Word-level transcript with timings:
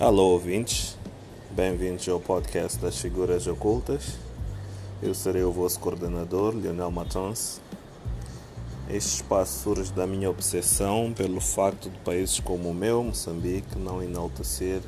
Alô 0.00 0.28
ouvintes, 0.28 0.96
bem-vindos 1.50 2.08
ao 2.08 2.20
podcast 2.20 2.78
das 2.78 3.00
figuras 3.00 3.48
ocultas. 3.48 4.16
Eu 5.02 5.12
serei 5.12 5.42
o 5.42 5.50
vosso 5.50 5.80
coordenador, 5.80 6.54
Lionel 6.54 6.92
Matons. 6.92 7.60
Este 8.88 9.16
espaço 9.16 9.64
surge 9.64 9.92
da 9.92 10.06
minha 10.06 10.30
obsessão 10.30 11.12
pelo 11.12 11.40
facto 11.40 11.90
de 11.90 11.98
países 11.98 12.38
como 12.38 12.70
o 12.70 12.74
meu, 12.74 13.02
Moçambique, 13.02 13.76
não 13.76 14.00
enaltecer 14.00 14.80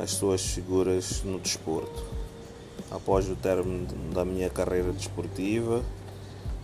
as 0.00 0.12
suas 0.12 0.40
figuras 0.46 1.20
no 1.24 1.40
desporto. 1.40 2.04
Após 2.92 3.28
o 3.28 3.34
término 3.34 3.88
da 4.14 4.24
minha 4.24 4.48
carreira 4.48 4.92
desportiva, 4.92 5.82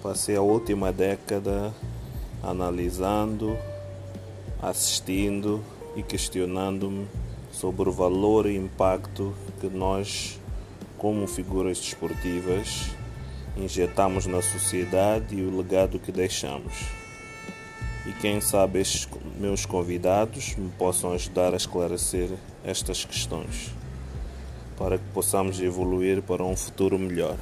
passei 0.00 0.36
a 0.36 0.42
última 0.42 0.92
década 0.92 1.74
analisando, 2.40 3.58
assistindo 4.62 5.60
e 5.96 6.04
questionando-me 6.04 7.08
sobre 7.54 7.88
o 7.88 7.92
valor 7.92 8.46
e 8.46 8.56
impacto 8.56 9.32
que 9.60 9.68
nós, 9.68 10.40
como 10.98 11.26
figuras 11.26 11.78
desportivas, 11.78 12.90
injetamos 13.56 14.26
na 14.26 14.42
sociedade 14.42 15.36
e 15.36 15.42
o 15.42 15.56
legado 15.56 15.98
que 16.00 16.10
deixamos. 16.10 16.74
E 18.06 18.12
quem 18.12 18.40
sabe 18.40 18.80
estes 18.80 19.08
meus 19.38 19.64
convidados 19.64 20.56
me 20.56 20.68
possam 20.70 21.12
ajudar 21.12 21.54
a 21.54 21.56
esclarecer 21.56 22.28
estas 22.64 23.04
questões, 23.04 23.70
para 24.76 24.98
que 24.98 25.04
possamos 25.14 25.60
evoluir 25.60 26.22
para 26.22 26.42
um 26.42 26.56
futuro 26.56 26.98
melhor. 26.98 27.36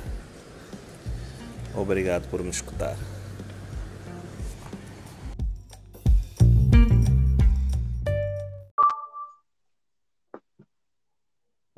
Obrigado 1.75 2.29
por 2.29 2.43
me 2.43 2.51
escutar. 2.51 2.97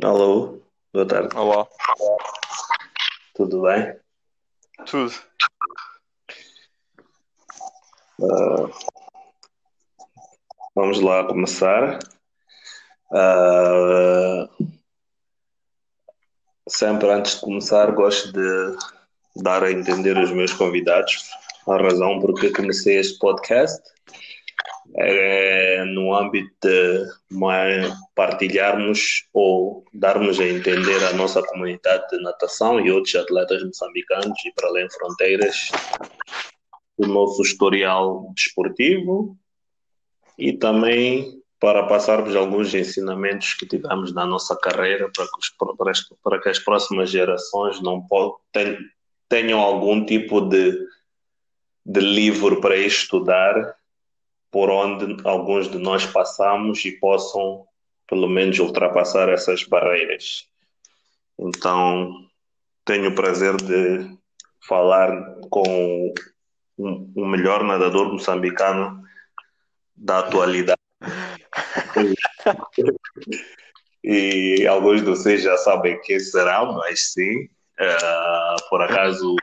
Alô, 0.05 0.61
boa 0.93 1.09
tarde. 1.09 1.35
Olá, 1.35 1.67
Tudo 3.35 3.63
bem? 3.63 3.99
tudo. 4.85 5.15
Ah, 8.21 8.69
vamos 10.75 11.01
lá 11.01 11.27
começar. 11.27 11.99
Ah, 13.11 14.47
sempre 16.69 17.11
antes 17.11 17.37
de 17.37 17.41
começar, 17.41 17.91
gosto 17.93 18.31
de 18.31 18.77
dar 19.43 19.65
a 19.65 19.73
entender 19.73 20.19
os 20.19 20.31
meus 20.33 20.53
convidados 20.53 21.31
a 21.67 21.79
razão 21.79 22.21
porque 22.21 22.53
comecei 22.53 22.99
este 22.99 23.19
podcast. 23.19 23.83
É 24.97 25.85
no 25.87 26.15
âmbito 26.15 26.57
de 26.63 27.93
partilharmos 28.15 29.27
ou 29.33 29.85
darmos 29.93 30.39
a 30.39 30.45
entender 30.45 31.03
à 31.05 31.13
nossa 31.13 31.43
comunidade 31.43 32.09
de 32.11 32.23
natação 32.23 32.79
e 32.79 32.93
outros 32.93 33.15
atletas 33.17 33.63
moçambicanos 33.65 34.39
e 34.45 34.53
para 34.55 34.69
além 34.69 34.89
fronteiras 34.91 35.71
o 36.97 37.07
nosso 37.07 37.43
historial 37.43 38.33
desportivo 38.37 39.37
e 40.39 40.53
também 40.53 41.43
para 41.59 41.87
passarmos 41.87 42.37
alguns 42.37 42.73
ensinamentos 42.73 43.55
que 43.55 43.67
tivemos 43.67 44.15
na 44.15 44.25
nossa 44.25 44.57
carreira 44.57 45.11
para 45.13 45.25
que, 45.25 45.39
os- 45.39 46.17
para 46.23 46.41
que 46.41 46.49
as 46.51 46.59
próximas 46.61 47.11
gerações 47.11 47.81
não 47.83 48.07
tenham 49.29 49.59
algum 49.59 50.05
tipo 50.05 50.41
de, 50.43 50.79
de 51.85 52.01
livro 52.01 52.61
para 52.61 52.77
estudar 52.77 53.75
por 54.55 54.71
onde 54.71 55.17
alguns 55.27 55.69
de 55.69 55.79
nós 55.79 56.07
passamos 56.07 56.85
e 56.85 56.93
possam 56.93 57.67
pelo 58.07 58.29
menos 58.29 58.57
ultrapassar 58.61 59.29
essas 59.29 59.65
barreiras. 59.65 60.49
Então, 61.37 62.29
tenho 62.85 63.11
o 63.11 63.15
prazer 63.17 63.57
de 63.57 64.17
falar 64.69 65.11
com 65.51 66.15
o 66.79 67.27
melhor 67.27 67.65
nadador 67.65 68.13
moçambicano 68.13 69.03
da 69.97 70.21
atualidade. 70.21 70.79
E 74.07 74.67
alguns 74.67 75.01
de 75.01 75.07
vocês 75.07 75.43
já 75.43 75.57
sabem 75.57 75.99
quem 76.03 76.21
será, 76.21 76.63
mas 76.63 77.15
sim, 77.15 77.49
eh, 77.81 78.57
por 78.69 78.83
acaso 78.83 79.35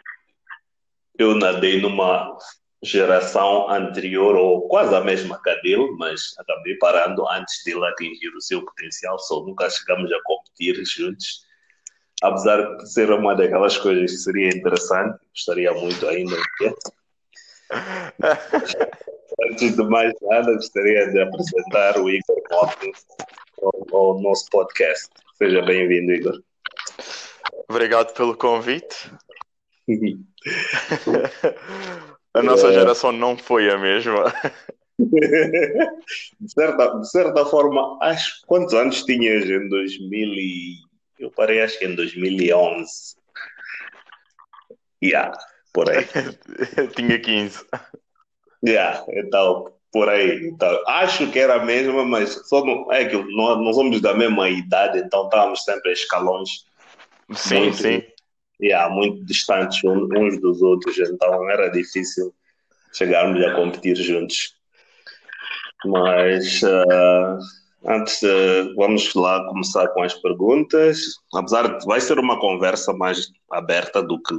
eu 1.17 1.33
nadei 1.33 1.81
numa 1.81 2.37
geração 2.83 3.69
anterior 3.69 4.35
ou 4.35 4.67
quase 4.67 4.95
a 4.95 5.01
mesma 5.01 5.39
que 5.41 5.49
a 5.49 5.55
dele, 5.61 5.91
mas 5.97 6.33
acabei 6.39 6.75
parando 6.77 7.27
antes 7.29 7.63
de 7.63 7.71
ele 7.71 7.85
atingir 7.85 8.35
o 8.35 8.41
seu 8.41 8.65
potencial, 8.65 9.17
só 9.19 9.43
nunca 9.43 9.69
chegamos 9.69 10.11
a 10.11 10.19
competir 10.23 10.83
juntos. 10.85 11.45
Apesar 12.23 12.77
de 12.77 12.91
ser 12.91 13.11
uma 13.11 13.35
daquelas 13.35 13.77
coisas 13.77 14.11
que 14.11 14.17
seria 14.17 14.49
interessante, 14.49 15.19
gostaria 15.33 15.73
muito 15.73 16.07
ainda 16.07 16.35
de. 16.35 16.75
Antes 19.49 19.75
de 19.75 19.83
mais 19.83 20.13
nada, 20.21 20.53
gostaria 20.53 21.09
de 21.09 21.21
apresentar 21.21 21.97
o 21.97 22.09
Igor 22.09 22.41
Mota 22.51 22.91
ao, 23.61 23.97
ao 23.97 24.21
nosso 24.21 24.45
podcast. 24.51 25.09
Seja 25.35 25.61
bem-vindo, 25.63 26.11
Igor. 26.11 26.43
Obrigado 27.67 28.13
pelo 28.13 28.35
convite. 28.35 29.11
A 32.33 32.41
nossa 32.41 32.71
geração 32.71 33.11
não 33.11 33.37
foi 33.37 33.69
a 33.69 33.77
mesma. 33.77 34.33
De 34.99 36.51
certa, 36.51 36.99
de 36.99 37.09
certa 37.09 37.43
forma, 37.45 37.97
acho 38.01 38.41
quantos 38.45 38.73
anos 38.75 39.03
tinhas 39.03 39.45
em 39.45 39.67
2000 39.67 40.33
e... 40.35 40.75
Eu 41.17 41.31
parei 41.31 41.59
acho 41.61 41.79
que 41.79 41.85
em 41.85 41.95
2011. 41.95 43.15
Yeah, 45.03 45.35
por 45.73 45.89
aí. 45.89 46.05
Tinha 46.95 47.19
15. 47.19 47.65
Yeah, 48.63 49.03
então, 49.09 49.73
por 49.91 50.07
aí. 50.07 50.47
Então, 50.47 50.83
acho 50.87 51.31
que 51.31 51.39
era 51.39 51.55
a 51.55 51.65
mesma, 51.65 52.05
mas 52.05 52.47
só 52.47 52.63
não, 52.63 52.91
é 52.91 53.05
que 53.05 53.15
nós, 53.15 53.59
nós 53.59 53.75
somos 53.75 54.01
da 54.01 54.13
mesma 54.13 54.49
idade, 54.49 54.99
então 54.99 55.25
estávamos 55.25 55.63
sempre 55.63 55.89
a 55.89 55.93
escalões 55.93 56.65
Sim, 57.35 57.59
Muito. 57.59 57.77
sim. 57.77 58.03
Yeah, 58.61 58.93
muito 58.93 59.23
distantes 59.25 59.83
uns 59.83 60.39
dos 60.39 60.61
outros, 60.61 60.97
então 60.99 61.49
era 61.49 61.69
difícil 61.69 62.33
chegarmos 62.93 63.43
a 63.43 63.55
competir 63.55 63.95
juntos. 63.95 64.55
Mas 65.85 66.61
ah, 66.63 67.39
antes, 67.87 68.21
vamos 68.75 69.13
lá 69.15 69.43
começar 69.47 69.87
com 69.89 70.03
as 70.03 70.13
perguntas. 70.13 70.99
Apesar 71.33 71.77
de 71.79 71.85
vai 71.85 71.99
ser 71.99 72.19
uma 72.19 72.39
conversa 72.39 72.93
mais 72.93 73.31
aberta 73.51 74.01
do 74.01 74.21
que 74.21 74.35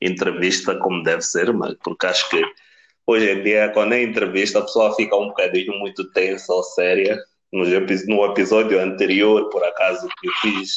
entrevista, 0.00 0.76
como 0.76 1.02
deve 1.02 1.22
ser, 1.22 1.52
mas 1.52 1.74
porque 1.82 2.06
acho 2.06 2.28
que 2.28 2.42
hoje 3.06 3.30
em 3.30 3.42
dia, 3.42 3.70
quando 3.70 3.92
é 3.92 4.02
entrevista, 4.02 4.58
a 4.58 4.62
pessoa 4.62 4.94
fica 4.96 5.16
um 5.16 5.28
bocadinho 5.28 5.78
muito 5.78 6.10
tensa 6.12 6.52
ou 6.52 6.62
séria. 6.62 7.18
No 7.52 7.64
episódio 8.24 8.80
anterior, 8.80 9.48
por 9.50 9.64
acaso, 9.64 10.08
que 10.20 10.28
eu 10.28 10.32
fiz, 10.34 10.74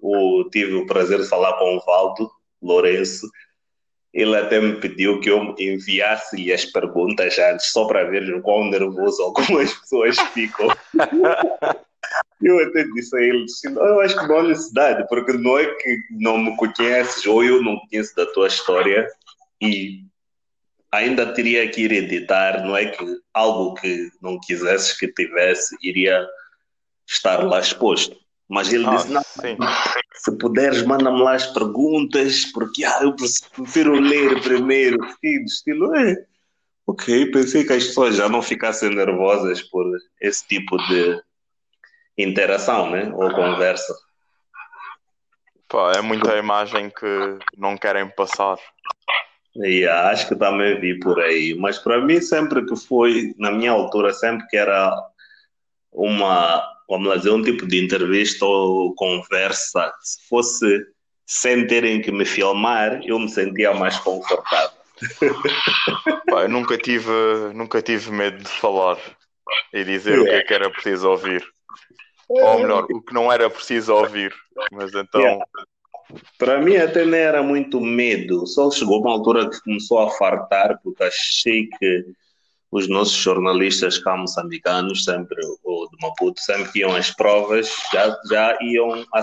o, 0.00 0.44
tive 0.50 0.74
o 0.74 0.86
prazer 0.86 1.20
de 1.20 1.28
falar 1.28 1.54
com 1.54 1.76
o 1.76 1.80
Valdo 1.80 2.30
Lourenço. 2.62 3.28
Ele 4.12 4.36
até 4.36 4.60
me 4.60 4.80
pediu 4.80 5.20
que 5.20 5.30
eu 5.30 5.54
enviasse-lhe 5.58 6.52
as 6.52 6.64
perguntas 6.64 7.38
antes, 7.38 7.70
só 7.70 7.86
para 7.86 8.04
ver 8.04 8.34
o 8.34 8.42
quão 8.42 8.68
nervoso 8.68 9.22
algumas 9.22 9.72
pessoas 9.72 10.18
ficam. 10.34 10.68
Eu 12.42 12.58
até 12.58 12.84
disse 12.84 13.14
a 13.16 13.20
ele, 13.20 13.44
disse, 13.44 13.68
"Não, 13.68 13.84
eu 13.84 14.00
acho 14.00 14.18
que 14.18 14.26
não 14.26 14.38
há 14.38 14.42
necessidade, 14.42 15.06
porque 15.08 15.32
não 15.34 15.58
é 15.58 15.66
que 15.74 15.98
não 16.10 16.38
me 16.38 16.56
conheces 16.56 17.26
ou 17.26 17.44
eu 17.44 17.62
não 17.62 17.78
conheço 17.78 18.16
da 18.16 18.24
tua 18.26 18.46
história 18.46 19.06
e 19.60 20.04
ainda 20.90 21.32
teria 21.32 21.68
que 21.70 21.82
ir 21.82 21.92
editar, 21.92 22.64
não 22.64 22.76
é 22.76 22.86
que 22.86 23.04
algo 23.32 23.74
que 23.74 24.10
não 24.20 24.40
quisesses 24.40 24.98
que 24.98 25.06
tivesse 25.08 25.76
iria 25.82 26.26
estar 27.06 27.44
lá 27.44 27.60
exposto. 27.60 28.16
Mas 28.50 28.72
ele 28.72 28.84
Ah, 28.84 28.96
disse, 28.96 29.12
não, 29.12 29.22
sim. 29.22 29.56
se 30.12 30.36
puderes, 30.36 30.82
manda-me 30.82 31.22
lá 31.22 31.34
as 31.34 31.46
perguntas, 31.46 32.44
porque 32.46 32.84
ah, 32.84 32.98
eu 33.02 33.14
prefiro 33.14 33.92
ler 33.92 34.42
primeiro. 34.42 34.98
E 35.22 35.44
estilo, 35.44 35.94
é, 35.94 36.16
ok, 36.84 37.30
pensei 37.30 37.62
que 37.64 37.72
as 37.72 37.86
pessoas 37.86 38.16
já 38.16 38.28
não 38.28 38.42
ficassem 38.42 38.90
nervosas 38.92 39.62
por 39.62 39.86
esse 40.20 40.44
tipo 40.48 40.76
de 40.88 41.22
interação, 42.18 42.90
né? 42.90 43.12
Ou 43.14 43.32
conversa. 43.32 43.94
Pá, 45.68 45.92
é 45.96 46.00
muita 46.00 46.36
imagem 46.36 46.90
que 46.90 47.38
não 47.56 47.78
querem 47.78 48.08
passar. 48.08 48.58
E 49.54 49.86
acho 49.86 50.26
que 50.28 50.34
também 50.34 50.80
vi 50.80 50.98
por 50.98 51.20
aí. 51.20 51.54
Mas 51.54 51.78
para 51.78 52.00
mim, 52.04 52.20
sempre 52.20 52.66
que 52.66 52.74
foi, 52.74 53.32
na 53.38 53.52
minha 53.52 53.70
altura, 53.70 54.12
sempre 54.12 54.44
que 54.48 54.56
era 54.56 54.92
uma, 55.92 56.64
vamos 56.88 57.08
lá 57.08 57.16
dizer, 57.16 57.30
um 57.30 57.42
tipo 57.42 57.66
de 57.66 57.84
entrevista 57.84 58.44
ou 58.44 58.94
conversa, 58.94 59.92
se 60.00 60.28
fosse 60.28 60.86
sem 61.26 61.66
terem 61.66 62.02
que 62.02 62.10
me 62.10 62.24
filmar, 62.24 63.00
eu 63.04 63.18
me 63.18 63.28
sentia 63.28 63.72
mais 63.72 63.98
confortável. 63.98 64.80
Pá, 66.30 66.42
eu 66.42 66.48
nunca 66.48 66.76
tive, 66.76 67.10
nunca 67.54 67.80
tive 67.80 68.10
medo 68.10 68.38
de 68.38 68.48
falar 68.48 68.98
e 69.72 69.84
dizer 69.84 70.18
o 70.18 70.24
que 70.24 70.30
é 70.30 70.42
que 70.42 70.54
era 70.54 70.70
preciso 70.70 71.08
ouvir. 71.08 71.44
Ou 72.28 72.60
melhor, 72.60 72.84
o 72.90 73.02
que 73.02 73.14
não 73.14 73.32
era 73.32 73.48
preciso 73.50 73.94
ouvir. 73.94 74.32
Mas 74.72 74.92
então. 74.94 75.20
Yeah. 75.20 75.44
Para 76.38 76.60
mim 76.60 76.76
até 76.76 77.04
nem 77.04 77.20
era 77.20 77.42
muito 77.42 77.80
medo, 77.80 78.46
só 78.46 78.70
chegou 78.70 79.00
uma 79.00 79.12
altura 79.12 79.48
que 79.48 79.60
começou 79.62 80.00
a 80.00 80.10
fartar, 80.10 80.80
porque 80.82 81.04
achei 81.04 81.68
que 81.78 82.04
os 82.70 82.88
nossos 82.88 83.14
jornalistas 83.14 83.98
cá 83.98 84.16
moçambicanos, 84.16 85.04
sempre, 85.04 85.40
ou 85.64 85.90
de 85.90 85.96
Maputo, 86.00 86.40
sempre 86.40 86.70
que 86.70 86.78
iam 86.80 86.94
às 86.94 87.10
provas, 87.10 87.72
já, 87.92 88.16
já 88.30 88.58
iam 88.62 89.04
a, 89.12 89.20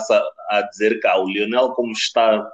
a 0.50 0.62
dizer 0.64 1.00
que 1.00 1.08
ah, 1.08 1.18
o 1.18 1.28
Lionel, 1.28 1.70
como 1.70 1.94
está 1.94 2.46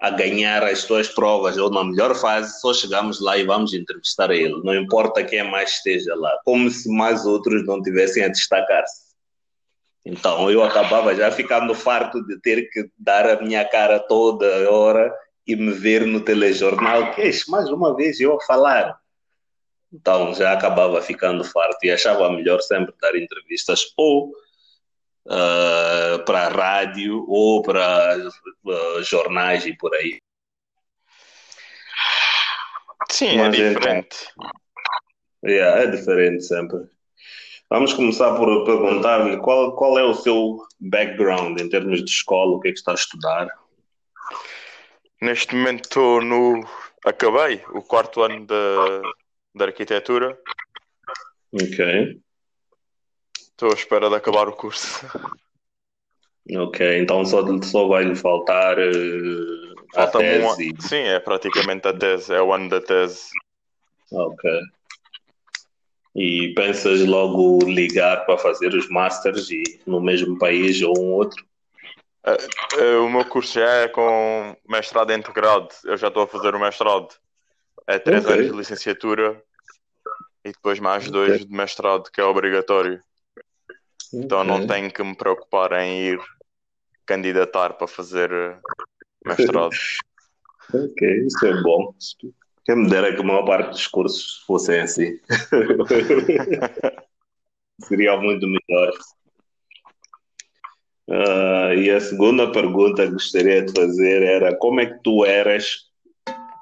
a 0.00 0.10
ganhar 0.10 0.62
as 0.62 0.80
suas 0.80 1.08
provas 1.08 1.56
ou 1.56 1.70
na 1.70 1.82
melhor 1.82 2.14
fase, 2.14 2.60
só 2.60 2.74
chegamos 2.74 3.20
lá 3.20 3.38
e 3.38 3.44
vamos 3.44 3.72
entrevistar 3.72 4.30
ele. 4.30 4.60
Não 4.62 4.74
importa 4.74 5.24
quem 5.24 5.42
mais 5.50 5.70
esteja 5.70 6.14
lá, 6.14 6.38
como 6.44 6.70
se 6.70 6.90
mais 6.90 7.24
outros 7.24 7.64
não 7.64 7.80
tivessem 7.80 8.22
a 8.24 8.28
destacar-se. 8.28 9.14
Então 10.04 10.50
eu 10.50 10.62
acabava 10.62 11.14
já 11.14 11.30
ficando 11.30 11.74
farto 11.74 12.22
de 12.26 12.38
ter 12.40 12.68
que 12.68 12.90
dar 12.98 13.26
a 13.26 13.40
minha 13.40 13.64
cara 13.64 13.98
toda 13.98 14.70
hora 14.70 15.10
e 15.46 15.56
me 15.56 15.72
ver 15.72 16.06
no 16.06 16.20
telejornal, 16.20 17.14
que 17.14 17.22
é 17.22 17.30
mais 17.48 17.70
uma 17.70 17.96
vez 17.96 18.20
eu 18.20 18.34
a 18.34 18.40
falar. 18.42 18.98
Então 19.94 20.34
já 20.34 20.52
acabava 20.52 21.00
ficando 21.00 21.44
farto 21.44 21.78
e 21.84 21.90
achava 21.92 22.28
melhor 22.32 22.60
sempre 22.60 22.92
dar 23.00 23.14
entrevistas 23.14 23.92
ou 23.96 24.32
uh, 25.26 26.24
para 26.26 26.48
rádio 26.48 27.24
ou 27.28 27.62
para 27.62 28.16
uh, 28.18 29.02
jornais 29.04 29.64
e 29.64 29.76
por 29.76 29.94
aí. 29.94 30.18
Sim, 33.08 33.38
é 33.38 33.48
Mas 33.48 33.58
é 33.60 33.68
diferente. 33.68 34.16
Então, 34.32 34.50
yeah, 35.44 35.82
é 35.82 35.86
diferente 35.86 36.42
sempre. 36.42 36.88
Vamos 37.70 37.92
começar 37.92 38.34
por 38.34 38.64
perguntar-lhe 38.64 39.36
qual, 39.38 39.76
qual 39.76 39.96
é 39.96 40.02
o 40.02 40.14
seu 40.14 40.58
background 40.80 41.60
em 41.60 41.68
termos 41.68 42.04
de 42.04 42.10
escola, 42.10 42.56
o 42.56 42.60
que 42.60 42.68
é 42.68 42.72
que 42.72 42.78
está 42.78 42.90
a 42.90 42.96
estudar? 42.96 43.48
Neste 45.22 45.54
momento 45.54 45.84
estou 45.84 46.20
no. 46.20 46.66
Acabei 47.04 47.62
o 47.68 47.82
quarto 47.82 48.22
ano 48.22 48.46
da, 48.46 49.02
da 49.54 49.66
arquitetura. 49.66 50.38
Ok. 51.52 52.20
Estou 53.32 53.70
à 53.70 53.74
espera 53.74 54.08
de 54.08 54.16
acabar 54.16 54.48
o 54.48 54.52
curso. 54.52 55.06
Ok, 56.56 56.98
então 56.98 57.24
só, 57.24 57.42
só 57.62 57.88
vai 57.88 58.04
lhe 58.04 58.16
faltar 58.16 58.76
uh, 58.78 59.74
a 59.94 60.06
tese. 60.08 60.74
Um... 60.74 60.80
Sim, 60.80 60.96
é 60.96 61.18
praticamente 61.18 61.88
a 61.88 61.92
tese, 61.96 62.34
é 62.34 62.42
o 62.42 62.52
ano 62.52 62.68
da 62.68 62.80
tese. 62.80 63.30
Ok. 64.12 64.50
E 66.16 66.52
pensas 66.54 67.00
logo 67.06 67.58
ligar 67.64 68.26
para 68.26 68.38
fazer 68.38 68.74
os 68.74 68.88
masters 68.88 69.50
e 69.50 69.62
no 69.86 70.00
mesmo 70.00 70.38
país 70.38 70.82
ou 70.82 70.98
um 70.98 71.12
outro? 71.12 71.44
Uh, 72.26 72.80
uh, 72.80 73.06
o 73.06 73.10
meu 73.10 73.24
curso 73.24 73.54
já 73.54 73.68
é 73.68 73.88
com 73.88 74.56
mestrado 74.68 75.12
integrado. 75.12 75.68
Eu 75.84 75.96
já 75.96 76.08
estou 76.08 76.24
a 76.24 76.28
fazer 76.28 76.54
o 76.54 76.60
mestrado. 76.60 77.08
É 77.86 77.98
três 77.98 78.24
okay. 78.24 78.36
anos 78.36 78.50
de 78.50 78.56
licenciatura 78.56 79.42
e 80.44 80.52
depois 80.52 80.80
mais 80.80 81.10
dois 81.10 81.34
okay. 81.34 81.46
de 81.46 81.52
mestrado, 81.52 82.10
que 82.10 82.20
é 82.20 82.24
obrigatório. 82.24 83.00
Okay. 84.08 84.24
Então 84.24 84.44
não 84.44 84.66
tenho 84.66 84.92
que 84.92 85.02
me 85.02 85.16
preocupar 85.16 85.72
em 85.72 86.12
ir 86.12 86.20
candidatar 87.06 87.74
para 87.74 87.86
fazer 87.86 88.32
eh, 88.32 88.58
mestrado. 89.24 89.70
ok, 90.72 91.26
isso 91.26 91.46
é 91.46 91.62
bom. 91.62 91.94
Quem 92.64 92.76
me 92.76 92.88
dera 92.88 93.14
que 93.14 93.20
a 93.20 93.24
maior 93.24 93.44
parte 93.44 93.70
dos 93.70 93.86
cursos 93.86 94.42
fossem 94.46 94.80
assim. 94.80 95.20
Seria 97.80 98.16
muito 98.16 98.46
melhor. 98.46 98.92
Uh, 101.06 101.74
e 101.76 101.90
a 101.90 102.00
segunda 102.00 102.50
pergunta 102.50 103.04
que 103.04 103.12
gostaria 103.12 103.62
de 103.62 103.72
fazer 103.72 104.22
era 104.22 104.56
como 104.56 104.80
é 104.80 104.86
que 104.86 105.02
tu 105.02 105.24
eras 105.24 105.90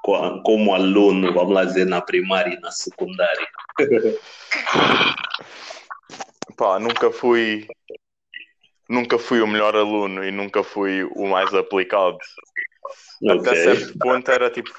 como 0.03 0.75
aluno, 0.75 1.33
vamos 1.33 1.55
lá 1.55 1.65
dizer, 1.65 1.87
na 1.87 2.01
primária 2.01 2.55
e 2.55 2.61
na 2.61 2.71
secundária? 2.71 3.49
Pá, 6.57 6.79
nunca 6.79 7.11
fui 7.11 7.67
nunca 8.89 9.19
fui 9.19 9.41
o 9.41 9.47
melhor 9.47 9.75
aluno 9.75 10.23
e 10.23 10.31
nunca 10.31 10.63
fui 10.63 11.03
o 11.05 11.27
mais 11.27 11.53
aplicado. 11.55 12.19
Okay. 13.23 13.39
Até 13.39 13.55
certo 13.55 13.99
ponto 13.99 14.31
era 14.31 14.51
tipo 14.51 14.71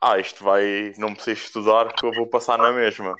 ah, 0.00 0.18
isto 0.18 0.42
vai, 0.42 0.92
não 0.98 1.14
preciso 1.14 1.44
estudar 1.44 1.92
que 1.92 2.04
eu 2.04 2.12
vou 2.12 2.26
passar 2.26 2.58
na 2.58 2.72
mesma. 2.72 3.14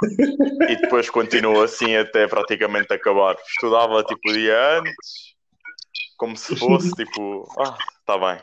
e 0.68 0.76
depois 0.76 1.10
continua 1.10 1.64
assim 1.64 1.96
até 1.96 2.28
praticamente 2.28 2.92
acabar. 2.92 3.36
Estudava 3.48 4.04
tipo 4.04 4.30
o 4.30 4.32
dia 4.32 4.78
antes, 4.78 5.34
como 6.16 6.36
se 6.36 6.54
fosse 6.56 6.90
tipo, 6.92 7.48
ah, 7.58 7.76
tá 8.06 8.18
bem. 8.18 8.40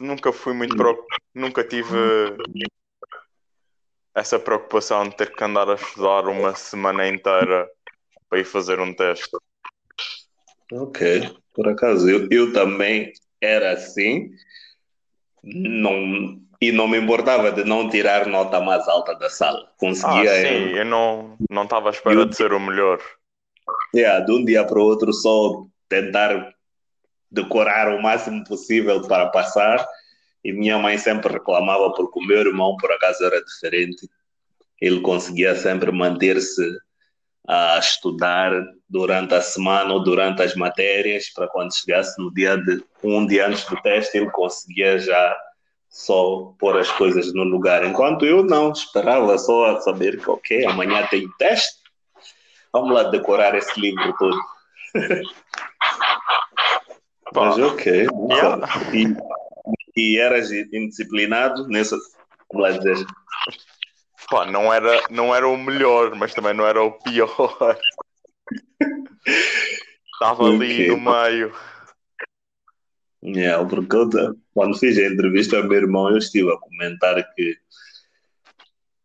Nunca 0.00 0.32
fui 0.32 0.52
muito 0.52 0.76
pro... 0.76 1.06
nunca 1.34 1.62
tive 1.62 1.96
essa 4.14 4.38
preocupação 4.38 5.08
de 5.08 5.16
ter 5.16 5.34
que 5.34 5.44
andar 5.44 5.68
a 5.68 5.74
estudar 5.74 6.26
uma 6.28 6.54
semana 6.54 7.06
inteira 7.08 7.68
para 8.28 8.38
ir 8.38 8.44
fazer 8.44 8.80
um 8.80 8.94
teste. 8.94 9.36
Ok, 10.72 11.36
por 11.52 11.68
acaso 11.68 12.08
eu, 12.08 12.28
eu 12.30 12.52
também 12.52 13.12
era 13.40 13.72
assim 13.72 14.30
não, 15.42 16.40
e 16.60 16.72
não 16.72 16.88
me 16.88 16.98
importava 16.98 17.52
de 17.52 17.64
não 17.64 17.88
tirar 17.88 18.26
nota 18.26 18.60
mais 18.60 18.88
alta 18.88 19.14
da 19.14 19.28
sala. 19.28 19.70
Conseguia. 19.76 20.30
Ah, 20.30 20.34
sim, 20.34 20.70
eu, 20.70 20.76
eu 20.78 20.84
não 20.84 21.62
estava 21.64 21.90
à 21.90 21.92
espera 21.92 22.20
eu, 22.20 22.24
de 22.24 22.36
ser 22.36 22.52
o 22.52 22.60
melhor. 22.60 23.00
Yeah, 23.94 24.24
de 24.24 24.32
um 24.32 24.44
dia 24.44 24.64
para 24.64 24.78
o 24.78 24.82
outro 24.82 25.12
só 25.12 25.66
tentar 25.88 26.54
decorar 27.34 27.88
o 27.94 28.00
máximo 28.00 28.44
possível 28.44 29.02
para 29.06 29.26
passar. 29.26 29.84
E 30.42 30.52
minha 30.52 30.78
mãe 30.78 30.96
sempre 30.98 31.32
reclamava 31.32 31.92
porque 31.92 32.18
o 32.18 32.26
meu 32.26 32.38
irmão, 32.38 32.76
por 32.76 32.90
acaso, 32.92 33.24
era 33.24 33.42
diferente. 33.44 34.08
Ele 34.80 35.00
conseguia 35.00 35.54
sempre 35.54 35.90
manter-se 35.90 36.62
a 37.46 37.78
estudar 37.78 38.52
durante 38.88 39.34
a 39.34 39.40
semana 39.40 39.92
ou 39.92 40.02
durante 40.02 40.42
as 40.42 40.54
matérias, 40.54 41.28
para 41.30 41.46
quando 41.48 41.74
chegasse 41.74 42.18
no 42.20 42.32
dia 42.32 42.56
de 42.56 42.82
um 43.02 43.26
dia 43.26 43.46
antes 43.48 43.64
do 43.66 43.76
teste, 43.82 44.16
ele 44.16 44.30
conseguia 44.30 44.98
já 44.98 45.36
só 45.90 46.54
pôr 46.58 46.78
as 46.78 46.90
coisas 46.92 47.32
no 47.34 47.44
lugar. 47.44 47.84
Enquanto 47.84 48.24
eu 48.24 48.42
não, 48.42 48.72
esperava 48.72 49.36
só 49.38 49.80
saber 49.80 50.20
que, 50.20 50.28
ok, 50.28 50.64
amanhã 50.66 51.06
tem 51.06 51.28
teste, 51.38 51.82
vamos 52.72 52.92
lá 52.94 53.04
decorar 53.04 53.54
esse 53.54 53.78
livro 53.78 54.14
todo. 54.18 54.38
Mas 57.34 57.58
ok, 57.58 58.06
yeah. 58.30 58.66
e, 58.92 59.16
e 59.96 60.18
eras 60.18 60.50
indisciplinado 60.52 61.66
nessa, 61.68 61.96
vamos 62.52 62.70
lá 62.70 62.78
dizer, 62.78 63.06
Pá, 64.30 64.46
não 64.46 64.72
era, 64.72 65.02
não 65.10 65.34
era 65.34 65.46
o 65.46 65.56
melhor, 65.56 66.14
mas 66.14 66.32
também 66.32 66.54
não 66.54 66.66
era 66.66 66.82
o 66.82 66.92
pior. 66.92 67.78
Estava 70.14 70.48
ali 70.48 70.88
no 70.88 71.00
meio. 71.00 71.52
Yeah, 73.22 73.66
porque 73.66 73.96
eu, 73.96 74.08
quando 74.52 74.78
fiz 74.78 74.98
a 74.98 75.06
entrevista 75.06 75.56
ao 75.56 75.64
meu 75.64 75.78
irmão, 75.78 76.10
eu 76.10 76.18
estive 76.18 76.52
a 76.52 76.58
comentar 76.58 77.34
que 77.34 77.56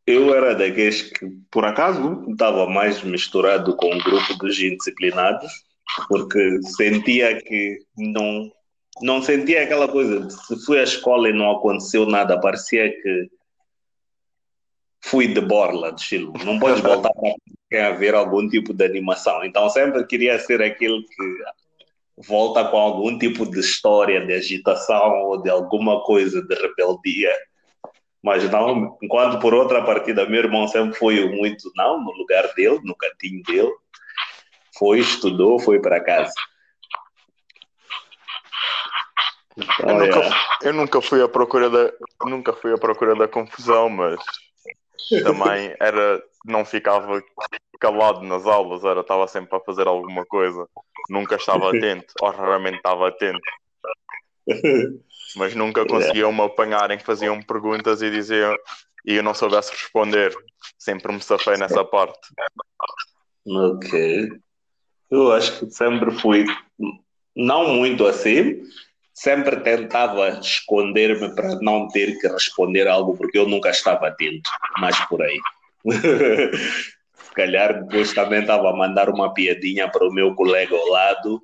eu 0.06 0.34
era 0.34 0.56
daqueles 0.56 1.04
que, 1.04 1.26
por 1.52 1.66
acaso, 1.66 2.26
estava 2.30 2.68
mais 2.68 3.02
misturado 3.04 3.76
com 3.78 3.96
o 3.96 4.04
grupo 4.04 4.34
dos 4.38 4.60
indisciplinados, 4.60 5.52
porque 6.08 6.62
sentia 6.64 7.42
que 7.42 7.80
não, 7.98 8.52
não 9.02 9.22
sentia 9.22 9.64
aquela 9.64 9.88
coisa 9.88 10.22
de 10.22 10.34
se 10.34 10.66
fui 10.66 10.80
à 10.80 10.84
escola 10.84 11.30
e 11.30 11.34
não 11.34 11.52
aconteceu 11.52 12.06
nada, 12.06 12.40
parecia 12.40 12.90
que 12.90 13.30
fui 15.02 15.28
de 15.28 15.42
borla, 15.42 15.92
de 15.92 16.02
estilo. 16.02 16.34
Não 16.44 16.60
podes 16.60 16.82
voltar 16.82 17.12
para 17.70 17.88
haver 17.88 18.14
algum 18.14 18.48
tipo 18.48 18.74
de 18.74 18.86
animação. 18.86 19.44
Então 19.44 19.70
sempre 19.70 20.06
queria 20.06 20.38
ser 20.40 20.62
aquele 20.62 21.02
que 21.04 22.24
volta 22.28 22.66
com 22.66 22.78
algum 22.78 23.18
tipo 23.18 23.50
de 23.50 23.60
história 23.60 24.26
de 24.26 24.34
agitação 24.34 25.22
ou 25.24 25.42
de 25.42 25.50
alguma 25.50 26.04
coisa 26.04 26.42
de 26.42 26.56
rebeldia. 26.56 27.34
Mas 28.22 28.50
não, 28.52 28.98
enquanto 29.02 29.40
por 29.40 29.54
outra 29.54 29.82
partida, 29.84 30.26
meu 30.26 30.44
irmão 30.44 30.68
sempre 30.68 30.98
foi 30.98 31.26
muito, 31.30 31.72
não, 31.76 32.04
no 32.04 32.12
lugar 32.12 32.54
dele, 32.54 32.80
no 32.84 32.96
cantinho 32.96 33.42
dele. 33.44 33.72
Foi, 34.80 35.00
estudou, 35.00 35.60
foi 35.60 35.80
para 35.82 36.02
casa. 36.02 36.32
Então, 39.58 39.90
eu, 39.90 40.00
nunca, 40.00 40.20
é. 40.20 40.30
eu 40.70 40.74
nunca 40.74 41.02
fui 41.02 41.22
à 41.22 41.28
procura 41.28 41.70
da 41.70 41.92
nunca 42.26 42.54
fui 42.54 42.74
à 42.74 42.78
procura 42.78 43.14
da 43.14 43.28
confusão, 43.28 43.90
mas 43.90 44.18
também 45.22 45.76
era, 45.82 46.24
não 46.46 46.64
ficava 46.64 47.22
calado 47.78 48.22
nas 48.22 48.46
aulas, 48.46 48.86
era, 48.86 49.02
estava 49.02 49.28
sempre 49.28 49.58
a 49.58 49.60
fazer 49.60 49.86
alguma 49.86 50.26
coisa, 50.26 50.66
nunca 51.10 51.36
estava 51.36 51.70
atento, 51.70 52.14
ou 52.22 52.32
raramente 52.32 52.78
estava 52.78 53.10
atento. 53.10 53.40
Mas 55.36 55.54
nunca 55.54 55.86
conseguiam-me 55.86 56.42
apanhar 56.42 56.90
em 56.90 56.98
que 56.98 57.06
faziam 57.06 57.42
perguntas 57.42 58.02
e 58.02 58.10
diziam 58.10 58.56
e 59.06 59.16
eu 59.16 59.24
não 59.24 59.34
soubesse 59.34 59.72
responder. 59.72 60.34
Sempre 60.78 61.14
me 61.14 61.22
safei 61.22 61.58
nessa 61.58 61.84
parte. 61.84 62.20
Ok. 63.46 64.30
Eu 65.10 65.32
acho 65.32 65.60
que 65.60 65.72
sempre 65.72 66.12
fui, 66.12 66.46
não 67.36 67.76
muito 67.76 68.06
assim, 68.06 68.62
sempre 69.14 69.58
tentava 69.58 70.30
esconder-me 70.40 71.34
para 71.36 71.56
não 71.62 71.88
ter 71.88 72.18
que 72.20 72.28
responder 72.28 72.88
algo, 72.88 73.18
porque 73.18 73.38
eu 73.38 73.48
nunca 73.48 73.70
estava 73.70 74.08
atento, 74.08 74.50
mais 74.80 75.00
por 75.08 75.22
aí. 75.22 75.40
Se 77.14 77.34
calhar 77.34 77.84
depois 77.84 78.14
também 78.14 78.42
estava 78.42 78.70
a 78.70 78.76
mandar 78.76 79.10
uma 79.10 79.34
piadinha 79.34 79.90
para 79.90 80.08
o 80.08 80.12
meu 80.12 80.34
colega 80.36 80.76
ao 80.76 80.88
lado, 80.88 81.42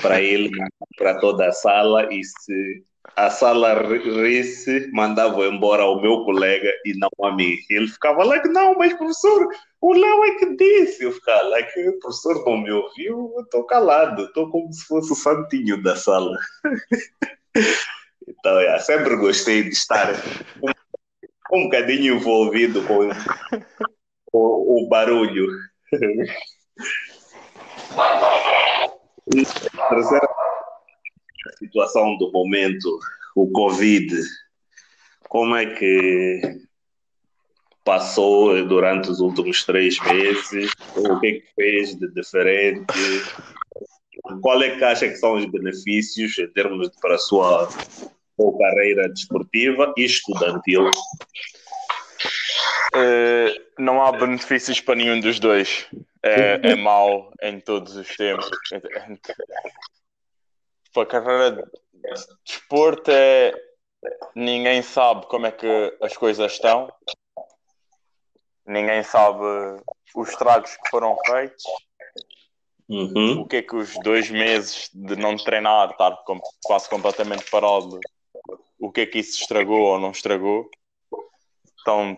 para 0.00 0.20
ele, 0.20 0.50
para 0.96 1.18
toda 1.18 1.48
a 1.48 1.52
sala, 1.52 2.12
e 2.12 2.24
se 2.24 2.82
a 3.18 3.30
sala 3.30 3.82
risse, 3.82 4.88
mandava 4.92 5.44
embora 5.46 5.84
o 5.84 6.00
meu 6.00 6.24
colega 6.24 6.72
e 6.84 6.96
não 6.96 7.10
a 7.26 7.34
mim. 7.34 7.56
Ele 7.68 7.88
ficava 7.88 8.18
lá, 8.18 8.36
like, 8.36 8.48
não, 8.48 8.74
mas 8.74 8.94
professor, 8.94 9.48
o 9.80 9.92
Léo 9.92 10.24
é 10.24 10.34
que 10.36 10.56
disse. 10.56 11.02
Eu 11.02 11.10
ficava 11.10 11.42
lá, 11.42 11.48
like, 11.48 11.88
o 11.88 11.98
professor 11.98 12.44
não 12.44 12.58
me 12.58 12.70
ouviu, 12.70 13.32
eu 13.36 13.42
estou 13.42 13.64
calado, 13.64 14.22
estou 14.24 14.48
como 14.50 14.72
se 14.72 14.84
fosse 14.86 15.12
o 15.12 15.16
santinho 15.16 15.82
da 15.82 15.96
sala. 15.96 16.38
então, 18.28 18.60
é, 18.60 18.78
sempre 18.78 19.16
gostei 19.16 19.64
de 19.64 19.70
estar 19.70 20.12
um, 20.62 20.70
um 21.58 21.64
bocadinho 21.64 22.14
envolvido 22.14 22.84
com, 22.84 23.08
com 24.26 24.38
o 24.38 24.88
barulho. 24.88 25.48
terceira 29.88 30.28
situação 31.58 32.16
do 32.16 32.30
momento, 32.32 32.98
o 33.34 33.50
Covid, 33.50 34.14
como 35.28 35.56
é 35.56 35.66
que 35.66 36.40
passou 37.84 38.66
durante 38.66 39.10
os 39.10 39.20
últimos 39.20 39.64
três 39.64 39.98
meses? 40.00 40.72
O 40.96 41.18
que 41.20 41.26
é 41.26 41.32
que 41.34 41.54
fez 41.54 41.94
de 41.94 42.08
diferente? 42.12 42.84
Qual 44.42 44.62
é 44.62 44.76
que 44.76 44.84
acha 44.84 45.08
que 45.08 45.16
são 45.16 45.34
os 45.34 45.46
benefícios 45.46 46.38
em 46.38 46.48
termos 46.48 46.90
de, 46.90 47.00
para 47.00 47.14
a 47.14 47.18
sua, 47.18 47.68
sua 48.36 48.58
carreira 48.58 49.08
desportiva 49.08 49.94
e 49.96 50.04
estudantil? 50.04 50.90
Uh, 52.94 53.60
não 53.78 54.02
há 54.02 54.12
benefícios 54.12 54.80
para 54.80 54.96
nenhum 54.96 55.20
dos 55.20 55.38
dois. 55.38 55.86
É, 56.22 56.60
é 56.62 57.48
em 57.48 57.60
todos 57.60 57.96
os 57.96 58.16
tempos 58.16 58.50
para 60.98 61.18
a 61.18 61.22
carreira 61.22 61.50
de 61.52 61.62
desporto 62.44 63.10
é 63.10 63.52
ninguém 64.34 64.82
sabe 64.82 65.26
como 65.26 65.46
é 65.46 65.52
que 65.52 65.96
as 66.00 66.16
coisas 66.16 66.52
estão, 66.52 66.92
ninguém 68.66 69.02
sabe 69.02 69.40
os 70.14 70.28
estragos 70.28 70.76
que 70.76 70.90
foram 70.90 71.16
feitos, 71.26 71.64
uhum. 72.88 73.40
o 73.40 73.48
que 73.48 73.56
é 73.56 73.62
que 73.62 73.76
os 73.76 73.94
dois 74.02 74.30
meses 74.30 74.90
de 74.92 75.16
não 75.16 75.36
treinar, 75.36 75.90
estar 75.90 76.16
quase 76.64 76.88
completamente 76.88 77.48
parado, 77.50 78.00
o 78.78 78.90
que 78.90 79.02
é 79.02 79.06
que 79.06 79.18
isso 79.18 79.40
estragou 79.40 79.80
ou 79.80 79.98
não 79.98 80.10
estragou. 80.10 80.68
Então 81.80 82.16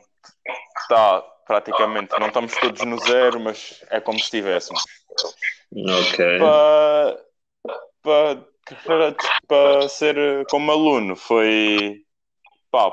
está 0.79 1.23
praticamente, 1.47 2.19
não 2.19 2.29
estamos 2.29 2.55
todos 2.57 2.83
no 2.85 2.99
zero, 2.99 3.41
mas 3.41 3.83
é 3.91 4.01
como 4.01 4.19
se 4.19 4.25
estivéssemos. 4.25 4.83
Ok. 5.73 6.39
Para, 6.39 7.25
para 8.03 8.50
para, 9.47 9.89
ser 9.89 10.17
eh, 10.17 10.45
como 10.49 10.71
aluno 10.71 11.17
foi 11.17 12.03
pá, 12.71 12.91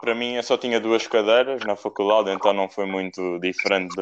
para 0.00 0.14
mim 0.14 0.34
eu 0.34 0.42
só 0.42 0.56
tinha 0.56 0.80
duas 0.80 1.06
cadeiras 1.06 1.64
na 1.64 1.76
faculdade, 1.76 2.30
então 2.30 2.52
não 2.52 2.68
foi 2.68 2.86
muito 2.86 3.38
diferente 3.40 3.94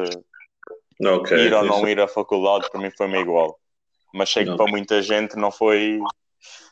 de 0.99 1.07
okay, 1.07 1.47
ir 1.47 1.53
ou 1.53 1.63
não 1.63 1.87
ir 1.87 1.99
à 1.99 2.07
faculdade, 2.07 2.69
para 2.69 2.81
mim 2.81 2.91
foi-me 2.91 3.19
igual. 3.19 3.57
Mas 4.13 4.29
sei 4.29 4.45
que 4.45 4.55
para 4.55 4.67
muita 4.67 5.01
gente 5.01 5.35
não 5.35 5.51
foi 5.51 5.99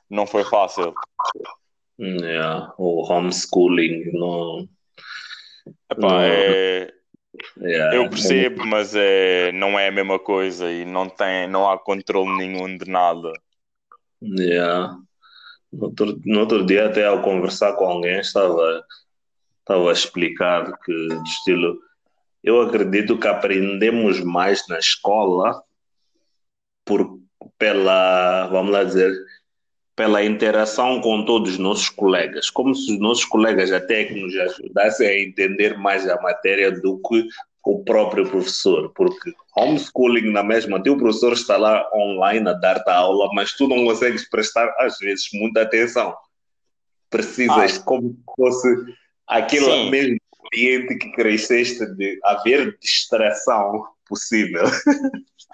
não 0.10 0.28
foi 0.28 0.44
fácil. 0.44 0.94
Yeah, 2.00 2.74
o 2.78 3.02
homeschooling 3.12 4.12
não. 4.14 4.68
Epá, 5.90 6.08
não. 6.08 6.22
É... 6.22 6.94
Yeah. 7.58 7.96
Eu 7.96 8.10
percebo, 8.10 8.66
mas 8.66 8.94
é, 8.96 9.52
não 9.54 9.78
é 9.78 9.88
a 9.88 9.92
mesma 9.92 10.20
coisa 10.20 10.72
e 10.72 10.86
não, 10.86 11.10
tem, 11.10 11.48
não 11.48 11.70
há 11.70 11.78
controle 11.80 12.32
nenhum 12.38 12.78
de 12.78 12.90
nada. 12.90 13.32
Yeah. 14.24 14.98
No 15.72 15.86
outro, 15.86 16.22
no 16.26 16.40
outro 16.40 16.66
dia, 16.66 16.88
até 16.88 17.06
ao 17.06 17.22
conversar 17.22 17.74
com 17.74 17.86
alguém, 17.86 18.20
estava, 18.20 18.86
estava 19.60 19.90
a 19.90 19.94
explicar 19.94 20.80
que, 20.80 21.08
de 21.08 21.30
estilo, 21.30 21.80
eu 22.44 22.62
acredito 22.62 23.18
que 23.18 23.28
aprendemos 23.28 24.20
mais 24.22 24.68
na 24.68 24.78
escola 24.78 25.62
por, 26.86 27.20
pela, 27.58 28.48
vamos 28.48 28.72
lá 28.72 28.84
dizer, 28.84 29.14
pela 29.96 30.24
interação 30.24 31.02
com 31.02 31.26
todos 31.26 31.54
os 31.54 31.58
nossos 31.58 31.90
colegas, 31.90 32.50
como 32.50 32.74
se 32.76 32.94
os 32.94 33.00
nossos 33.00 33.26
colegas 33.26 33.72
até 33.72 34.06
que 34.06 34.20
nos 34.20 34.36
ajudassem 34.36 35.08
a 35.08 35.22
entender 35.22 35.78
mais 35.78 36.08
a 36.08 36.22
matéria 36.22 36.72
do 36.72 37.00
que 37.00 37.28
o 37.64 37.84
próprio 37.84 38.30
professor, 38.30 38.92
porque 38.94 39.34
homeschooling 39.56 40.32
na 40.32 40.44
mesma, 40.44 40.84
teu 40.84 40.98
professor 40.98 41.34
está 41.34 41.56
lá 41.56 41.90
online 41.94 42.50
a 42.50 42.54
dar-te 42.54 42.90
a 42.90 42.96
aula, 42.96 43.30
mas 43.34 43.54
tu 43.54 43.68
não 43.68 43.86
consegues 43.86 44.30
prestar, 44.30 44.74
às 44.80 44.98
vezes, 45.00 45.30
muita 45.34 45.62
atenção. 45.62 46.14
Precisas, 47.10 47.78
ah. 47.80 47.84
como 47.84 48.10
se 48.10 48.36
fosse 48.36 48.68
aquele 49.28 49.66
Sim. 49.66 49.90
mesmo 49.90 50.18
ambiente 50.46 50.98
que 50.98 51.12
cresceste 51.14 51.86
de 51.96 52.20
haver 52.24 52.78
distração 52.80 53.88
possível. 54.08 54.66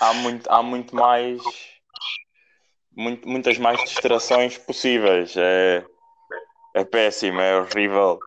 Há 0.01 0.13
muito, 0.13 0.49
há 0.49 0.63
muito 0.63 0.95
mais, 0.95 1.41
muito, 2.95 3.27
muitas 3.27 3.57
mais 3.57 3.83
distrações 3.83 4.57
possíveis. 4.57 5.35
É, 5.37 5.85
é 6.73 6.83
péssimo, 6.83 7.39
é 7.39 7.59
horrível 7.59 8.17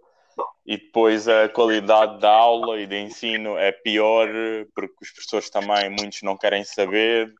e 0.64 0.76
depois 0.76 1.26
a 1.28 1.48
qualidade 1.48 2.20
da 2.20 2.30
aula 2.30 2.80
e 2.80 2.86
de 2.86 2.96
ensino 2.96 3.58
é 3.58 3.72
pior 3.72 4.28
porque 4.74 4.94
os 5.02 5.10
professores 5.10 5.50
também, 5.50 5.90
muitos 5.90 6.22
não 6.22 6.36
querem 6.36 6.64
saber, 6.64 7.32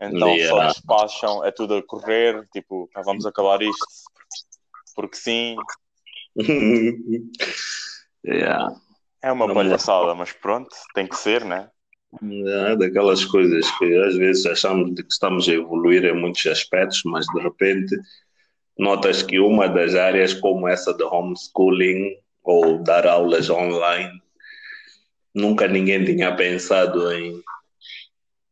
então 0.00 0.28
yeah. 0.28 0.48
só 0.48 0.66
despacham, 0.68 1.44
é 1.44 1.50
tudo 1.50 1.76
a 1.76 1.82
correr, 1.82 2.46
tipo, 2.52 2.88
vamos 3.04 3.24
acabar 3.24 3.62
isto 3.62 3.86
porque 4.94 5.16
sim. 5.16 5.56
yeah. 8.26 8.74
É 9.22 9.32
uma 9.32 9.52
palhaçada, 9.52 10.14
mas 10.14 10.32
pronto, 10.32 10.74
tem 10.94 11.06
que 11.06 11.16
ser, 11.16 11.44
né? 11.44 11.70
É 12.22 12.76
daquelas 12.76 13.24
coisas 13.24 13.70
que 13.78 13.96
às 14.04 14.16
vezes 14.16 14.44
achamos 14.44 14.94
de 14.94 15.02
que 15.02 15.12
estamos 15.12 15.48
a 15.48 15.52
evoluir 15.52 16.04
em 16.04 16.14
muitos 16.14 16.44
aspectos, 16.46 17.02
mas 17.04 17.24
de 17.26 17.40
repente 17.40 17.96
notas 18.78 19.22
que 19.22 19.38
uma 19.38 19.68
das 19.68 19.94
áreas 19.94 20.34
como 20.34 20.66
essa 20.66 20.92
do 20.92 21.06
homeschooling 21.06 22.16
ou 22.50 22.82
dar 22.82 23.06
aulas 23.06 23.48
online. 23.48 24.20
Nunca 25.32 25.68
ninguém 25.68 26.04
tinha 26.04 26.34
pensado 26.34 27.12
em, 27.12 27.40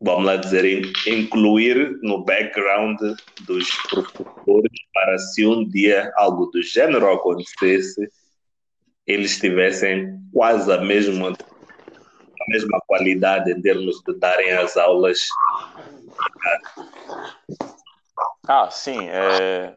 vamos 0.00 0.24
lá 0.24 0.36
dizer, 0.36 0.64
em 0.64 0.92
incluir 1.06 1.98
no 2.02 2.24
background 2.24 2.96
dos 3.44 3.68
professores 3.90 4.72
para 4.94 5.18
se 5.18 5.44
um 5.44 5.68
dia 5.68 6.12
algo 6.16 6.46
do 6.46 6.62
gênero 6.62 7.12
acontecesse, 7.12 8.08
eles 9.04 9.40
tivessem 9.40 10.20
quase 10.32 10.72
a 10.72 10.80
mesma, 10.80 11.30
a 11.30 12.50
mesma 12.50 12.80
qualidade 12.86 13.50
em 13.50 13.60
termos 13.60 14.00
de 14.06 14.16
darem 14.18 14.52
as 14.52 14.76
aulas. 14.76 15.26
Ah, 18.46 18.70
sim. 18.70 19.08
É 19.08 19.76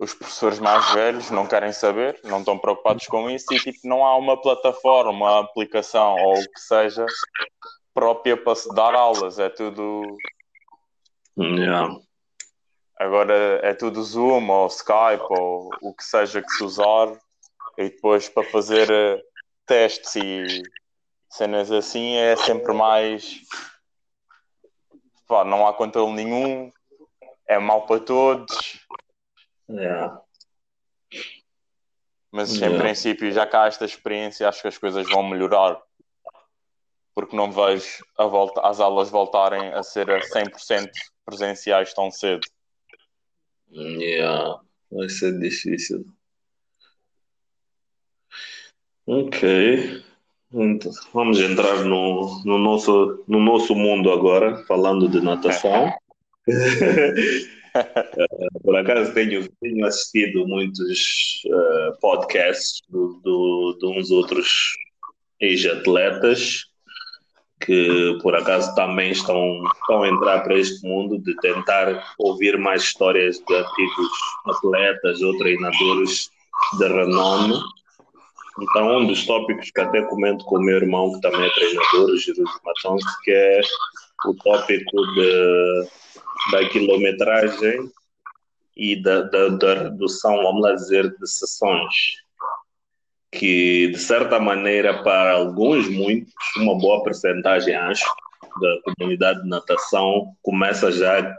os 0.00 0.14
professores 0.14 0.58
mais 0.58 0.92
velhos 0.94 1.30
não 1.30 1.46
querem 1.46 1.72
saber, 1.72 2.18
não 2.24 2.38
estão 2.38 2.58
preocupados 2.58 3.06
com 3.06 3.28
isso 3.28 3.52
e 3.52 3.60
tipo, 3.60 3.80
não 3.84 4.02
há 4.02 4.16
uma 4.16 4.40
plataforma, 4.40 5.10
uma 5.10 5.40
aplicação 5.40 6.16
ou 6.16 6.38
o 6.38 6.50
que 6.50 6.58
seja 6.58 7.04
própria 7.92 8.34
para 8.34 8.54
se 8.54 8.74
dar 8.74 8.94
aulas, 8.94 9.38
é 9.38 9.50
tudo. 9.50 10.16
Yeah. 11.38 11.94
Agora 12.98 13.60
é 13.62 13.74
tudo 13.74 14.02
Zoom 14.02 14.48
ou 14.48 14.66
Skype 14.68 15.26
ou 15.28 15.68
o 15.82 15.94
que 15.94 16.02
seja 16.02 16.40
que 16.40 16.50
se 16.50 16.64
usar 16.64 17.12
e 17.76 17.90
depois 17.90 18.26
para 18.28 18.48
fazer 18.48 18.90
eh, 18.90 19.22
testes 19.66 20.16
e 20.16 20.62
cenas 21.28 21.70
assim 21.70 22.16
é 22.16 22.36
sempre 22.36 22.72
mais. 22.72 23.42
Pá, 25.28 25.44
não 25.44 25.66
há 25.66 25.74
controle 25.74 26.12
nenhum, 26.12 26.72
é 27.46 27.58
mau 27.58 27.86
para 27.86 28.00
todos 28.00 28.80
é. 29.78 30.10
Mas 32.32 32.60
em 32.62 32.78
princípio, 32.78 33.32
já 33.32 33.46
cá 33.46 33.66
esta 33.66 33.84
experiência, 33.84 34.48
acho 34.48 34.62
que 34.62 34.68
as 34.68 34.78
coisas 34.78 35.08
vão 35.08 35.22
melhorar. 35.28 35.80
Porque 37.14 37.34
não 37.34 37.50
vejo 37.50 38.04
a 38.16 38.24
volta, 38.24 38.60
as 38.60 38.78
aulas 38.78 39.10
voltarem 39.10 39.72
a 39.72 39.82
ser 39.82 40.08
a 40.10 40.20
100% 40.20 40.90
presenciais 41.24 41.92
tão 41.92 42.10
cedo. 42.10 42.46
Yeah. 43.72 44.60
Vai 44.90 45.08
ser 45.08 45.38
difícil. 45.38 46.04
Ok. 49.06 50.04
Então, 50.52 50.92
vamos 51.12 51.40
entrar 51.40 51.84
no, 51.84 52.42
no, 52.44 52.58
nosso, 52.58 53.24
no 53.26 53.40
nosso 53.40 53.74
mundo 53.74 54.10
agora, 54.12 54.64
falando 54.66 55.08
de 55.08 55.20
natação. 55.20 55.92
Por 58.64 58.76
acaso 58.76 59.12
tenho, 59.14 59.48
tenho 59.60 59.86
assistido 59.86 60.46
muitos 60.46 61.42
uh, 61.46 62.00
podcasts 62.00 62.80
do, 62.88 63.20
do, 63.22 63.78
de 63.80 63.86
uns 63.86 64.10
outros 64.10 64.76
ex-atletas 65.40 66.70
que 67.60 68.18
por 68.22 68.34
acaso 68.34 68.74
também 68.74 69.10
estão, 69.10 69.62
estão 69.74 70.02
a 70.02 70.08
entrar 70.08 70.40
para 70.40 70.58
este 70.58 70.86
mundo 70.86 71.18
de 71.18 71.36
tentar 71.36 72.14
ouvir 72.18 72.58
mais 72.58 72.82
histórias 72.82 73.38
de 73.38 73.54
antigos 73.54 74.10
atletas 74.46 75.20
ou 75.20 75.36
treinadores 75.36 76.30
de 76.78 76.88
renome. 76.88 77.60
Então, 78.60 78.98
um 78.98 79.06
dos 79.06 79.26
tópicos 79.26 79.70
que 79.70 79.80
até 79.80 80.02
comento 80.02 80.44
com 80.46 80.56
o 80.56 80.62
meu 80.62 80.76
irmão, 80.76 81.12
que 81.12 81.20
também 81.20 81.46
é 81.46 81.50
treinador, 81.50 82.10
o 82.10 82.16
Jerusalém 82.16 82.60
Matons, 82.64 83.04
que 83.24 83.30
é 83.30 83.60
o 84.26 84.34
tópico 84.34 85.06
de, 85.14 85.88
da 86.50 86.68
quilometragem 86.68 87.90
e 88.76 89.02
da, 89.02 89.22
da, 89.22 89.48
da 89.48 89.74
redução, 89.74 90.42
vamos 90.42 90.62
lá 90.62 90.72
dizer, 90.72 91.14
de 91.18 91.26
sessões 91.28 91.94
que, 93.32 93.88
de 93.88 93.98
certa 93.98 94.40
maneira, 94.40 95.02
para 95.02 95.34
alguns, 95.34 95.88
muitos, 95.88 96.32
uma 96.56 96.76
boa 96.76 97.02
percentagem, 97.02 97.74
acho, 97.74 98.04
da 98.60 98.94
comunidade 98.96 99.42
de 99.42 99.48
natação 99.48 100.34
começa 100.42 100.90
já 100.90 101.36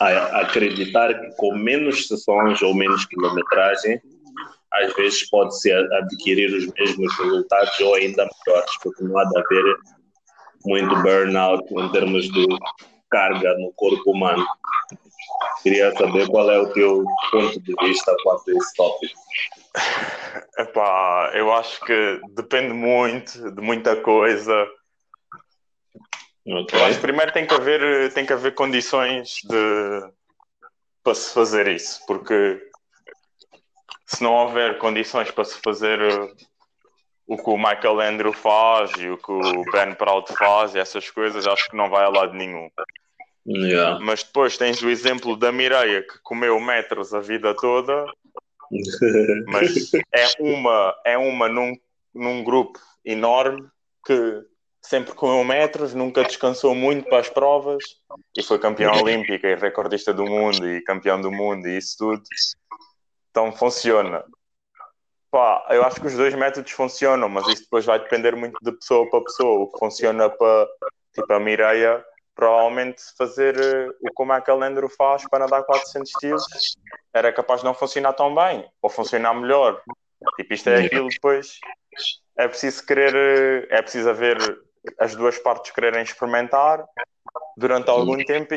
a 0.00 0.40
acreditar 0.42 1.14
que 1.14 1.36
com 1.36 1.56
menos 1.56 2.06
sessões 2.06 2.60
ou 2.62 2.74
menos 2.74 3.04
quilometragem, 3.06 4.00
às 4.72 4.94
vezes 4.94 5.28
pode-se 5.30 5.72
adquirir 5.72 6.54
os 6.54 6.66
mesmos 6.74 7.18
resultados 7.18 7.80
ou 7.80 7.94
ainda 7.94 8.28
melhores, 8.46 8.70
porque 8.82 9.02
não 9.02 9.18
há 9.18 9.24
de 9.24 9.38
haver 9.38 9.76
muito 10.64 10.94
burnout 11.02 11.64
em 11.72 11.88
termos 11.92 12.24
de 12.30 12.46
carga 13.10 13.54
no 13.58 13.72
corpo 13.72 14.10
humano. 14.10 14.46
Queria 15.62 15.92
saber 15.96 16.28
qual 16.28 16.50
é 16.50 16.58
o 16.58 16.72
teu 16.72 17.04
ponto 17.30 17.60
de 17.60 17.74
vista 17.80 18.14
quanto 18.22 18.50
a 18.50 18.54
esse 18.54 18.74
tópico. 18.74 19.20
Epá, 20.58 21.32
eu 21.34 21.52
acho 21.52 21.80
que 21.80 22.20
depende 22.34 22.72
muito 22.72 23.50
de 23.50 23.60
muita 23.60 23.96
coisa. 23.96 24.66
Okay. 26.46 26.78
Eu 26.78 26.84
acho 26.84 26.94
que 26.96 27.02
primeiro 27.02 27.32
tem 27.32 27.46
que 27.46 27.54
haver, 27.54 28.12
tem 28.12 28.24
que 28.24 28.32
haver 28.32 28.54
condições 28.54 29.40
de, 29.44 30.12
para 31.02 31.14
se 31.14 31.34
fazer 31.34 31.66
isso, 31.68 32.00
porque 32.06 32.62
se 34.06 34.22
não 34.22 34.32
houver 34.32 34.78
condições 34.78 35.30
para 35.30 35.44
se 35.44 35.58
fazer 35.62 35.98
o 37.26 37.36
que 37.36 37.50
o 37.50 37.56
Michael 37.56 38.00
Andrew 38.00 38.32
faz 38.32 38.90
e 38.98 39.08
o 39.08 39.18
que 39.18 39.32
o 39.32 39.64
Ben 39.72 39.94
Proud 39.94 40.32
faz, 40.36 40.76
essas 40.76 41.10
coisas, 41.10 41.46
acho 41.46 41.68
que 41.68 41.76
não 41.76 41.90
vai 41.90 42.04
a 42.04 42.08
lado 42.08 42.34
nenhum. 42.34 42.68
Yeah. 43.46 43.98
Mas 44.00 44.22
depois 44.24 44.56
tens 44.56 44.82
o 44.82 44.88
exemplo 44.88 45.36
da 45.36 45.52
Mireia 45.52 46.02
que 46.02 46.18
comeu 46.22 46.58
metros 46.60 47.14
a 47.14 47.20
vida 47.20 47.54
toda 47.54 48.06
mas 49.46 49.92
é 50.12 50.26
uma, 50.40 50.94
é 51.04 51.18
uma 51.18 51.48
num, 51.48 51.76
num 52.14 52.42
grupo 52.42 52.78
enorme 53.04 53.64
que 54.04 54.42
sempre 54.82 55.14
comeu 55.14 55.44
metros, 55.44 55.94
nunca 55.94 56.24
descansou 56.24 56.74
muito 56.74 57.08
para 57.08 57.18
as 57.18 57.28
provas 57.28 57.82
e 58.36 58.42
foi 58.42 58.58
campeão 58.58 58.92
olímpico 59.02 59.46
e 59.46 59.54
recordista 59.54 60.12
do 60.14 60.24
mundo 60.24 60.68
e 60.68 60.82
campeão 60.82 61.20
do 61.20 61.30
mundo 61.30 61.66
e 61.68 61.76
isso 61.76 61.96
tudo. 61.98 62.22
Então 63.30 63.52
funciona. 63.52 64.24
Pá, 65.36 65.66
eu 65.68 65.84
acho 65.84 66.00
que 66.00 66.06
os 66.06 66.14
dois 66.14 66.34
métodos 66.34 66.72
funcionam, 66.72 67.28
mas 67.28 67.46
isso 67.48 67.64
depois 67.64 67.84
vai 67.84 67.98
depender 67.98 68.34
muito 68.34 68.58
de 68.62 68.72
pessoa 68.72 69.06
para 69.10 69.22
pessoa. 69.22 69.64
O 69.64 69.70
que 69.70 69.78
funciona 69.78 70.30
para 70.30 70.66
tipo 71.12 71.30
a 71.30 71.38
Mireia 71.38 72.02
provavelmente 72.34 73.02
fazer 73.18 73.54
uh, 73.54 73.94
o 74.00 74.14
que 74.14 74.22
o 74.22 74.24
McAlendro 74.24 74.88
faz 74.88 75.28
para 75.28 75.40
nadar 75.40 75.62
400 75.64 76.10
estilos 76.10 76.46
era 77.12 77.30
capaz 77.34 77.60
de 77.60 77.66
não 77.66 77.74
funcionar 77.74 78.14
tão 78.14 78.34
bem 78.34 78.66
ou 78.80 78.88
funcionar 78.88 79.34
melhor. 79.34 79.82
Tipo, 80.36 80.54
isto 80.54 80.70
é 80.70 80.86
aquilo 80.86 81.08
depois. 81.10 81.58
É 82.38 82.48
preciso 82.48 82.86
querer, 82.86 83.14
uh, 83.14 83.66
é 83.68 83.82
preciso 83.82 84.08
haver 84.08 84.38
as 84.98 85.14
duas 85.14 85.38
partes 85.38 85.70
quererem 85.70 86.00
experimentar 86.00 86.82
durante 87.58 87.90
algum 87.90 88.16
tempo 88.24 88.54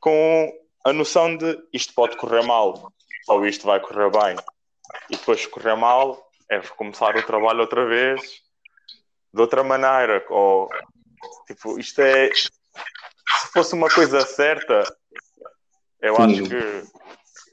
com 0.00 0.50
a 0.86 0.92
noção 0.94 1.36
de 1.36 1.58
isto 1.70 1.92
pode 1.92 2.16
correr 2.16 2.42
mal 2.44 2.90
ou 3.28 3.44
isto 3.44 3.66
vai 3.66 3.78
correr 3.78 4.10
bem. 4.10 4.36
E 5.10 5.16
depois 5.16 5.46
correr 5.46 5.76
mal 5.76 6.30
é 6.50 6.58
recomeçar 6.58 7.16
o 7.16 7.22
trabalho 7.22 7.60
outra 7.60 7.86
vez 7.86 8.42
de 9.32 9.40
outra 9.40 9.62
maneira. 9.62 10.24
Ou, 10.30 10.68
tipo, 11.46 11.78
isto 11.78 12.00
é, 12.00 12.32
se 12.34 12.50
fosse 13.52 13.74
uma 13.74 13.88
coisa 13.88 14.20
certa, 14.22 14.84
eu 16.00 16.16
Sim. 16.16 16.22
acho 16.22 16.42
que 16.44 16.82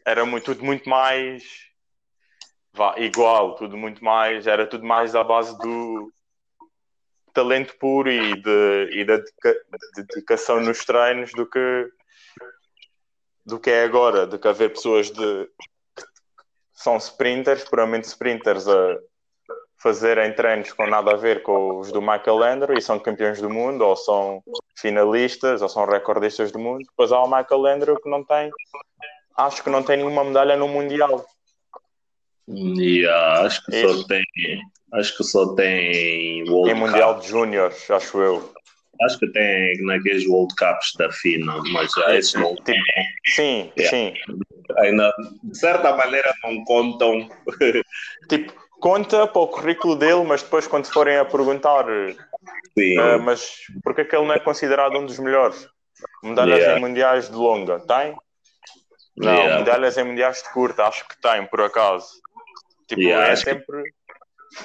era 0.05 0.25
muito, 0.25 0.45
tudo 0.45 0.63
muito 0.63 0.87
mais 0.89 1.65
vá, 2.75 2.95
igual, 2.97 3.55
tudo 3.55 3.77
muito 3.77 4.03
mais, 4.03 4.45
era 4.45 4.67
tudo 4.67 4.85
mais 4.85 5.15
à 5.15 5.23
base 5.23 5.57
do 5.59 6.11
talento 7.33 7.75
puro 7.77 8.09
e, 8.09 8.41
de, 8.41 8.89
e 8.91 9.05
da 9.05 9.17
dedicação 9.95 10.61
nos 10.61 10.85
treinos 10.85 11.31
do 11.33 11.45
que 11.45 11.89
do 13.45 13.59
que 13.59 13.69
é 13.69 13.83
agora, 13.83 14.25
do 14.25 14.39
que 14.39 14.47
haver 14.47 14.71
pessoas 14.71 15.11
de 15.11 15.47
são 16.75 16.97
sprinters, 16.97 17.63
puramente 17.63 18.07
sprinters 18.07 18.67
a 18.67 18.97
fazerem 19.81 20.33
treinos 20.33 20.71
com 20.73 20.87
nada 20.87 21.11
a 21.11 21.15
ver 21.15 21.43
com 21.43 21.79
os 21.79 21.91
do 21.91 22.01
Michael 22.01 22.37
Landry 22.37 22.77
e 22.77 22.81
são 22.81 22.99
campeões 22.99 23.39
do 23.39 23.49
mundo, 23.49 23.83
ou 23.85 23.95
são 23.95 24.43
finalistas, 24.77 25.61
ou 25.61 25.69
são 25.69 25.85
recordistas 25.85 26.51
do 26.51 26.59
mundo. 26.59 26.85
Depois 26.85 27.11
há 27.11 27.19
o 27.21 27.27
Michael 27.27 27.61
Landry 27.61 28.01
que 28.01 28.09
não 28.09 28.23
tem, 28.23 28.49
acho 29.37 29.63
que 29.63 29.69
não 29.69 29.83
tem 29.83 29.97
nenhuma 29.97 30.23
medalha 30.23 30.57
no 30.57 30.67
Mundial. 30.67 31.25
Yeah, 32.47 33.45
acho 33.45 33.65
que 33.65 33.81
só 33.81 34.03
tem. 34.07 34.23
Acho 34.93 35.17
que 35.17 35.23
só 35.23 35.55
tem 35.55 36.49
World 36.49 36.71
em 36.71 36.75
Mundial 36.75 37.19
de 37.19 37.27
Júniores, 37.27 37.89
acho 37.89 38.19
eu. 38.19 38.53
Acho 39.01 39.19
que 39.19 39.27
tem 39.27 39.83
naqueles 39.83 40.25
World 40.25 40.55
Cups 40.55 40.93
da 40.97 41.11
FINA, 41.11 41.61
mas 41.71 41.91
esses 42.09 42.33
não 42.35 42.55
tipo, 42.55 42.79
Sim, 43.25 43.71
yeah. 43.77 43.89
sim. 43.89 44.13
Ainda, 44.79 45.13
de 45.43 45.57
certa 45.57 45.95
maneira, 45.95 46.33
não 46.43 46.63
contam. 46.63 47.29
tipo, 48.29 48.53
conta 48.79 49.25
para 49.27 49.41
o 49.41 49.47
currículo 49.47 49.95
dele, 49.95 50.23
mas 50.23 50.43
depois 50.43 50.67
quando 50.67 50.91
forem 50.91 51.17
a 51.17 51.25
perguntar 51.25 51.85
uh, 51.87 53.21
mas 53.23 53.57
porque 53.83 54.01
é 54.01 54.05
que 54.05 54.15
ele 54.15 54.25
não 54.27 54.33
é 54.33 54.39
considerado 54.39 54.97
um 54.97 55.05
dos 55.05 55.19
melhores? 55.19 55.67
Medalhas 56.23 56.59
yeah. 56.59 56.77
em 56.77 56.81
mundiais 56.81 57.29
de 57.29 57.35
longa, 57.35 57.79
tem? 57.79 58.15
Não, 59.15 59.33
yeah. 59.33 59.59
medalhas 59.59 59.97
em 59.97 60.03
mundiais 60.03 60.43
de 60.43 60.51
curta, 60.51 60.83
acho 60.83 61.07
que 61.07 61.19
tem, 61.21 61.45
por 61.47 61.61
acaso. 61.61 62.07
Tipo, 62.87 63.01
yeah, 63.01 63.27
é 63.27 63.35
sempre. 63.35 63.83
Que... 63.83 63.93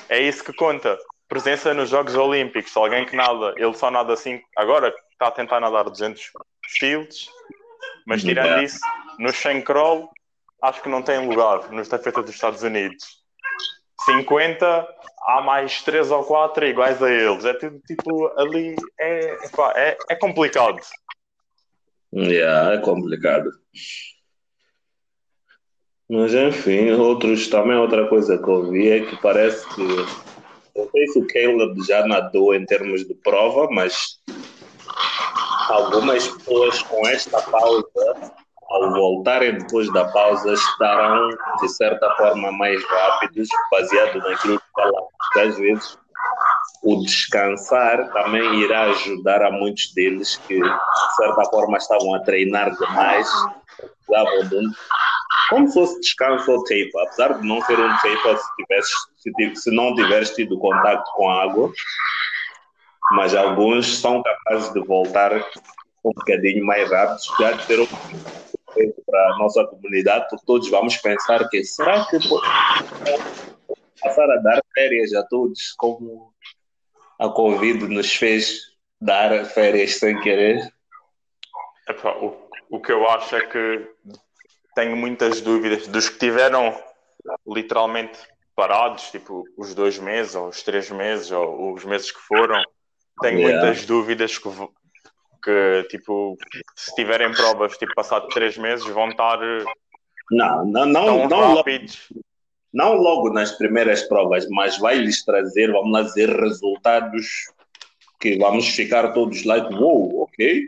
É 0.09 0.21
isso 0.21 0.45
que 0.45 0.53
conta. 0.53 0.99
Presença 1.29 1.73
nos 1.73 1.89
Jogos 1.91 2.15
Olímpicos. 2.17 2.77
Alguém 2.77 3.07
que 3.07 3.15
nada, 3.15 3.55
ele 3.57 3.75
só 3.75 3.91
nada 3.91 4.13
assim. 4.13 4.41
Agora 4.57 4.93
está 5.13 5.29
a 5.29 5.31
tentar 5.31 5.61
nadar 5.61 5.85
200 5.85 6.21
estilos, 6.67 7.31
mas 8.07 8.23
tirando 8.23 8.47
yeah. 8.47 8.65
isso, 8.65 8.81
no 9.21 9.33
100 9.33 9.63
crawl, 9.63 10.11
acho 10.63 10.83
que 10.83 10.89
não 10.89 11.03
tem 11.03 11.29
lugar 11.29 11.71
nos 11.71 11.83
estafeta 11.83 12.23
dos 12.23 12.35
Estados 12.35 12.63
Unidos. 12.63 13.21
50, 14.07 14.89
há 15.27 15.43
mais 15.43 15.83
3 15.83 16.11
ou 16.11 16.25
4 16.25 16.67
iguais 16.67 17.03
a 17.03 17.13
eles. 17.13 17.45
É 17.45 17.53
tudo 17.53 17.79
tipo 17.87 18.27
ali. 18.39 18.75
É, 18.99 19.37
é, 19.77 19.99
é 20.09 20.17
complicado. 20.17 20.81
Yeah, 22.15 22.75
é 22.75 22.79
complicado. 22.79 23.51
Mas 26.09 26.33
enfim, 26.35 26.91
outros 26.93 27.47
também 27.49 27.77
outra 27.77 28.09
coisa 28.09 28.39
que 28.39 28.49
eu 28.49 28.71
vi 28.71 28.91
é 28.91 29.01
que 29.05 29.17
parece 29.19 29.69
que 29.75 29.83
não 30.75 30.91
sei 30.91 31.07
se 31.09 31.19
o 31.19 31.27
Caleb 31.27 31.87
já 31.87 32.07
nadou 32.07 32.55
em 32.55 32.65
termos 32.65 33.07
de 33.07 33.15
prova, 33.15 33.69
mas 33.71 34.19
algumas 35.69 36.27
pessoas 36.27 36.83
com 36.83 37.07
esta 37.07 37.41
pausa 37.43 37.87
ao 38.71 38.91
voltarem 38.93 39.59
depois 39.59 39.93
da 39.93 40.05
pausa, 40.07 40.53
estarão, 40.53 41.29
de 41.61 41.69
certa 41.69 42.09
forma, 42.17 42.53
mais 42.53 42.83
rápidos, 42.85 43.49
baseado 43.71 44.19
naquilo 44.19 44.61
que 44.61 44.67
falamos. 44.73 45.11
Às 45.37 45.59
vezes 45.59 45.99
o 46.83 47.03
descansar 47.03 48.11
também 48.13 48.61
irá 48.61 48.85
ajudar 48.85 49.43
a 49.43 49.51
muitos 49.51 49.93
deles 49.93 50.37
que, 50.47 50.59
de 50.59 51.17
certa 51.17 51.45
forma, 51.51 51.77
estavam 51.77 52.15
a 52.15 52.21
treinar 52.21 52.71
demais, 52.77 53.29
precisavam 53.77 54.49
de 54.49 54.57
um, 54.57 54.73
como 55.51 55.69
se 55.69 55.75
fosse 55.75 56.01
descanso 56.01 56.51
ou 56.51 56.63
tape, 56.65 56.91
apesar 57.03 57.41
de 57.41 57.47
não 57.47 57.61
ser 57.63 57.79
um 57.79 57.89
tape 57.97 58.39
se, 58.39 58.57
tivesse, 58.57 58.95
se, 59.19 59.57
se 59.57 59.71
não 59.75 59.95
tiveres 59.95 60.31
tido 60.31 60.59
contato 60.59 61.05
com 61.17 61.29
a 61.29 61.43
água, 61.43 61.73
mas 63.13 63.35
alguns 63.35 63.99
são 63.99 64.23
capazes 64.23 64.73
de 64.73 64.81
voltar 64.81 65.35
um 66.05 66.13
bocadinho 66.15 66.65
mais 66.65 66.91
rápidos, 66.91 67.31
já 67.39 67.57
ter 67.59 67.81
um 67.81 67.87
para 69.07 69.35
a 69.35 69.39
nossa 69.39 69.65
comunidade, 69.67 70.27
porque 70.29 70.47
todos 70.47 70.71
vamos 70.71 70.97
pensar 70.97 71.49
que 71.49 71.65
será 71.65 72.05
que 72.07 72.19
passar 74.01 74.31
a 74.31 74.37
dar 74.37 74.61
férias 74.75 75.13
a 75.15 75.23
todos 75.25 75.73
como 75.73 76.33
a 77.19 77.29
Covid 77.29 77.87
nos 77.89 78.15
fez 78.15 78.61
dar 79.01 79.45
férias 79.45 79.97
sem 79.97 80.19
querer? 80.21 80.73
Epá, 81.89 82.15
o, 82.17 82.49
o 82.71 82.81
que 82.81 82.93
eu 82.93 83.09
acho 83.09 83.37
é 83.37 83.47
que 83.47 83.89
tenho 84.75 84.97
muitas 84.97 85.41
dúvidas 85.41 85.87
dos 85.89 86.09
que 86.09 86.19
tiveram 86.19 86.75
literalmente 87.47 88.19
parados, 88.55 89.11
tipo 89.11 89.45
os 89.57 89.75
dois 89.75 89.99
meses, 89.99 90.35
ou 90.35 90.49
os 90.49 90.63
três 90.63 90.91
meses, 90.91 91.31
ou 91.31 91.75
os 91.75 91.85
meses 91.85 92.11
que 92.11 92.21
foram. 92.21 92.63
Tenho 93.21 93.41
Yeah. 93.41 93.67
muitas 93.67 93.85
dúvidas 93.87 94.39
que, 94.39 94.49
que, 95.41 95.87
tipo, 95.91 96.37
se 96.77 96.95
tiverem 96.95 97.33
provas, 97.33 97.77
tipo, 97.77 97.95
passado 97.95 98.29
três 98.29 98.57
meses, 98.57 98.87
vão 98.87 99.09
estar 99.09 99.43
eh, 99.43 99.65
Não, 100.31 100.65
não, 100.65 100.87
não, 100.87 101.29
não, 101.29 101.55
logo, 101.55 101.71
não 102.73 102.95
logo 102.95 103.31
nas 103.33 103.53
primeiras 103.53 104.03
provas, 104.03 104.47
mas 104.49 104.79
vai 104.79 104.97
lhes 104.99 105.25
trazer, 105.25 105.73
vamos 105.73 105.93
lá 105.93 106.03
dizer, 106.03 106.29
resultados 106.29 107.27
que 108.21 108.37
vamos 108.39 108.69
ficar 108.69 109.13
todos 109.13 109.45
like, 109.45 109.75
wow, 109.75 110.23
ok? 110.23 110.63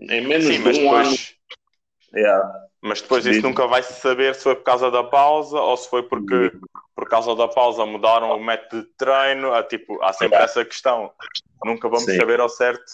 Em 0.00 0.26
menos 0.26 0.46
Sim, 0.46 0.54
de 0.54 0.58
mas 0.58 0.78
um 0.78 0.92
ano. 0.92 1.10
depois, 1.10 1.42
Yeah. 2.14 2.68
mas 2.82 3.00
depois 3.00 3.24
isso 3.24 3.40
nunca 3.40 3.66
vai 3.66 3.82
se 3.82 3.94
saber 3.94 4.34
se 4.34 4.42
foi 4.42 4.54
por 4.54 4.64
causa 4.64 4.90
da 4.90 5.02
pausa 5.02 5.58
ou 5.58 5.76
se 5.78 5.88
foi 5.88 6.02
porque 6.02 6.52
por 6.94 7.08
causa 7.08 7.34
da 7.34 7.48
pausa 7.48 7.86
mudaram 7.86 8.36
o 8.36 8.44
método 8.44 8.82
de 8.82 8.88
treino. 8.98 9.52
Há, 9.54 9.62
tipo, 9.62 10.02
há 10.02 10.12
sempre 10.12 10.38
essa 10.38 10.62
questão. 10.64 11.10
Nunca 11.64 11.88
vamos 11.88 12.04
Sim. 12.04 12.18
saber 12.18 12.38
ao 12.38 12.50
certo 12.50 12.84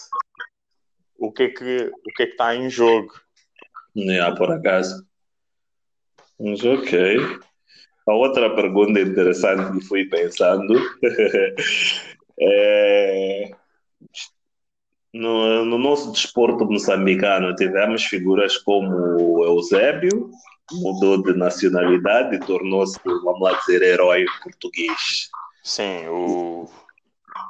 o 1.18 1.33
que 1.33 1.44
é 1.44 1.48
que 1.48 1.90
o 1.92 2.12
que 2.14 2.22
é 2.22 2.26
que 2.26 2.33
está 2.33 2.54
em 2.54 2.70
jogo. 2.70 3.12
Yeah, 3.96 4.35
por 4.37 4.50
acaso. 4.50 5.04
Mas 6.38 6.64
ok. 6.64 7.18
A 8.07 8.14
outra 8.14 8.54
pergunta 8.54 9.00
interessante 9.00 9.78
que 9.78 9.85
fui 9.85 10.07
pensando 10.07 10.74
é 12.40 13.50
no, 15.12 15.64
no 15.64 15.78
nosso 15.78 16.12
desporto 16.12 16.64
moçambicano 16.64 17.54
tivemos 17.54 18.04
figuras 18.04 18.57
como 18.59 18.94
o 19.20 19.44
Eusébio, 19.44 20.31
mudou 20.72 21.22
de 21.22 21.35
nacionalidade 21.35 22.37
e 22.37 22.40
tornou-se, 22.40 22.98
vamos 23.04 23.40
lá 23.40 23.54
dizer, 23.59 23.83
herói 23.83 24.24
português. 24.42 25.28
Sim, 25.62 26.07
o 26.09 26.68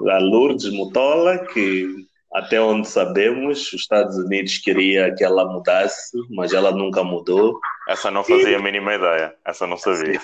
A 0.09 0.19
Lourdes 0.19 0.73
Mutola, 0.73 1.39
que 1.39 2.08
até 2.33 2.61
onde 2.61 2.87
sabemos, 2.87 3.73
os 3.73 3.81
Estados 3.81 4.17
Unidos 4.17 4.59
queria 4.59 5.15
que 5.15 5.25
ela 5.25 5.47
mudasse, 5.47 6.17
mas 6.31 6.53
ela 6.53 6.71
nunca 6.71 7.03
mudou. 7.03 7.59
essa 7.89 8.11
não 8.11 8.23
fazia 8.23 8.59
a 8.59 8.63
mínima 8.63 8.95
ideia. 8.95 9.35
Essa 9.45 9.67
não 9.67 9.77
sabia. 9.77 10.21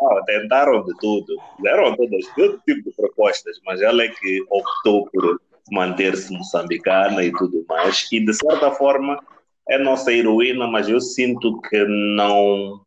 Ah, 0.00 0.22
tentaram 0.26 0.82
de 0.84 0.96
tudo, 0.98 1.26
fizeram 1.56 1.94
todas, 1.94 2.26
todo 2.34 2.60
tipo 2.66 2.88
de 2.88 2.96
propostas, 2.96 3.58
mas 3.64 3.80
ela 3.82 4.02
é 4.02 4.08
que 4.08 4.44
optou 4.50 5.08
por 5.10 5.40
manter-se 5.70 6.32
moçambicana 6.32 7.22
e 7.22 7.32
tudo 7.32 7.64
mais. 7.68 8.08
E 8.10 8.24
de 8.24 8.34
certa 8.34 8.70
forma 8.72 9.22
é 9.68 9.78
nossa 9.78 10.12
heroína, 10.12 10.66
mas 10.66 10.88
eu 10.88 11.00
sinto 11.00 11.60
que 11.62 11.84
não. 11.84 12.80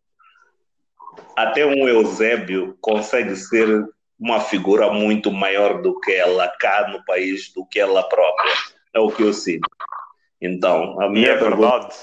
Até 1.36 1.66
um 1.66 1.88
Eusébio 1.88 2.78
consegue 2.82 3.36
ser 3.36 3.88
uma 4.20 4.42
figura 4.42 4.92
muito 4.92 5.32
maior 5.32 5.82
do 5.82 6.00
que 6.00 6.12
ela 6.12 6.48
cá 6.60 6.90
no 6.90 7.04
país, 7.06 7.52
do 7.54 7.66
que 7.66 7.80
ela 7.80 8.04
própria. 8.04 8.54
É 8.94 9.00
o 9.00 9.10
que 9.10 9.24
eu 9.24 9.34
sinto. 9.34 9.70
Então, 10.42 11.00
a 11.02 11.10
minha 11.10 11.32
é 11.32 11.38
pergunta. 11.38 11.96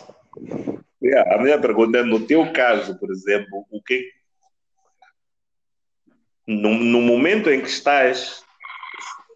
Yeah, 1.03 1.35
a 1.35 1.39
minha 1.39 1.61
pergunta 1.61 1.99
é, 1.99 2.03
no 2.03 2.27
teu 2.27 2.53
caso, 2.53 2.99
por 2.99 3.11
exemplo, 3.11 3.67
o 3.71 3.83
que 3.83 4.11
no, 6.47 6.75
no 6.75 7.01
momento 7.03 7.51
em 7.51 7.61
que 7.61 7.69
estás, 7.69 8.45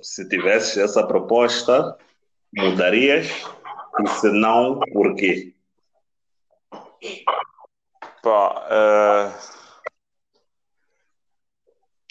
se 0.01 0.29
tivesses 0.29 0.77
essa 0.79 1.07
proposta, 1.07 1.99
mudarias? 2.57 3.27
E 4.03 4.09
se 4.09 4.31
não, 4.31 4.79
por 4.93 5.15
quê? 5.17 5.53
Pá, 8.23 8.67
eh, 8.71 9.60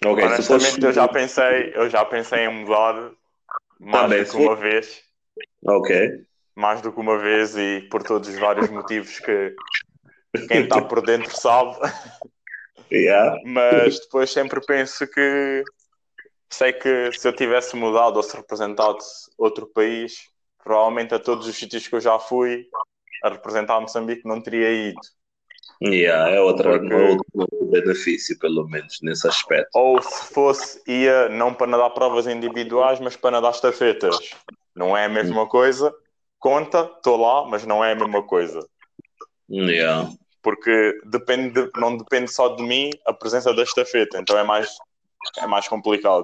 Ok, 0.05 0.21
se 0.21 0.27
honestamente 0.27 0.47
fosse- 0.47 0.85
eu 0.85 0.93
já 0.93 1.07
pensei, 1.07 1.71
eu 1.75 1.89
já 1.89 2.05
pensei 2.05 2.39
em 2.45 2.63
mudar 2.63 3.11
mais 3.79 4.03
Também, 4.03 4.23
do 4.25 4.31
que 4.31 4.37
uma 4.37 4.55
vez. 4.55 5.03
Ok, 5.65 5.89
mais 6.55 6.81
do 6.81 6.91
que 6.91 6.99
uma 6.99 7.17
vez 7.17 7.55
e 7.55 7.87
por 7.89 8.03
todos 8.03 8.27
os 8.29 8.35
vários 8.37 8.69
motivos 8.69 9.19
que 9.19 9.55
quem 10.47 10.63
está 10.63 10.81
por 10.81 11.01
dentro 11.01 11.35
sabe, 11.35 11.77
yeah. 12.91 13.35
mas 13.45 13.99
depois 13.99 14.31
sempre 14.31 14.61
penso 14.61 15.07
que 15.07 15.63
sei 16.49 16.73
que 16.73 17.11
se 17.13 17.27
eu 17.27 17.35
tivesse 17.35 17.75
mudado 17.75 18.17
ou 18.17 18.23
se 18.23 18.35
representado 18.35 18.97
outro 19.37 19.67
país, 19.67 20.29
provavelmente 20.63 21.13
a 21.13 21.19
todos 21.19 21.47
os 21.47 21.55
sítios 21.55 21.87
que 21.87 21.95
eu 21.95 22.01
já 22.01 22.19
fui 22.19 22.67
a 23.23 23.29
representar 23.29 23.79
Moçambique 23.81 24.27
não 24.27 24.41
teria 24.41 24.71
ido. 24.89 24.99
Yeah, 25.81 26.29
é 26.31 26.41
outra, 26.41 26.77
Porque- 26.79 26.93
outro 26.93 27.65
benefício, 27.71 28.37
pelo 28.37 28.67
menos, 28.67 28.97
nesse 29.01 29.27
aspecto. 29.27 29.69
Ou 29.75 30.01
se 30.01 30.33
fosse, 30.33 30.81
ia 30.87 31.29
não 31.29 31.53
para 31.53 31.67
nadar 31.67 31.89
provas 31.91 32.27
individuais, 32.27 32.99
mas 32.99 33.15
para 33.15 33.31
nadar 33.31 33.51
estafetas. 33.51 34.17
Não 34.75 34.95
é 34.97 35.05
a 35.05 35.09
mesma 35.09 35.47
coisa. 35.47 35.93
Conta, 36.37 36.89
estou 36.97 37.17
lá, 37.17 37.45
mas 37.47 37.65
não 37.65 37.83
é 37.83 37.91
a 37.93 37.95
mesma 37.95 38.23
coisa. 38.23 38.59
Yeah. 39.51 40.09
porque 40.41 40.97
depende 41.05 41.49
de- 41.65 41.71
não 41.79 41.97
depende 41.97 42.31
só 42.31 42.49
de 42.55 42.63
mim 42.63 42.91
a 43.05 43.11
presença 43.11 43.53
da 43.53 43.61
estafeta, 43.63 44.17
então 44.19 44.37
é 44.37 44.43
mais, 44.43 44.69
é 45.37 45.45
mais 45.45 45.67
complicado. 45.67 46.23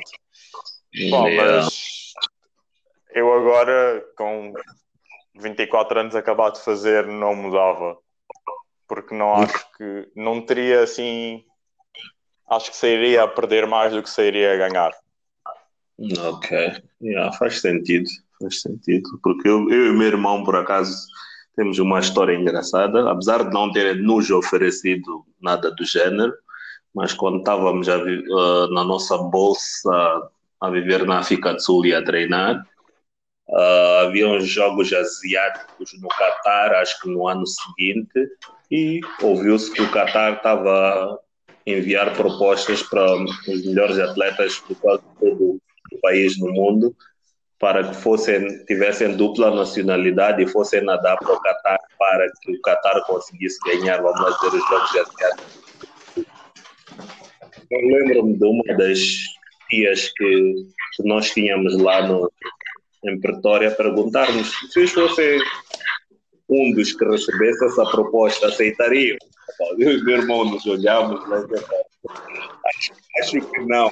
Bom, 1.09 1.27
Yeah. 1.27 1.61
mas 1.63 2.13
eu 3.13 3.33
agora, 3.33 4.01
com 4.17 4.53
24 5.35 5.99
anos 5.99 6.15
acabado 6.15 6.53
de 6.53 6.61
fazer, 6.63 7.05
não 7.07 7.35
mudava, 7.35 7.97
porque 8.87 9.15
não 9.15 9.33
acho 9.35 9.71
que 9.77 10.09
não 10.15 10.45
teria 10.45 10.83
assim. 10.83 11.43
Acho 12.49 12.71
que 12.71 12.77
sairia 12.77 13.23
a 13.23 13.27
perder 13.27 13.65
mais 13.65 13.91
do 13.93 14.03
que 14.03 14.09
sairia 14.09 14.53
a 14.53 14.57
ganhar. 14.57 14.91
Ok, 16.27 16.73
yeah, 17.01 17.31
faz 17.37 17.61
sentido, 17.61 18.07
faz 18.39 18.61
sentido, 18.61 19.17
porque 19.23 19.47
eu, 19.47 19.69
eu 19.69 19.93
e 19.93 19.97
meu 19.97 20.07
irmão, 20.07 20.43
por 20.43 20.55
acaso, 20.55 20.93
temos 21.55 21.79
uma 21.79 21.99
história 21.99 22.35
engraçada, 22.35 23.09
apesar 23.09 23.43
de 23.43 23.53
não 23.53 23.71
terem 23.71 24.01
nos 24.01 24.29
oferecido 24.29 25.25
nada 25.41 25.71
do 25.71 25.85
género, 25.85 26.33
mas 26.93 27.13
quando 27.13 27.39
estávamos 27.39 27.87
a 27.87 27.95
ah, 27.95 28.67
na 28.71 28.83
nossa 28.83 29.17
bolsa 29.17 30.29
a 30.61 30.69
viver 30.69 31.05
na 31.05 31.19
África 31.19 31.53
do 31.53 31.61
Sul 31.61 31.85
e 31.85 31.93
a 31.93 32.03
treinar, 32.03 32.65
ah, 33.49 34.01
havia 34.05 34.27
uns 34.27 34.47
jogos 34.47 34.91
asiáticos 34.91 35.91
no 36.01 36.09
Catar, 36.09 36.73
acho 36.75 36.99
que 37.01 37.09
no 37.09 37.27
ano 37.27 37.45
seguinte, 37.47 38.29
e 38.71 38.99
ouviu-se 39.21 39.71
que 39.71 39.81
o 39.81 39.91
Catar 39.91 40.37
estava 40.37 40.71
a 40.71 41.17
enviar 41.65 42.13
propostas 42.15 42.83
para 42.83 43.15
os 43.15 43.65
melhores 43.65 43.99
atletas 43.99 44.61
de 44.67 44.75
quase 44.75 45.03
todo 45.19 45.59
o 45.91 46.01
país 46.01 46.37
no 46.37 46.51
mundo 46.51 46.95
para 47.59 47.87
que 47.87 47.95
fossem 47.95 48.63
tivessem 48.65 49.15
dupla 49.15 49.55
nacionalidade 49.55 50.43
e 50.43 50.47
fossem 50.47 50.83
nadar 50.83 51.17
para 51.17 51.33
o 51.33 51.39
Catar 51.39 51.79
para 51.97 52.27
que 52.41 52.51
o 52.51 52.61
Catar 52.61 53.01
conseguisse 53.05 53.57
ganhar, 53.65 54.01
vamos 54.01 54.35
dizer, 54.35 54.57
os 54.57 54.69
Jogos 54.69 54.89
Asiáticos. 54.89 55.65
Eu 57.71 57.79
lembro-me 57.81 58.37
de 58.37 58.45
uma 58.45 58.77
das 58.77 58.99
tias 59.69 60.11
que, 60.15 60.53
que 60.95 61.03
nós 61.03 61.31
tínhamos 61.31 61.77
lá 61.79 62.05
no, 62.07 62.31
em 63.05 63.19
Pretória 63.19 63.71
perguntar-nos 63.71 64.51
se 64.71 64.87
fossem 64.87 65.39
um 66.55 66.73
que 66.73 67.05
recebesse 67.05 67.65
essa 67.65 67.85
proposta, 67.85 68.47
aceitariam? 68.47 69.17
Eu 69.77 69.91
e 69.91 70.03
meu 70.03 70.17
irmão 70.17 70.45
nos 70.45 70.65
olhamos, 70.65 71.27
mas 71.27 71.45
acho, 72.65 72.93
acho 73.21 73.41
que 73.41 73.59
não. 73.65 73.91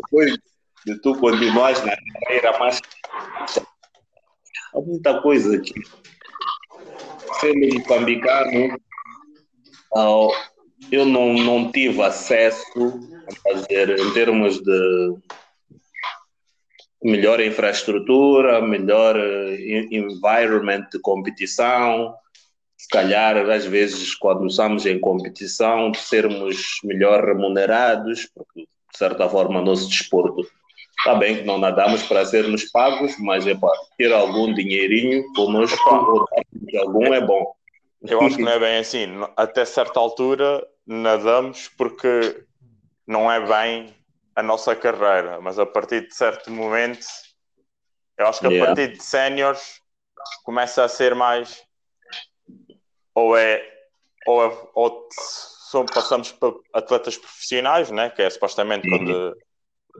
Depois 0.00 0.38
de 0.86 1.00
tu 1.00 1.14
continuares 1.18 1.82
na 1.84 1.96
carreira, 1.96 2.58
mas 2.58 2.80
há 4.74 4.80
muita 4.80 5.20
coisa 5.20 5.56
aqui. 5.56 5.74
Sendo 7.40 7.74
moçambicano, 7.78 8.78
eu 10.90 11.06
não, 11.06 11.34
não 11.34 11.72
tive 11.72 12.02
acesso 12.02 12.64
a 13.28 13.52
fazer, 13.52 13.98
em 13.98 14.12
termos 14.12 14.60
de 14.60 15.14
melhor 17.02 17.40
infraestrutura, 17.40 18.60
melhor 18.60 19.16
eh, 19.16 19.56
en- 19.60 19.88
environment 19.92 20.86
de 20.92 20.98
competição, 21.00 22.14
se 22.76 22.88
calhar, 22.88 23.36
às 23.50 23.64
vezes, 23.64 24.14
quando 24.14 24.46
estamos 24.46 24.86
em 24.86 24.98
competição, 24.98 25.92
sermos 25.94 26.78
melhor 26.84 27.24
remunerados, 27.24 28.28
porque, 28.34 28.62
de 28.62 28.98
certa 28.98 29.28
forma, 29.28 29.60
nosso 29.60 29.88
desporto 29.88 30.46
Está 30.98 31.16
bem 31.16 31.38
que 31.38 31.42
não 31.42 31.58
nadamos 31.58 32.04
para 32.04 32.24
sermos 32.24 32.70
pagos, 32.70 33.16
mas 33.18 33.44
é 33.44 33.56
para 33.56 33.72
ter 33.98 34.12
algum 34.12 34.54
dinheirinho 34.54 35.24
conosco 35.34 35.76
ou 35.90 36.28
algum 36.78 37.12
é 37.12 37.20
bom. 37.20 37.52
Eu 38.02 38.20
acho 38.20 38.36
que 38.36 38.42
não 38.42 38.52
é 38.52 38.58
bem 38.60 38.78
assim. 38.78 39.06
Até 39.36 39.64
certa 39.64 39.98
altura 39.98 40.64
nadamos 40.86 41.68
porque 41.76 42.44
não 43.04 43.30
é 43.30 43.40
bem 43.44 43.92
a 44.34 44.42
nossa 44.42 44.74
carreira, 44.74 45.40
mas 45.40 45.58
a 45.58 45.66
partir 45.66 46.06
de 46.08 46.14
certo 46.14 46.50
momento, 46.50 47.06
eu 48.16 48.26
acho 48.26 48.40
que 48.40 48.46
a 48.46 48.50
Yeah. 48.50 48.66
partir 48.66 48.96
de 48.96 49.02
séniores 49.02 49.80
começa 50.44 50.84
a 50.84 50.88
ser 50.88 51.14
mais 51.14 51.62
ou 53.14 53.36
é 53.36 53.68
ou, 54.26 54.44
é, 54.44 54.68
ou 54.74 55.08
passamos 55.92 56.32
para 56.32 56.54
atletas 56.72 57.16
profissionais, 57.16 57.90
né? 57.90 58.10
que 58.10 58.22
é 58.22 58.30
supostamente 58.30 58.88
Uhum. 58.88 58.98
quando 58.98 59.36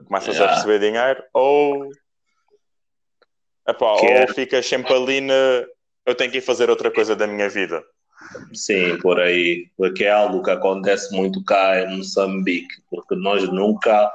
começas 0.05 0.35
Yeah. 0.35 0.51
a 0.51 0.55
receber 0.55 0.79
dinheiro, 0.79 1.23
ou, 1.33 1.91
epá, 3.67 3.93
ou 3.93 4.07
é- 4.07 4.27
ficas 4.27 4.65
sempre 4.65 4.93
ali 4.93 5.21
na 5.21 5.65
eu 6.05 6.15
tenho 6.15 6.31
que 6.31 6.39
ir 6.39 6.41
fazer 6.41 6.69
outra 6.69 6.91
coisa 6.91 7.15
da 7.15 7.25
minha 7.25 7.47
vida. 7.49 7.83
Sim, 8.53 8.97
por 8.99 9.19
aí. 9.19 9.67
Porque 9.77 10.03
é 10.03 10.11
algo 10.11 10.43
que 10.43 10.51
acontece 10.51 11.13
muito 11.15 11.43
cá 11.43 11.81
em 11.81 11.97
Moçambique, 11.97 12.81
porque 12.89 13.15
nós 13.15 13.47
nunca. 13.51 14.11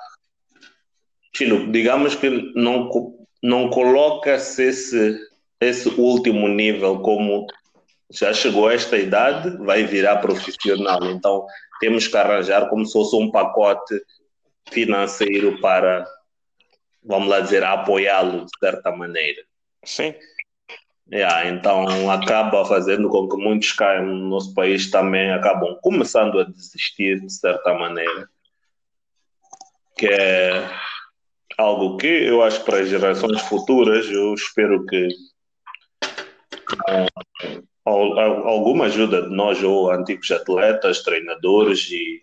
Chino, 1.37 1.71
digamos 1.71 2.15
que 2.15 2.31
não, 2.55 2.91
não 3.43 3.71
coloca-se 3.71 4.63
esse, 4.63 5.19
esse 5.61 5.89
último 5.89 6.49
nível 6.49 7.01
como 7.01 7.47
já 8.11 8.33
chegou 8.33 8.69
a 8.69 8.75
esta 8.75 8.97
idade, 8.97 9.57
vai 9.59 9.85
virar 9.85 10.17
profissional. 10.17 11.05
Então 11.11 11.47
temos 11.81 12.07
que 12.07 12.17
arranjar 12.17 12.69
como 12.69 12.85
se 12.87 12.93
fosse 12.93 13.15
um 13.17 13.31
pacote 13.31 14.01
financeiro 14.71 15.61
para, 15.61 16.07
vamos 17.03 17.29
lá 17.29 17.41
dizer, 17.41 17.63
apoiá-lo 17.65 18.45
de 18.45 18.51
certa 18.59 18.91
maneira. 18.91 19.43
Sim, 19.85 20.15
Yeah, 21.11 21.49
então 21.49 22.11
acaba 22.11 22.65
fazendo 22.67 23.09
com 23.09 23.29
que 23.29 23.37
muitos 23.37 23.73
cá 23.73 24.01
no 24.03 24.29
nosso 24.29 24.53
país 24.53 24.91
também 24.91 25.31
acabam 25.33 25.77
começando 25.83 26.39
a 26.39 26.45
desistir 26.45 27.19
de 27.21 27.33
certa 27.33 27.73
maneira. 27.73 28.29
Que 29.97 30.07
é 30.07 30.71
algo 31.57 31.97
que 31.97 32.07
eu 32.07 32.43
acho 32.43 32.63
para 32.65 32.81
as 32.81 32.89
gerações 32.89 33.41
futuras 33.43 34.07
eu 34.11 34.35
espero 34.35 34.85
que 34.85 35.09
al- 37.85 38.19
alguma 38.47 38.85
ajuda 38.85 39.23
de 39.23 39.35
nós 39.35 39.63
ou 39.63 39.91
antigos 39.91 40.31
atletas, 40.31 41.03
treinadores 41.03 41.89
e 41.91 42.23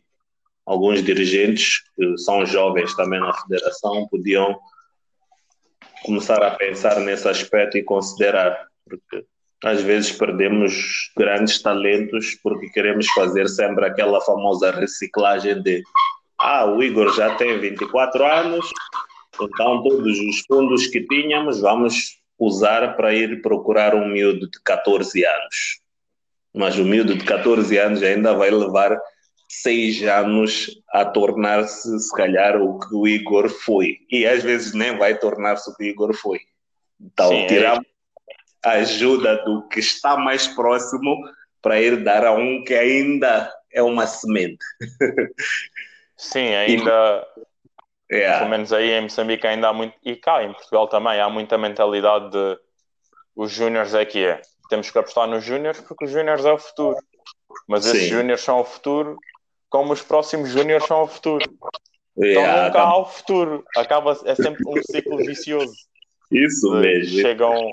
alguns 0.66 1.04
dirigentes 1.04 1.84
que 1.96 2.18
são 2.20 2.46
jovens 2.46 2.96
também 2.96 3.20
na 3.20 3.34
federação 3.34 4.08
podiam 4.08 4.60
começar 6.04 6.42
a 6.44 6.52
pensar 6.52 7.00
nesse 7.00 7.28
aspecto 7.28 7.78
e 7.78 7.84
considerar, 7.84 8.68
porque 8.86 9.26
às 9.64 9.82
vezes 9.82 10.12
perdemos 10.12 11.12
grandes 11.18 11.62
talentos 11.62 12.36
porque 12.44 12.70
queremos 12.70 13.08
fazer 13.10 13.48
sempre 13.50 13.86
aquela 13.86 14.22
famosa 14.22 14.72
reciclagem 14.72 15.62
de 15.62 15.84
ah, 16.38 16.66
o 16.66 16.84
Igor 16.84 17.14
já 17.16 17.36
tem 17.36 17.60
24 17.60 18.26
anos, 18.26 18.70
então 19.42 19.82
todos 19.82 20.20
os 20.20 20.44
fundos 20.46 20.88
que 20.88 21.02
tínhamos 21.08 21.62
vamos 21.62 22.20
usar 22.38 22.96
para 22.96 23.14
ir 23.14 23.42
procurar 23.42 23.96
um 23.96 24.08
miúdo 24.08 24.50
de 24.50 24.62
14 24.64 25.26
anos. 25.26 25.80
Mas 26.54 26.78
o 26.78 26.84
miúdo 26.84 27.16
de 27.16 27.26
14 27.26 27.78
anos 27.78 28.04
ainda 28.04 28.34
vai 28.34 28.50
levar 28.50 28.98
seis 29.48 30.02
anos 30.04 30.70
a 30.90 31.06
tornar-se, 31.06 32.00
se 32.00 32.16
calhar, 32.16 32.62
o 32.62 32.80
que 32.80 32.96
o 32.96 33.08
Igor 33.08 33.50
foi. 33.50 34.00
E 34.12 34.26
às 34.26 34.44
vezes 34.44 34.74
nem 34.74 34.98
vai 34.98 35.18
tornar-se 35.18 35.70
o 35.70 35.76
que 35.76 35.84
o 35.84 35.88
Igor 35.88 36.14
foi. 36.14 36.40
Então, 37.00 37.30
Sim, 37.30 37.44
é 37.44 37.48
tiramos 37.48 37.86
a 38.66 38.72
ajuda 38.74 39.38
do 39.46 39.68
que 39.70 39.80
está 39.80 40.18
mais 40.18 40.48
próximo 40.50 41.18
para 41.62 41.82
ir 41.82 42.04
dar 42.04 42.26
a 42.26 42.34
um 42.34 42.64
que 42.66 42.74
ainda 42.76 43.52
é 43.72 43.84
uma 43.84 44.08
semente. 44.08 44.60
sim, 46.18 46.54
ainda 46.56 47.26
pelo 48.38 48.48
É, 48.48 48.50
menos 48.50 48.74
aí 48.74 48.92
em 48.92 49.02
Moçambique 49.04 49.48
ainda 49.48 49.70
há 49.70 49.74
muito, 49.74 49.96
e 50.04 50.16
cá 50.16 50.44
em 50.44 50.54
Portugal 50.54 50.88
também 50.88 51.20
há 51.20 51.30
muita 51.30 51.58
mentalidade 51.58 52.32
de 52.32 52.60
os 53.36 53.52
júniores 53.52 53.94
é 53.94 54.06
que 54.06 54.26
é. 54.26 54.42
Temos 54.70 54.90
que 54.92 54.98
apostar 54.98 55.28
nos 55.28 55.44
júniores 55.44 55.82
porque 55.82 56.06
os 56.06 56.12
júniores 56.12 56.46
é 56.46 56.52
o 56.54 56.58
futuro. 56.60 56.98
Mas 57.68 57.86
esses 57.86 58.08
júniores 58.08 58.42
são 58.44 58.60
o 58.62 58.66
futuro, 58.66 59.18
como 59.70 59.94
os 59.94 60.02
próximos 60.02 60.50
júniores 60.50 60.86
são 60.88 61.04
o 61.04 61.08
futuro. 61.08 61.46
Então 62.18 62.46
é, 62.46 62.56
nunca 62.56 62.82
há 62.82 62.98
o 62.98 63.06
futuro. 63.06 63.66
Acaba, 63.76 64.18
é 64.26 64.36
sempre 64.36 64.64
um 64.68 64.82
ciclo 64.82 65.24
vicioso. 65.24 65.74
isso 66.32 66.72
mesmo. 66.76 67.20
Chegam, 67.22 67.72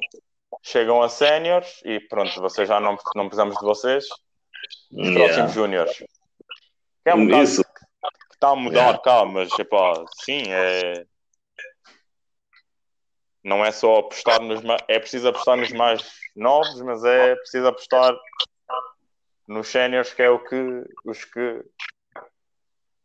chegam 0.63 1.03
a 1.03 1.09
séniores 1.09 1.81
e 1.85 2.01
pronto, 2.01 2.41
vocês 2.41 2.69
já 2.69 2.81
não, 2.81 2.97
não 3.15 3.25
precisamos 3.29 3.57
de 3.57 3.65
vocês. 3.65 4.05
Os 4.93 5.09
Yeah. 5.09 5.15
próximos 5.15 5.53
júniores. 5.53 6.05
É 7.05 7.15
um 7.15 7.29
Isso, 7.43 7.65
que 7.65 8.35
está 8.35 8.51
a 8.51 8.57
mudar 8.57 8.81
Yeah. 8.81 8.99
cá, 9.03 9.25
mas 9.25 9.51
epá, 9.59 10.05
sim, 10.23 10.43
é. 10.49 11.05
Não 13.45 13.65
é 13.65 13.73
só 13.73 13.99
apostar 13.99 14.41
nos. 14.41 14.63
ma- 14.63 14.77
É 14.87 15.01
preciso 15.01 15.29
apostar 15.29 15.57
nos 15.57 15.73
mais 15.73 16.09
novos, 16.37 16.81
mas 16.83 17.03
é 17.05 17.35
preciso 17.35 17.67
apostar 17.67 18.15
nos 19.49 19.67
séniores, 19.69 20.15
que 20.15 20.23
é 20.23 20.31
o 20.31 20.39
que 20.45 20.85
os 21.05 21.25
que 21.25 21.65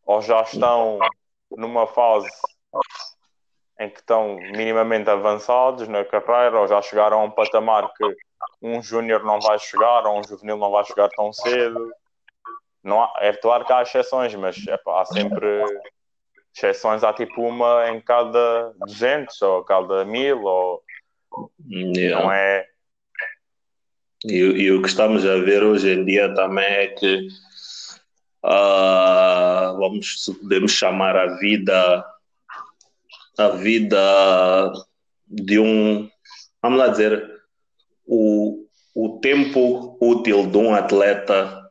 ou 0.06 0.22
já 0.22 0.42
estão 0.42 1.00
numa 1.50 1.88
fase 1.88 2.30
em 3.80 3.90
que 3.90 4.00
estão 4.00 4.36
minimamente 4.38 5.10
avançados 5.10 5.88
na 5.88 6.04
carreira, 6.04 6.60
ou 6.60 6.68
já 6.68 6.82
chegaram 6.82 7.22
a 7.22 7.24
um 7.24 7.32
patamar 7.32 7.92
que 7.94 8.16
um 8.62 8.82
júnior 8.82 9.24
não 9.24 9.40
vai 9.40 9.60
chegar, 9.60 10.06
ou 10.06 10.20
um 10.20 10.24
juvenil 10.24 10.58
não 10.58 10.72
vai 10.72 10.84
chegar 10.84 11.10
tão 11.10 11.32
cedo. 11.32 11.92
Não 12.84 13.04
há, 13.04 13.14
é 13.20 13.34
claro 13.34 13.66
que 13.66 13.74
há 13.74 13.82
exceções, 13.82 14.34
mas 14.36 14.58
epá, 14.68 15.02
há 15.02 15.06
sempre 15.06 15.64
exceções. 16.56 17.04
Há 17.04 17.14
tipo 17.14 17.42
uma 17.42 17.90
em 17.90 18.02
cada 18.02 18.74
200 18.80 19.42
ou 19.44 19.64
cada 19.64 20.04
1000, 20.06 20.44
ou 20.44 20.84
yeah. 21.70 22.24
não 22.24 22.32
é. 22.32 22.66
E, 24.26 24.38
e 24.38 24.72
o 24.72 24.82
que 24.82 24.88
estamos 24.88 25.26
a 25.26 25.38
ver 25.38 25.64
hoje 25.64 25.94
em 25.94 26.04
dia 26.04 26.34
também 26.34 26.66
é 26.66 26.88
que 26.88 27.28
ah, 28.44 29.76
vamos 29.78 30.26
podemos 30.42 30.72
chamar 30.72 31.16
a 31.16 31.38
vida 31.38 32.04
a 33.38 33.50
vida 33.50 34.72
de 35.28 35.60
um 35.60 36.10
vamos 36.62 36.80
lá 36.80 36.88
dizer 36.88 37.30
o, 38.06 38.66
o 38.96 39.20
tempo 39.20 39.98
útil 40.02 40.48
de 40.48 40.58
um 40.58 40.74
atleta 40.74 41.70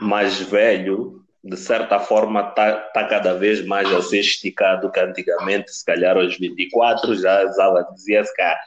mais 0.00 0.38
velho 0.40 1.18
de 1.42 1.56
certa 1.56 1.98
forma 1.98 2.40
está 2.40 2.72
tá 2.92 3.06
cada 3.06 3.34
vez 3.34 3.64
mais 3.64 3.92
a 3.92 4.02
ser 4.02 4.20
esticado 4.20 4.90
que 4.90 5.00
antigamente 5.00 5.72
se 5.72 5.84
calhar 5.84 6.16
aos 6.16 6.36
24 6.36 7.14
já 7.16 7.44
dizia-se 7.94 8.34
que 8.34 8.42
ah, 8.42 8.58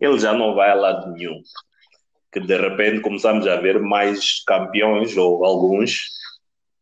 ele 0.00 0.18
já 0.18 0.32
não 0.32 0.54
vai 0.54 0.70
a 0.70 0.74
lado 0.74 1.12
nenhum. 1.12 1.40
Que 2.32 2.40
de 2.40 2.56
repente 2.56 3.00
começamos 3.00 3.46
a 3.46 3.56
ver 3.56 3.80
mais 3.80 4.42
campeões 4.44 5.16
ou 5.16 5.44
alguns 5.44 6.17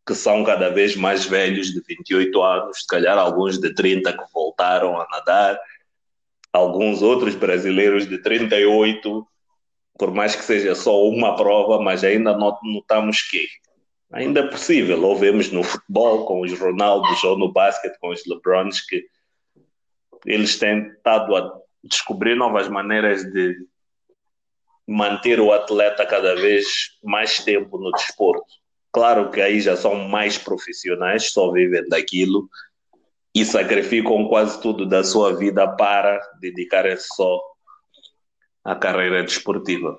que 0.07 0.15
são 0.15 0.45
cada 0.45 0.71
vez 0.71 0.95
mais 0.95 1.25
velhos, 1.25 1.73
de 1.73 1.81
28 1.81 2.43
anos, 2.43 2.79
se 2.79 2.87
calhar 2.87 3.19
alguns 3.19 3.59
de 3.59 3.75
30 3.75 4.13
que 4.13 4.25
voltaram 4.33 5.01
a 5.01 5.07
nadar, 5.11 5.59
alguns 6.53 7.03
outros 7.03 7.35
brasileiros 7.35 8.07
de 8.07 8.19
38, 8.19 9.27
por 9.99 10.15
mais 10.15 10.37
que 10.37 10.45
seja 10.45 10.75
só 10.75 11.03
uma 11.09 11.35
prova, 11.35 11.83
mas 11.83 12.05
ainda 12.05 12.37
not- 12.37 12.61
notamos 12.63 13.21
que 13.23 13.49
ainda 14.13 14.41
é 14.41 14.47
possível, 14.47 15.03
ou 15.03 15.17
vemos 15.17 15.51
no 15.51 15.65
futebol 15.65 16.25
com 16.25 16.43
os 16.43 16.57
Ronaldos 16.59 17.25
ou 17.25 17.37
no 17.37 17.53
basquete 17.53 17.99
com 17.99 18.11
os 18.11 18.25
LeBrons 18.27 18.81
que 18.81 19.05
eles 20.25 20.59
têm 20.59 20.87
estado 20.89 21.35
a 21.37 21.61
descobrir 21.83 22.37
novas 22.37 22.69
maneiras 22.69 23.25
de 23.25 23.57
manter 24.87 25.41
o 25.41 25.53
atleta 25.53 26.07
cada 26.07 26.37
vez 26.37 26.97
mais 27.03 27.41
tempo 27.41 27.77
no 27.79 27.91
desporto. 27.91 28.55
Claro 28.97 29.31
que 29.31 29.43
aí 29.43 29.61
já 29.61 29.77
são 29.77 30.09
mais 30.09 30.39
profissionais, 30.39 31.31
só 31.31 31.53
vivem 31.53 31.87
daquilo 31.87 32.49
e 33.35 33.45
sacrificam 33.45 34.27
quase 34.27 34.59
tudo 34.63 34.87
da 34.87 35.05
sua 35.05 35.37
vida 35.37 35.69
para 35.77 36.19
dedicarem-se 36.41 37.07
só 37.15 37.39
à 38.65 38.75
carreira 38.75 39.23
desportiva. 39.23 39.99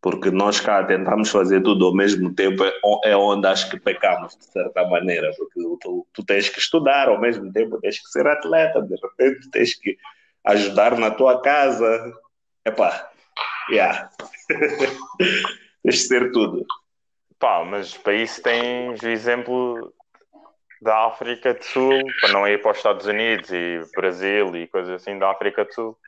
Porque 0.00 0.30
nós 0.30 0.60
cá 0.60 0.84
tentamos 0.84 1.30
fazer 1.30 1.64
tudo 1.64 1.86
ao 1.86 1.92
mesmo 1.92 2.32
tempo, 2.32 2.62
é 2.64 2.72
é 3.06 3.16
onde 3.16 3.48
acho 3.48 3.68
que 3.68 3.80
pecamos, 3.80 4.36
de 4.36 4.44
certa 4.44 4.86
maneira, 4.86 5.28
porque 5.36 5.60
tu, 5.82 6.06
tu 6.12 6.24
tens 6.24 6.48
que 6.48 6.60
estudar 6.60 7.08
ao 7.08 7.20
mesmo 7.20 7.52
tempo, 7.52 7.80
tens 7.80 7.98
que 7.98 8.08
ser 8.10 8.24
atleta, 8.24 8.80
de 8.82 8.94
repente 8.94 9.50
tens 9.50 9.74
que 9.74 9.96
ajudar 10.44 10.96
na 10.96 11.10
tua 11.10 11.42
casa. 11.42 12.12
Epá, 12.64 13.10
yeah. 13.68 14.08
tens 15.82 16.02
que 16.02 16.06
ser 16.06 16.30
tudo. 16.30 16.64
Pá, 17.40 17.64
mas 17.64 17.96
para 17.96 18.12
isso 18.12 18.42
tens 18.42 19.02
o 19.02 19.08
exemplo 19.08 19.94
da 20.82 21.06
África 21.06 21.54
do 21.54 21.64
Sul, 21.64 21.98
para 22.20 22.32
não 22.34 22.46
ir 22.46 22.60
para 22.60 22.72
os 22.72 22.76
Estados 22.76 23.06
Unidos 23.06 23.50
e 23.50 23.80
Brasil 23.96 24.54
e 24.54 24.68
coisas 24.68 25.00
assim 25.00 25.18
da 25.18 25.30
África 25.30 25.64
do 25.64 25.72
Sul, 25.72 25.98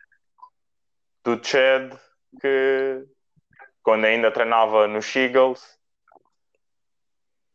do 1.25 1.43
Chad, 1.43 1.95
que 2.39 3.07
quando 3.83 4.05
ainda 4.05 4.31
treinava 4.31 4.87
nos 4.87 5.17
Eagles, 5.17 5.79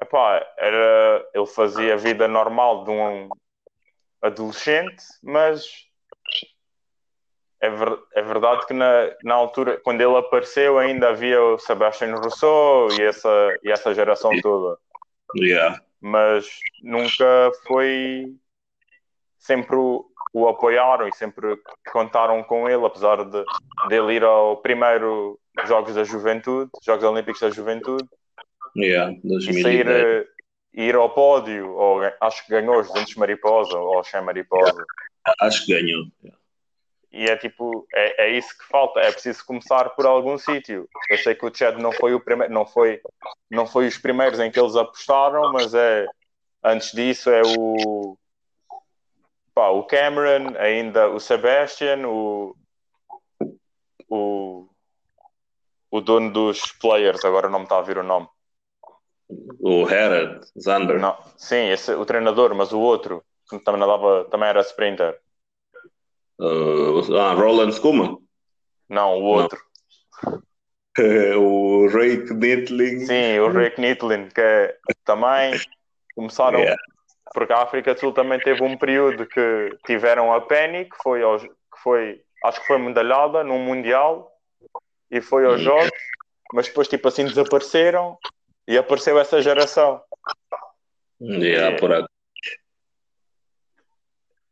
epá, 0.02 0.44
era, 0.58 1.30
ele 1.36 1.46
fazia 1.46 1.94
a 1.94 1.98
vida 1.98 2.28
normal 2.28 2.84
de 2.84 2.90
um 2.90 3.30
adolescente, 4.24 5.04
mas 5.22 5.87
é, 7.62 7.70
ver, 7.70 8.00
é 8.14 8.22
verdade 8.22 8.66
que 8.68 8.74
na, 8.74 9.12
na 9.24 9.34
altura, 9.34 9.80
quando 9.84 10.02
ele 10.02 10.16
apareceu, 10.16 10.78
ainda 10.78 11.10
havia 11.10 11.42
o 11.42 11.58
Sebastian 11.58 12.16
Rousseau 12.16 12.90
e 12.92 13.02
essa, 13.02 13.60
e 13.64 13.72
essa 13.72 13.94
geração 13.94 14.32
toda. 14.42 14.78
Yeah. 15.36 15.82
Mas 16.00 16.48
nunca 16.84 17.52
foi. 17.68 18.34
Sempre 19.40 19.78
o, 19.78 20.06
o 20.34 20.48
apoiaram 20.48 21.08
e 21.08 21.16
sempre 21.16 21.58
contaram 21.92 22.44
com 22.44 22.70
ele, 22.70 22.86
apesar 22.86 23.24
de, 23.24 23.44
de 23.88 23.96
ele 23.96 24.14
ir 24.14 24.24
ao 24.24 24.58
primeiro 24.58 25.40
Jogos 25.66 25.96
da 25.96 26.04
Juventude, 26.04 26.70
Jogos 26.84 27.04
Olímpicos 27.04 27.40
da 27.40 27.50
Juventude, 27.50 28.08
Yeah, 28.76 29.12
e 29.12 29.28
2010. 29.28 29.64
sair 29.64 30.28
ir 30.74 30.96
ao 30.96 31.10
pódio, 31.10 31.72
ou 31.72 32.02
acho 32.22 32.46
que 32.46 32.52
ganhou 32.52 32.80
os 32.80 32.88
200 32.88 33.16
mariposa, 33.16 33.78
ou 33.78 34.04
100 34.04 34.22
mariposa. 34.22 34.86
Acho 35.42 35.66
que 35.66 35.74
ganhou. 35.74 36.06
E 37.12 37.26
é 37.26 37.38
tipo, 37.38 37.88
é, 37.94 38.26
é 38.26 38.38
isso 38.38 38.58
que 38.58 38.66
falta, 38.66 39.00
é 39.00 39.12
preciso 39.12 39.46
começar 39.46 39.90
por 39.92 40.06
algum 40.06 40.38
sítio. 40.38 40.88
Eu 41.10 41.18
sei 41.18 41.34
que 41.36 41.46
o 41.46 41.54
Chad 41.54 41.78
não 41.78 41.92
foi 41.92 42.14
o 42.14 42.20
primeiro, 42.20 42.54
não 42.54 42.66
foi, 42.66 43.02
não 43.50 43.66
foi 43.66 43.88
os 43.88 43.98
primeiros 43.98 44.40
em 44.40 44.52
que 44.52 44.60
eles 44.60 44.76
apostaram, 44.76 45.52
mas 45.54 45.74
é 45.74 46.06
antes 46.64 46.92
disso 46.92 47.30
é 47.30 47.42
o 47.58 48.18
pá, 49.58 49.70
o 49.70 49.84
Cameron, 49.86 50.56
ainda 50.60 51.10
o 51.10 51.20
Sebastian, 51.20 52.08
o, 52.08 52.56
o, 54.08 54.68
o 55.90 56.02
dono 56.02 56.32
dos 56.32 56.72
players, 56.74 57.26
agora 57.26 57.50
não 57.50 57.60
me 57.60 57.66
está 57.66 57.80
a 57.80 57.82
vir 57.82 57.98
o 57.98 58.04
nome. 58.04 58.28
O 59.60 59.90
Herod, 59.90 60.46
Zander. 60.60 61.00
Não, 61.00 61.18
sim, 61.36 61.70
esse, 61.70 61.92
o 61.92 62.06
treinador, 62.06 62.54
mas 62.54 62.72
o 62.72 62.80
outro, 62.80 63.24
que 63.50 63.58
também, 63.60 63.82
nadava, 63.82 64.26
também 64.26 64.48
era 64.48 64.62
sprinter. 64.62 65.20
Uh, 66.40 67.16
ah, 67.18 67.34
Roland 67.34 67.72
Skuma. 67.72 68.18
Não, 68.90 69.20
o 69.20 69.24
outro. 69.24 69.60
o 71.38 71.88
Ray 71.88 72.26
Knitling. 72.26 73.06
Sim, 73.06 73.40
o 73.40 73.50
Rick 73.50 73.80
Nitlin, 73.80 74.30
que 74.30 74.42
é- 74.42 74.78
também 75.04 75.54
começaram. 76.16 76.60
Yeah. 76.60 76.82
Porque 77.34 77.54
a 77.54 77.62
África 77.62 77.94
do 77.94 78.00
Sul 78.00 78.14
também 78.14 78.40
teve 78.40 78.64
um 78.64 78.78
período 78.78 79.26
que 79.26 79.78
tiveram 79.86 80.34
a 80.34 80.42
Penny, 80.42 80.86
que 80.86 80.98
foi, 81.04 81.22
aos, 81.22 81.44
que 81.44 81.82
foi 81.84 82.22
acho 82.44 82.62
que 82.62 82.68
foi 82.68 82.78
medalhada 82.78 83.44
num 83.44 83.60
Mundial 83.60 84.32
e 85.12 85.22
foi 85.22 85.46
aos. 85.46 85.62
Jogos, 85.62 85.92
mas 86.54 86.68
depois, 86.68 86.88
tipo 86.88 87.08
assim, 87.08 87.26
desapareceram 87.26 88.18
e 88.68 88.78
apareceu 88.78 89.20
essa 89.20 89.42
geração. 89.42 90.02
Yeah, 91.22 91.78
por 91.78 91.92
aqui. 91.92 92.17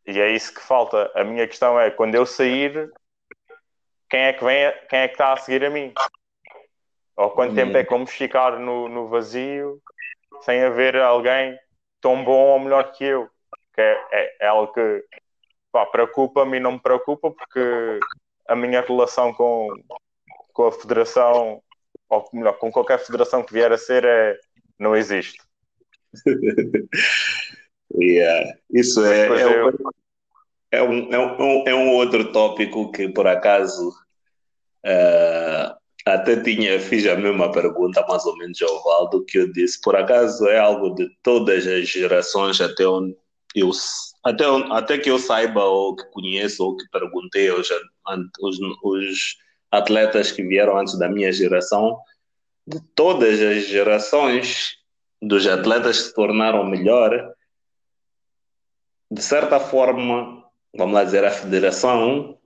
E 0.08 0.20
é 0.20 0.30
isso 0.32 0.54
que 0.54 0.62
falta. 0.62 1.12
A 1.16 1.24
minha 1.24 1.48
questão 1.48 1.80
é: 1.80 1.90
quando 1.90 2.16
eu 2.16 2.26
sair, 2.26 2.92
quem 4.10 4.22
é 4.22 4.34
que 4.34 4.44
vem, 4.44 4.72
quem 4.90 5.00
é 5.00 5.08
que 5.08 5.14
está 5.16 5.34
a 5.34 5.38
seguir 5.38 5.66
a 5.66 5.70
mim? 5.70 5.94
Ou 7.18 7.32
quanto 7.32 7.52
Hum. 7.52 7.56
tempo 7.56 7.78
é 7.78 7.84
vamos 7.84 8.12
ficar 8.12 8.60
no, 8.60 8.88
no 8.90 9.08
vazio 9.08 9.82
sem 10.42 10.64
haver 10.64 10.98
alguém 10.98 11.58
tão 12.02 12.24
bom 12.24 12.52
ou 12.52 12.60
melhor 12.60 12.92
que 12.92 13.04
eu? 13.04 13.30
Que 13.74 13.82
é, 13.82 14.08
é- 14.12 14.38
é 14.42 14.48
algo 14.48 14.74
que 14.74 15.04
preocupa-me 15.92 16.58
e 16.58 16.60
não 16.60 16.74
me 16.74 16.80
preocupa 16.80 17.32
porque 17.32 18.00
a 18.48 18.56
minha 18.56 18.82
relação 18.82 19.34
com, 19.34 19.68
com 20.54 20.68
a 20.68 20.72
federação, 20.72 21.62
ou 22.08 22.30
melhor, 22.32 22.54
com 22.54 22.72
qualquer 22.72 23.00
federação 23.00 23.44
que 23.44 23.52
vier 23.54 23.72
a 23.72 23.78
ser, 23.78 24.06
é, 24.06 24.38
não 24.80 24.96
existe. 24.96 25.42
Yeah. 28.00 28.54
Isso 28.74 29.04
é, 29.06 29.28
é, 29.28 29.44
eu- 29.44 29.68
um, 29.68 29.72
é, 30.72 30.84
um, 30.84 31.14
é, 31.14 31.20
um, 31.20 31.64
é 31.68 31.76
um 31.76 31.90
outro 31.94 32.32
tópico 32.32 32.92
que, 32.92 33.08
por 33.10 33.28
acaso, 33.28 33.94
eh, 34.86 35.74
até 36.06 36.40
tinha, 36.42 36.80
fiz 36.80 37.06
a 37.08 37.16
mesma 37.16 37.52
pergunta, 37.52 38.06
mais 38.08 38.26
ou 38.26 38.38
menos, 38.38 38.62
ao 38.62 38.84
Valdo, 38.84 39.26
que 39.26 39.40
eu 39.40 39.52
disse, 39.52 39.80
por 39.82 39.96
acaso 39.96 40.48
é 40.48 40.60
algo 40.60 40.94
de 40.94 41.10
todas 41.24 41.66
as 41.66 41.88
gerações, 41.88 42.60
até 42.62 42.88
onde 42.88 43.16
eu, 43.56 43.72
até, 44.24 44.48
onde- 44.48 44.72
até 44.72 44.98
que 44.98 45.10
eu 45.10 45.18
saiba, 45.18 45.64
ou 45.64 45.96
que 45.96 46.04
conheço, 46.12 46.64
ou 46.64 46.76
que 46.76 46.84
perguntei 46.92 47.50
aos, 47.50 47.70
os, 48.42 48.60
os 48.84 49.36
atletas 49.72 50.32
que 50.32 50.44
vieram 50.44 50.78
antes 50.78 50.98
da 51.00 51.10
minha 51.10 51.32
geração, 51.32 51.98
de 52.68 52.80
todas 52.96 53.42
as 53.42 53.66
gerações 53.68 54.76
dos 55.22 55.48
atletas 55.48 55.98
que 56.02 56.08
se 56.10 56.14
tornaram 56.14 56.66
melhor, 56.66 57.34
de 59.16 59.22
certa 59.22 59.62
forma, 59.62 60.44
vamos 60.76 60.94
lá 60.94 61.06
dizer, 61.06 61.24
a 61.24 61.32
federação, 61.32 62.38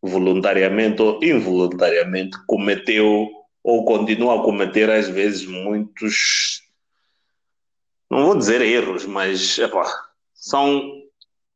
voluntariamente 0.00 1.02
ou 1.02 1.18
involuntariamente, 1.20 2.38
cometeu 2.46 3.28
ou 3.62 3.84
continua 3.84 4.38
a 4.38 4.44
cometer, 4.44 4.88
às 4.88 5.08
vezes, 5.08 5.44
muitos. 5.44 6.62
Não 8.08 8.26
vou 8.26 8.38
dizer 8.38 8.60
erros, 8.60 9.04
mas 9.04 9.58
são, 10.32 11.02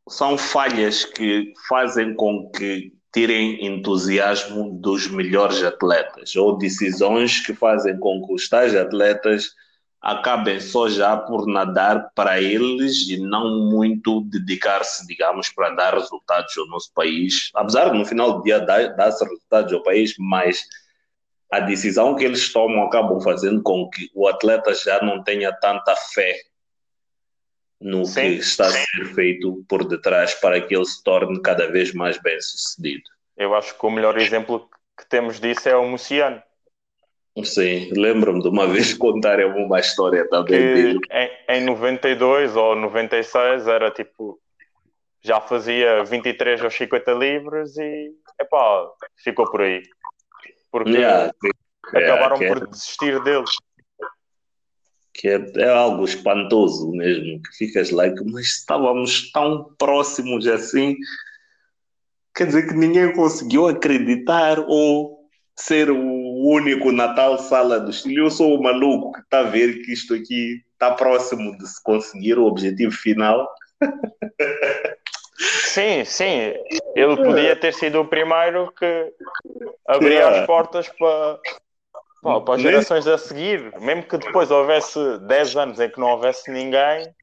são 0.08 0.36
falhas 0.36 1.04
que 1.04 1.52
fazem 1.68 2.12
com 2.14 2.50
que 2.50 2.92
tirem 3.12 3.64
entusiasmo 3.64 4.80
dos 4.80 5.06
melhores 5.06 5.62
atletas, 5.62 6.34
ou 6.34 6.58
decisões 6.58 7.38
que 7.38 7.54
fazem 7.54 7.96
com 8.00 8.26
que 8.26 8.34
os 8.34 8.48
tais 8.48 8.74
atletas 8.74 9.52
acabem 10.00 10.60
só 10.60 10.88
já 10.88 11.16
por 11.16 11.46
nadar 11.46 12.10
para 12.14 12.40
eles 12.40 13.08
e 13.08 13.18
não 13.18 13.68
muito 13.70 14.20
dedicar-se, 14.22 15.06
digamos, 15.06 15.50
para 15.50 15.70
dar 15.70 15.94
resultados 15.94 16.56
ao 16.56 16.66
nosso 16.66 16.92
país. 16.94 17.50
Apesar 17.54 17.90
de 17.90 17.98
no 17.98 18.04
final 18.04 18.38
do 18.38 18.42
dia 18.42 18.60
dar, 18.60 18.94
dar-se 18.94 19.24
resultados 19.24 19.72
ao 19.72 19.82
país, 19.82 20.14
mas 20.18 20.62
a 21.50 21.60
decisão 21.60 22.14
que 22.14 22.24
eles 22.24 22.52
tomam 22.52 22.84
acabam 22.84 23.20
fazendo 23.20 23.62
com 23.62 23.88
que 23.88 24.10
o 24.14 24.28
atleta 24.28 24.72
já 24.74 25.02
não 25.02 25.22
tenha 25.22 25.52
tanta 25.52 25.94
fé 25.96 26.36
no 27.80 28.04
Sim, 28.04 28.20
que 28.20 28.28
está 28.40 28.66
a 28.66 28.70
ser 28.70 29.14
feito 29.14 29.64
por 29.68 29.84
detrás 29.86 30.34
para 30.34 30.60
que 30.60 30.74
ele 30.74 30.84
se 30.84 31.02
torne 31.02 31.40
cada 31.40 31.70
vez 31.70 31.92
mais 31.94 32.20
bem 32.20 32.40
sucedido. 32.40 33.04
Eu 33.36 33.54
acho 33.54 33.78
que 33.78 33.86
o 33.86 33.90
melhor 33.90 34.18
exemplo 34.18 34.68
que 34.96 35.08
temos 35.08 35.38
disso 35.38 35.68
é 35.68 35.76
o 35.76 35.88
Muciano. 35.88 36.42
Sim, 37.44 37.90
lembro-me 37.96 38.42
de 38.42 38.48
uma 38.48 38.66
vez 38.68 38.94
contarem 38.94 39.46
uma 39.46 39.80
história 39.80 40.28
também 40.28 40.46
que 40.46 40.74
dele. 40.74 41.00
em, 41.48 41.56
em 41.56 41.64
92 41.64 42.56
ou 42.56 42.74
96 42.76 43.66
era 43.66 43.90
tipo 43.90 44.40
já 45.20 45.40
fazia 45.40 46.04
23 46.04 46.62
ou 46.62 46.70
50 46.70 47.12
livros 47.12 47.76
e 47.76 48.12
epá, 48.40 48.88
ficou 49.22 49.50
por 49.50 49.62
aí. 49.62 49.82
Porque 50.70 50.96
Yeah, 50.96 51.32
acabaram 51.94 52.38
que 52.38 52.44
é- 52.44 52.48
por 52.48 52.66
desistir 52.68 53.22
dele 53.22 53.44
que 55.14 55.28
é, 55.28 55.52
é 55.56 55.68
algo 55.68 56.04
espantoso 56.04 56.92
mesmo, 56.92 57.42
que 57.42 57.56
ficas 57.56 57.90
lá, 57.90 58.06
e 58.06 58.14
que, 58.14 58.22
mas 58.24 58.46
estávamos 58.46 59.32
tão 59.32 59.74
próximos 59.76 60.46
assim, 60.46 60.96
quer 62.34 62.46
dizer 62.46 62.68
que 62.68 62.74
ninguém 62.74 63.12
conseguiu 63.12 63.66
acreditar 63.66 64.60
ou 64.60 65.28
ser 65.56 65.90
o 65.90 66.27
único 66.46 66.92
na 66.92 67.14
tal 67.14 67.38
sala 67.38 67.80
do 67.80 67.90
estilo. 67.90 68.26
Eu 68.26 68.30
sou 68.30 68.54
o 68.54 68.62
maluco 68.62 69.12
que 69.12 69.20
está 69.20 69.40
a 69.40 69.44
ver 69.44 69.82
que 69.82 69.92
isto 69.92 70.14
aqui 70.14 70.62
está 70.72 70.92
próximo 70.92 71.56
de 71.58 71.66
se 71.66 71.82
conseguir 71.82 72.38
o 72.38 72.46
objetivo 72.46 72.92
final. 72.92 73.48
sim, 75.38 76.04
sim 76.04 76.52
ele 76.94 77.16
podia 77.16 77.54
ter 77.54 77.72
sido 77.72 78.00
o 78.00 78.04
primeiro 78.04 78.72
que 78.72 79.12
abria 79.86 80.28
as 80.28 80.46
portas 80.46 80.88
para 80.88 81.38
pá, 82.20 82.40
para 82.40 82.54
as 82.54 82.62
gerações 82.62 83.06
a 83.06 83.16
seguir 83.16 83.72
mesmo 83.80 84.02
que 84.02 84.18
depois 84.18 84.50
houvesse 84.50 84.98
10 85.20 85.56
anos 85.56 85.78
em 85.78 85.88
que 85.88 86.00
não 86.00 86.08
houvesse 86.08 86.50
ninguém 86.50 87.14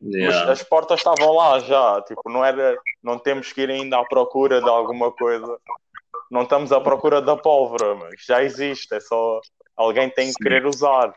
mas 0.00 0.34
Yeah. 0.34 0.52
as 0.52 0.62
portas 0.62 1.00
estavam 1.00 1.32
lá 1.32 1.58
já, 1.60 2.02
tipo, 2.02 2.28
não 2.28 2.44
era, 2.44 2.78
não 3.02 3.18
temos 3.18 3.52
que 3.52 3.62
ir 3.62 3.70
ainda 3.70 3.98
à 3.98 4.04
procura 4.04 4.60
de 4.60 4.68
alguma 4.68 5.10
coisa. 5.10 5.58
Não 6.30 6.42
estamos 6.42 6.72
à 6.72 6.80
procura 6.80 7.20
da 7.20 7.36
pólvora, 7.36 7.94
mas 7.94 8.24
já 8.26 8.42
existe, 8.42 8.94
é 8.94 9.00
só 9.00 9.40
alguém 9.76 10.10
tem 10.10 10.26
que 10.26 10.32
Sim. 10.32 10.42
querer 10.42 10.66
usar. 10.66 11.14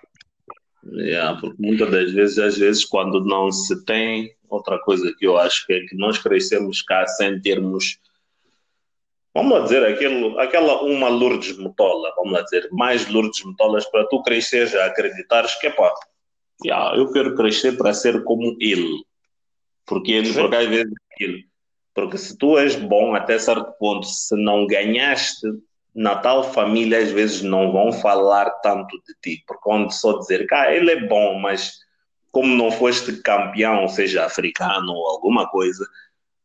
Yeah, 0.83 1.39
porque 1.39 1.57
muitas 1.59 1.91
das 1.91 2.11
vezes, 2.11 2.39
às 2.39 2.57
vezes, 2.57 2.85
quando 2.85 3.23
não 3.23 3.51
se 3.51 3.83
tem, 3.85 4.33
outra 4.49 4.79
coisa 4.79 5.13
que 5.17 5.27
eu 5.27 5.37
acho 5.37 5.65
que 5.65 5.73
é 5.73 5.79
que 5.81 5.95
nós 5.95 6.17
crescemos 6.17 6.81
cá 6.81 7.05
sem 7.05 7.39
termos, 7.41 7.99
vamos 9.33 9.51
lá 9.51 9.59
dizer, 9.61 9.85
aquilo, 9.85 10.39
aquela 10.39 10.81
uma 10.81 11.09
Lourdes 11.09 11.57
Motola, 11.57 12.13
vamos 12.15 12.33
lá 12.33 12.41
dizer, 12.41 12.69
mais 12.71 13.07
Lourdes 13.09 13.43
Motolas 13.43 13.85
para 13.87 14.07
tu 14.07 14.21
cresceres 14.23 14.73
a 14.75 14.85
acreditares 14.85 15.53
que, 15.59 15.69
pá, 15.69 15.93
yeah, 16.63 16.95
eu 16.97 17.11
quero 17.11 17.35
crescer 17.35 17.77
para 17.77 17.93
ser 17.93 18.23
como 18.23 18.55
ele. 18.59 19.03
Porque 19.85 20.11
ele, 20.11 20.27
Sim. 20.27 20.41
porque 20.41 20.55
às 20.55 20.67
vezes 20.67 20.91
é 20.91 21.13
aquilo. 21.13 21.48
Porque 22.01 22.17
se 22.17 22.37
tu 22.37 22.57
és 22.57 22.75
bom 22.75 23.15
até 23.15 23.37
certo 23.37 23.71
ponto, 23.79 24.05
se 24.05 24.35
não 24.35 24.65
ganhaste 24.65 25.47
na 25.93 26.15
tal 26.15 26.43
família 26.53 26.99
às 26.99 27.11
vezes 27.11 27.41
não 27.41 27.71
vão 27.71 27.91
falar 27.91 28.49
tanto 28.61 28.95
de 29.05 29.13
ti, 29.21 29.43
porque 29.47 29.69
vão 29.69 29.89
só 29.89 30.17
dizer 30.19 30.47
que 30.47 30.53
ah, 30.53 30.73
ele 30.73 30.91
é 30.91 31.07
bom, 31.07 31.39
mas 31.39 31.73
como 32.31 32.55
não 32.55 32.71
foste 32.71 33.21
campeão, 33.21 33.87
seja 33.87 34.25
africano 34.25 34.93
ou 34.93 35.07
alguma 35.09 35.47
coisa, 35.49 35.85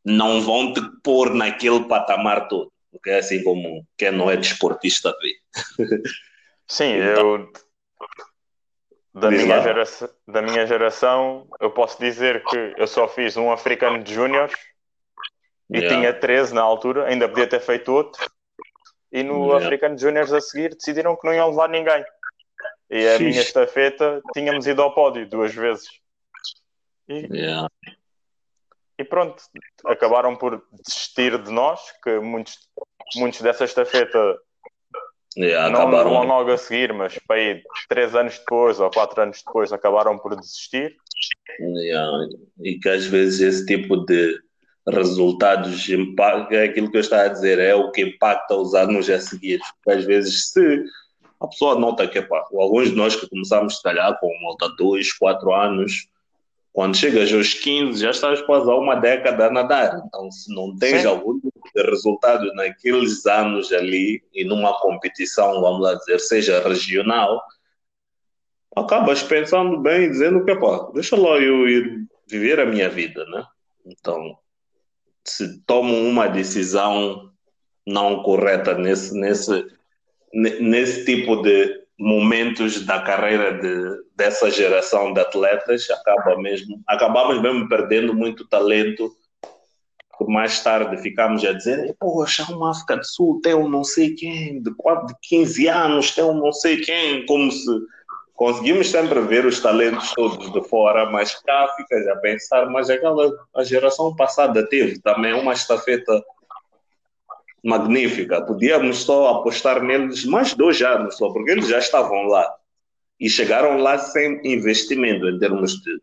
não 0.03 0.41
vão 0.41 0.73
te 0.73 0.81
pôr 1.03 1.33
naquele 1.33 1.85
patamar 1.85 2.47
todo. 2.47 2.71
Porque 2.91 3.09
é 3.09 3.19
assim 3.19 3.43
como 3.43 3.85
quem 3.97 4.11
não 4.11 4.29
é 4.31 4.37
desportista 4.37 5.13
vê. 5.21 5.35
Sim, 6.67 6.95
então, 6.95 7.35
eu 7.35 7.51
da 9.13 9.31
minha, 9.31 9.61
geração, 9.61 10.09
da 10.27 10.41
minha 10.41 10.67
geração, 10.67 11.47
eu 11.61 11.71
posso 11.71 11.97
dizer 11.99 12.43
que 12.43 12.73
eu 12.77 12.85
só 12.85 13.07
fiz 13.07 13.37
um 13.37 13.49
africano 13.49 14.03
de 14.03 14.13
júniores 14.13 14.53
e 15.69 15.79
yeah. 15.79 15.95
tinha 15.95 16.13
13 16.13 16.53
na 16.53 16.61
altura, 16.61 17.05
ainda 17.05 17.27
podia 17.27 17.47
ter 17.47 17.59
feito 17.59 17.91
outro. 17.91 18.25
E 19.11 19.23
no 19.23 19.45
yeah. 19.45 19.65
africano 19.65 19.95
de 19.95 20.01
júniores 20.01 20.33
a 20.33 20.41
seguir 20.41 20.75
decidiram 20.75 21.15
que 21.15 21.25
não 21.25 21.33
iam 21.33 21.49
levar 21.49 21.69
ninguém. 21.69 22.03
E 22.89 23.07
a 23.07 23.19
minha 23.19 23.41
estafeta 23.41 24.21
tínhamos 24.33 24.67
ido 24.67 24.81
ao 24.81 24.93
pódio 24.93 25.27
duas 25.27 25.53
vezes. 25.53 25.87
E, 27.07 27.27
yeah. 27.31 27.67
e 28.97 29.03
pronto, 29.03 29.41
acabaram 29.85 30.35
por 30.35 30.61
desistir 30.71 31.41
de 31.41 31.51
nós, 31.51 31.81
que 32.03 32.19
muitos, 32.19 32.57
muitos 33.15 33.41
dessa 33.41 33.65
estafeta 33.65 34.37
Yeah, 35.37 35.69
não 35.69 35.81
acabaram... 35.81 36.11
vão 36.11 36.23
logo 36.23 36.51
a 36.51 36.57
seguir, 36.57 36.93
mas 36.93 37.19
para 37.27 37.35
aí, 37.35 37.61
três 37.89 38.15
anos 38.15 38.39
depois 38.39 38.79
ou 38.79 38.89
quatro 38.89 39.21
anos 39.21 39.43
depois 39.45 39.73
acabaram 39.73 40.17
por 40.17 40.33
desistir. 40.35 40.95
Yeah. 41.59 42.27
E 42.61 42.79
que 42.79 42.87
às 42.87 43.05
vezes 43.05 43.41
esse 43.41 43.65
tipo 43.65 43.97
de 44.05 44.39
resultados 44.87 45.87
é 46.51 46.63
aquilo 46.63 46.91
que 46.91 46.97
eu 46.97 47.01
estava 47.01 47.23
a 47.23 47.27
dizer, 47.27 47.59
é 47.59 47.73
o 47.73 47.91
que 47.91 48.01
impacta 48.01 48.55
os 48.55 48.73
anos 48.75 49.09
a 49.09 49.19
seguir. 49.19 49.59
Porque 49.83 49.99
às 49.99 50.05
vezes 50.05 50.51
se 50.51 50.83
a 51.39 51.47
pessoa 51.47 51.79
nota 51.79 52.07
que 52.07 52.21
pá, 52.21 52.45
alguns 52.53 52.89
de 52.89 52.95
nós 52.95 53.15
que 53.15 53.27
começamos 53.27 53.77
se 53.77 53.83
calhar 53.83 54.17
com 54.19 54.29
volta 54.41 54.69
dois, 54.77 55.11
quatro 55.13 55.53
anos, 55.53 56.07
quando 56.71 56.97
chegas 56.97 57.33
aos 57.33 57.53
15 57.53 58.01
já 58.01 58.11
estás 58.11 58.41
quase 58.41 58.69
há 58.69 58.75
uma 58.75 58.95
década 58.95 59.47
a 59.47 59.51
nadar. 59.51 60.01
Então 60.05 60.29
se 60.31 60.53
não 60.53 60.75
tens 60.77 61.01
Sim. 61.01 61.07
algum 61.07 61.39
resultado 61.75 62.53
naqueles 62.53 63.25
anos 63.25 63.71
ali 63.71 64.21
e 64.33 64.43
numa 64.43 64.73
competição, 64.79 65.61
vamos 65.61 65.81
lá 65.81 65.95
dizer, 65.95 66.19
seja 66.19 66.61
regional, 66.67 67.41
acabas 68.75 69.23
pensando 69.23 69.79
bem, 69.79 70.09
dizendo 70.09 70.43
que, 70.45 70.55
pá, 70.55 70.89
deixa 70.93 71.15
lá 71.15 71.37
eu 71.37 71.67
ir 71.67 72.05
viver 72.27 72.59
a 72.59 72.65
minha 72.65 72.89
vida, 72.89 73.25
né? 73.25 73.45
Então, 73.85 74.37
se 75.25 75.59
tomo 75.65 75.95
uma 75.95 76.27
decisão 76.27 77.31
não 77.85 78.23
correta 78.23 78.77
nesse, 78.77 79.13
nesse, 79.13 79.65
nesse 80.33 81.05
tipo 81.05 81.41
de 81.41 81.83
momentos 81.97 82.85
da 82.85 83.01
carreira 83.01 83.53
de, 83.59 84.03
dessa 84.15 84.51
geração 84.51 85.13
de 85.13 85.21
atletas, 85.21 85.89
acaba 85.89 86.37
mesmo, 86.41 86.81
acabamos 86.87 87.41
mesmo 87.41 87.67
perdendo 87.69 88.13
muito 88.13 88.47
talento 88.47 89.11
por 90.17 90.29
mais 90.29 90.61
tarde 90.63 91.01
ficamos 91.01 91.43
a 91.43 91.53
dizer, 91.53 91.95
poxa, 91.99 92.43
uma 92.51 92.71
África 92.71 92.97
do 92.97 93.05
Sul 93.05 93.39
tem 93.41 93.53
um 93.53 93.69
não 93.69 93.83
sei 93.83 94.15
quem, 94.15 94.61
de, 94.61 94.73
4, 94.75 95.07
de 95.07 95.13
15 95.21 95.67
anos 95.67 96.11
tem 96.11 96.23
um 96.23 96.33
não 96.33 96.51
sei 96.51 96.77
quem, 96.77 97.25
como 97.25 97.51
se 97.51 97.69
conseguimos 98.35 98.91
sempre 98.91 99.21
ver 99.21 99.45
os 99.45 99.59
talentos 99.59 100.11
todos 100.13 100.51
de 100.51 100.69
fora, 100.69 101.09
mas 101.09 101.35
cá 101.41 101.73
ficas 101.77 102.07
a 102.07 102.15
pensar, 102.17 102.69
mas 102.69 102.89
aquela 102.89 103.31
a 103.55 103.63
geração 103.63 104.15
passada 104.15 104.67
teve 104.67 104.99
também 104.99 105.33
uma 105.33 105.53
estafeta 105.53 106.23
magnífica, 107.63 108.41
podíamos 108.41 109.03
só 109.03 109.39
apostar 109.39 109.81
neles 109.81 110.23
mais 110.25 110.53
dois 110.53 110.81
anos 110.81 111.17
só, 111.17 111.31
porque 111.31 111.51
eles 111.51 111.67
já 111.67 111.79
estavam 111.79 112.23
lá. 112.27 112.47
E 113.19 113.29
chegaram 113.29 113.77
lá 113.77 113.97
sem 113.97 114.39
investimento 114.43 115.27
em 115.27 115.39
termos 115.39 115.81
de 115.81 115.99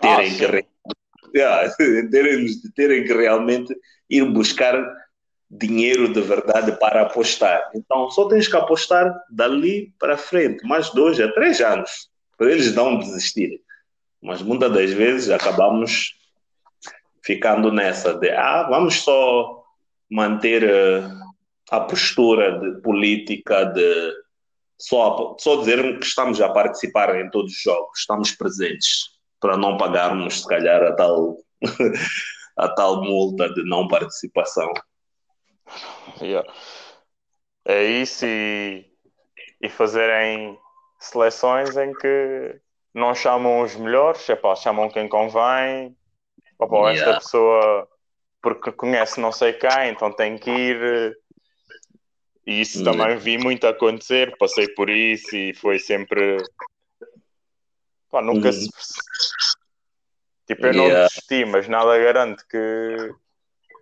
terem 0.00 0.30
ah, 0.30 0.38
que 0.38 1.34
yeah, 1.36 1.74
terem, 2.10 2.46
terem 2.76 3.04
que 3.04 3.12
realmente 3.12 3.74
ir 4.08 4.24
buscar 4.30 4.76
dinheiro 5.56 6.12
de 6.12 6.20
verdade 6.20 6.72
para 6.78 7.02
apostar. 7.02 7.70
Então, 7.74 8.10
só 8.10 8.26
tens 8.26 8.48
que 8.48 8.56
apostar 8.56 9.14
dali 9.30 9.92
para 9.98 10.16
frente, 10.16 10.66
mais 10.66 10.90
dois 10.90 11.20
a 11.20 11.30
três 11.32 11.60
anos, 11.60 12.08
para 12.36 12.50
eles 12.50 12.74
não 12.74 12.98
desistirem. 12.98 13.60
Mas 14.20 14.42
muitas 14.42 14.72
das 14.72 14.92
vezes 14.92 15.30
acabamos 15.30 16.14
ficando 17.22 17.70
nessa 17.70 18.14
de, 18.14 18.30
ah, 18.30 18.64
vamos 18.68 19.02
só 19.02 19.62
manter 20.10 20.64
uh, 20.64 21.10
a 21.70 21.80
postura 21.80 22.58
de 22.58 22.80
política 22.82 23.64
de 23.64 24.12
só, 24.78 25.36
só 25.38 25.56
dizer 25.56 25.98
que 25.98 26.06
estamos 26.06 26.40
a 26.40 26.48
participar 26.48 27.18
em 27.20 27.30
todos 27.30 27.52
os 27.52 27.62
jogos, 27.62 28.00
estamos 28.00 28.32
presentes 28.32 29.14
para 29.40 29.56
não 29.56 29.76
pagarmos, 29.76 30.40
se 30.40 30.48
calhar, 30.48 30.82
a 30.82 30.92
tal, 30.94 31.36
a 32.58 32.68
tal 32.70 33.02
multa 33.04 33.48
de 33.52 33.62
não 33.64 33.86
participação. 33.86 34.72
Yeah. 36.20 36.48
É 37.64 37.82
isso 37.84 38.26
e, 38.26 38.86
e 39.60 39.68
fazerem 39.68 40.58
seleções 40.98 41.76
em 41.76 41.92
que 41.94 42.60
não 42.92 43.14
chamam 43.14 43.62
os 43.62 43.74
melhores, 43.74 44.28
é 44.28 44.36
pá, 44.36 44.54
chamam 44.54 44.88
quem 44.88 45.08
convém. 45.08 45.96
Opa, 46.58 46.92
yeah. 46.92 46.92
Esta 46.92 47.14
pessoa, 47.14 47.88
porque 48.42 48.70
conhece 48.72 49.20
não 49.20 49.32
sei 49.32 49.52
quem, 49.54 49.90
então 49.90 50.12
tem 50.12 50.38
que 50.38 50.50
ir. 50.50 51.16
E 52.46 52.60
isso 52.60 52.80
yeah. 52.80 52.92
também 52.92 53.16
vi 53.16 53.38
muito 53.38 53.66
acontecer, 53.66 54.36
passei 54.36 54.68
por 54.68 54.90
isso 54.90 55.34
e 55.34 55.54
foi 55.54 55.78
sempre 55.78 56.38
Pá, 58.14 58.22
nunca 58.22 58.52
se. 58.52 58.60
Uhum. 58.60 58.70
Tipo, 60.46 60.66
eu 60.66 60.72
não 60.72 60.88
desisti, 60.88 61.44
mas 61.46 61.66
nada 61.66 61.98
garante 61.98 62.46
que 62.46 63.12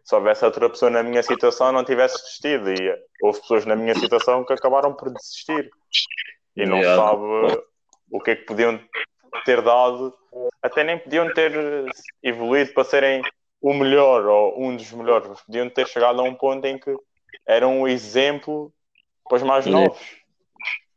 se 0.05 0.15
houvesse 0.15 0.45
outra 0.45 0.69
pessoa 0.69 0.91
na 0.91 1.03
minha 1.03 1.23
situação 1.23 1.73
não 1.73 1.85
tivesse 1.85 2.17
desistido. 2.23 2.71
E 2.71 2.95
houve 3.23 3.41
pessoas 3.41 3.67
na 3.67 3.77
minha 3.77 3.95
situação 3.95 4.45
que 4.45 4.53
acabaram 4.53 4.95
por 4.95 5.13
desistir 5.13 5.71
e 6.57 6.67
não 6.67 6.79
yeah. 6.79 7.03
sabe 7.03 7.63
o 8.11 8.21
que 8.21 8.33
é 8.33 8.37
que 8.37 8.45
podiam 8.45 8.79
ter 9.45 9.63
dado, 9.63 10.15
até 10.63 10.85
nem 10.85 10.99
podiam 10.99 11.33
ter 11.33 11.53
evoluído 12.23 12.73
para 12.73 12.85
serem 12.85 13.23
o 13.61 13.73
melhor 13.73 14.27
ou 14.27 14.63
um 14.63 14.77
dos 14.77 14.93
melhores, 14.93 15.29
mas 15.29 15.41
podiam 15.41 15.71
ter 15.71 15.87
chegado 15.87 16.21
a 16.21 16.25
um 16.25 16.35
ponto 16.35 16.65
em 16.67 16.79
que 16.79 16.95
eram 17.47 17.81
um 17.81 17.89
exemplo 17.89 18.73
para 19.29 19.37
os 19.37 19.43
mais 19.43 19.67
novos. 19.67 19.99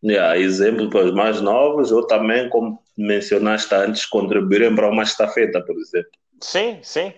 Yeah, 0.04 0.38
exemplo 0.38 0.90
para 0.90 1.06
os 1.06 1.14
mais 1.14 1.42
novos, 1.42 1.92
ou 1.92 2.06
também, 2.06 2.50
como 2.50 2.80
mencionaste 2.98 3.74
antes, 3.74 4.06
contribuírem 4.06 4.76
para 4.76 4.90
uma 4.90 5.04
estafeta, 5.04 5.62
por 5.62 5.76
exemplo. 5.76 6.12
Sim, 6.42 6.80
sim. 6.84 7.14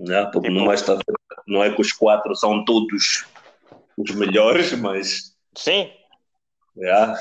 Yeah, 0.00 0.30
porque 0.30 0.48
tipo... 0.48 0.60
numa 0.60 0.74
estafeta 0.74 1.12
não 1.46 1.62
é 1.62 1.70
que 1.74 1.80
os 1.80 1.92
quatro 1.92 2.34
são 2.34 2.64
todos 2.64 3.26
os 3.96 4.10
melhores, 4.14 4.72
mas. 4.72 5.36
Sim. 5.54 5.92
Yeah. 6.76 7.20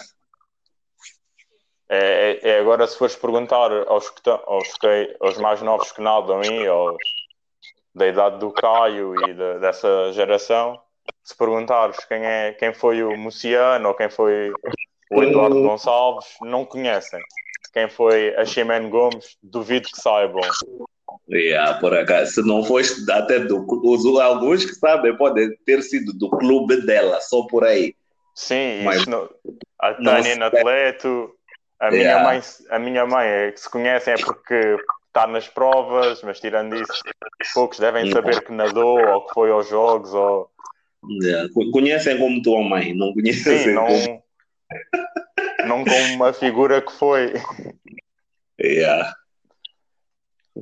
É, 1.90 2.40
é, 2.44 2.50
é 2.50 2.60
agora, 2.60 2.88
se 2.88 2.98
fores 2.98 3.16
perguntar 3.16 3.72
aos, 3.88 4.10
que, 4.12 4.30
aos, 4.30 4.74
que, 4.76 5.18
aos 5.20 5.38
mais 5.40 5.62
novos 5.62 5.92
que 5.92 6.02
nadam 6.02 6.40
aí, 6.40 6.68
aos, 6.68 6.98
da 7.96 8.08
idade 8.08 8.38
do 8.38 8.52
Caio 8.52 9.16
e 9.28 9.34
de, 9.34 9.60
dessa 9.60 10.14
geração, 10.14 10.80
se 11.24 11.36
perguntares 11.36 12.06
quem, 12.06 12.24
é, 12.24 12.54
quem 12.54 12.74
foi 12.74 13.04
o 13.04 13.18
Muciano 13.18 13.90
ou 13.90 13.96
quem 13.96 14.10
foi 14.10 14.52
o 15.12 15.24
Eduardo 15.24 15.62
Gonçalves, 15.62 16.28
não 16.42 16.64
conhecem. 16.64 17.20
Quem 17.74 17.90
foi 17.90 18.36
a 18.36 18.46
Ximene 18.46 18.90
Gomes, 18.90 19.38
duvido 19.42 19.90
que 19.90 20.00
saibam. 20.00 20.42
Yeah, 21.30 21.80
por 21.80 21.96
acaso, 21.98 22.34
se 22.34 22.42
não 22.42 22.64
foste 22.64 23.10
até 23.12 23.40
do 23.40 23.66
alguns 24.22 24.66
que 24.66 24.74
sabem, 24.76 25.16
podem 25.16 25.56
ter 25.66 25.82
sido 25.82 26.14
do 26.14 26.30
clube 26.30 26.86
dela, 26.86 27.20
só 27.22 27.44
por 27.44 27.64
aí. 27.64 27.96
Sim, 28.36 28.84
Mas, 28.84 29.06
não, 29.06 29.30
a 29.80 29.94
Tânia 29.94 30.36
Natleto, 30.38 31.32
a, 31.80 31.90
yeah. 31.90 32.20
minha 32.20 32.24
mãe, 32.24 32.42
a 32.70 32.80
minha 32.80 33.06
mãe 33.06 33.28
é 33.28 33.52
que 33.52 33.60
se 33.60 33.70
conhecem 33.70 34.14
é 34.14 34.18
porque 34.18 34.78
está 35.08 35.28
nas 35.28 35.48
provas, 35.48 36.22
mas 36.24 36.40
tirando 36.40 36.76
isso, 36.76 37.02
poucos 37.54 37.80
devem 37.80 38.06
yeah. 38.06 38.22
saber 38.22 38.44
que 38.44 38.54
nadou 38.54 39.00
ou 39.00 39.26
que 39.28 39.34
foi 39.34 39.52
aos 39.52 39.68
jogos 39.68 40.14
ou 40.14 40.50
Yeah. 41.08 41.50
Conhecem 41.72 42.18
como 42.18 42.42
tua 42.42 42.62
mãe, 42.62 42.94
não 42.94 43.14
conhecem 43.14 43.58
Sim, 43.58 43.74
não, 43.74 43.86
como... 43.88 44.24
não 45.66 45.84
como 45.84 46.14
uma 46.16 46.34
figura 46.34 46.82
que 46.82 46.92
foi. 46.92 47.34
Yeah. 48.62 49.16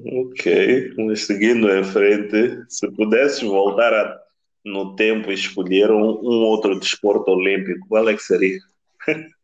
Ok, 0.06 0.94
seguindo 1.16 1.72
em 1.72 1.84
frente, 1.84 2.64
se 2.70 2.92
pudesses 2.92 3.42
voltar 3.42 3.92
a, 3.94 4.20
no 4.66 4.96
tempo 4.96 5.32
e 5.32 5.34
escolher 5.34 5.90
um, 5.92 6.20
um 6.22 6.46
outro 6.46 6.80
desporto 6.80 7.32
olímpico, 7.32 7.88
qual 7.88 8.08
é 8.08 8.14
que 8.14 8.22
seria? 8.22 8.60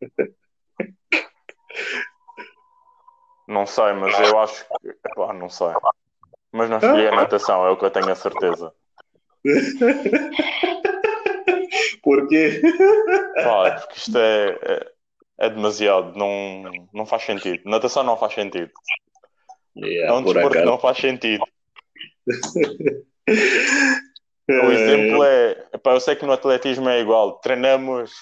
Não 3.46 3.66
sei, 3.66 3.92
mas 3.92 4.18
eu 4.18 4.38
acho 4.38 4.66
que. 4.66 4.88
Epá, 4.88 5.34
não 5.34 5.50
sei. 5.50 5.68
Mas 6.50 6.70
não 6.70 6.78
escolhi 6.78 7.08
a 7.08 7.14
natação, 7.14 7.66
é 7.66 7.70
o 7.70 7.76
que 7.76 7.84
eu 7.84 7.90
tenho 7.90 8.10
a 8.10 8.14
certeza. 8.14 8.72
Porquê? 12.02 12.62
Pá, 13.34 13.68
é 13.68 13.72
porque 13.72 13.98
isto 13.98 14.16
é, 14.16 14.58
é, 14.62 14.90
é 15.38 15.50
demasiado, 15.50 16.16
não, 16.16 16.62
não 16.92 17.04
faz 17.04 17.24
sentido. 17.24 17.68
Natação 17.68 18.02
não 18.02 18.16
faz 18.16 18.32
sentido. 18.34 18.72
Yeah, 19.76 20.10
é 20.10 20.12
um 20.12 20.22
por 20.22 20.34
desporto 20.34 20.58
que 20.58 20.64
não 20.64 20.78
faz 20.78 20.98
sentido. 20.98 21.44
O 24.46 24.70
exemplo 24.70 25.24
é, 25.24 25.54
pá, 25.82 25.92
eu 25.92 26.00
sei 26.00 26.14
que 26.16 26.26
no 26.26 26.32
atletismo 26.32 26.86
é 26.90 27.00
igual, 27.00 27.38
treinamos 27.38 28.12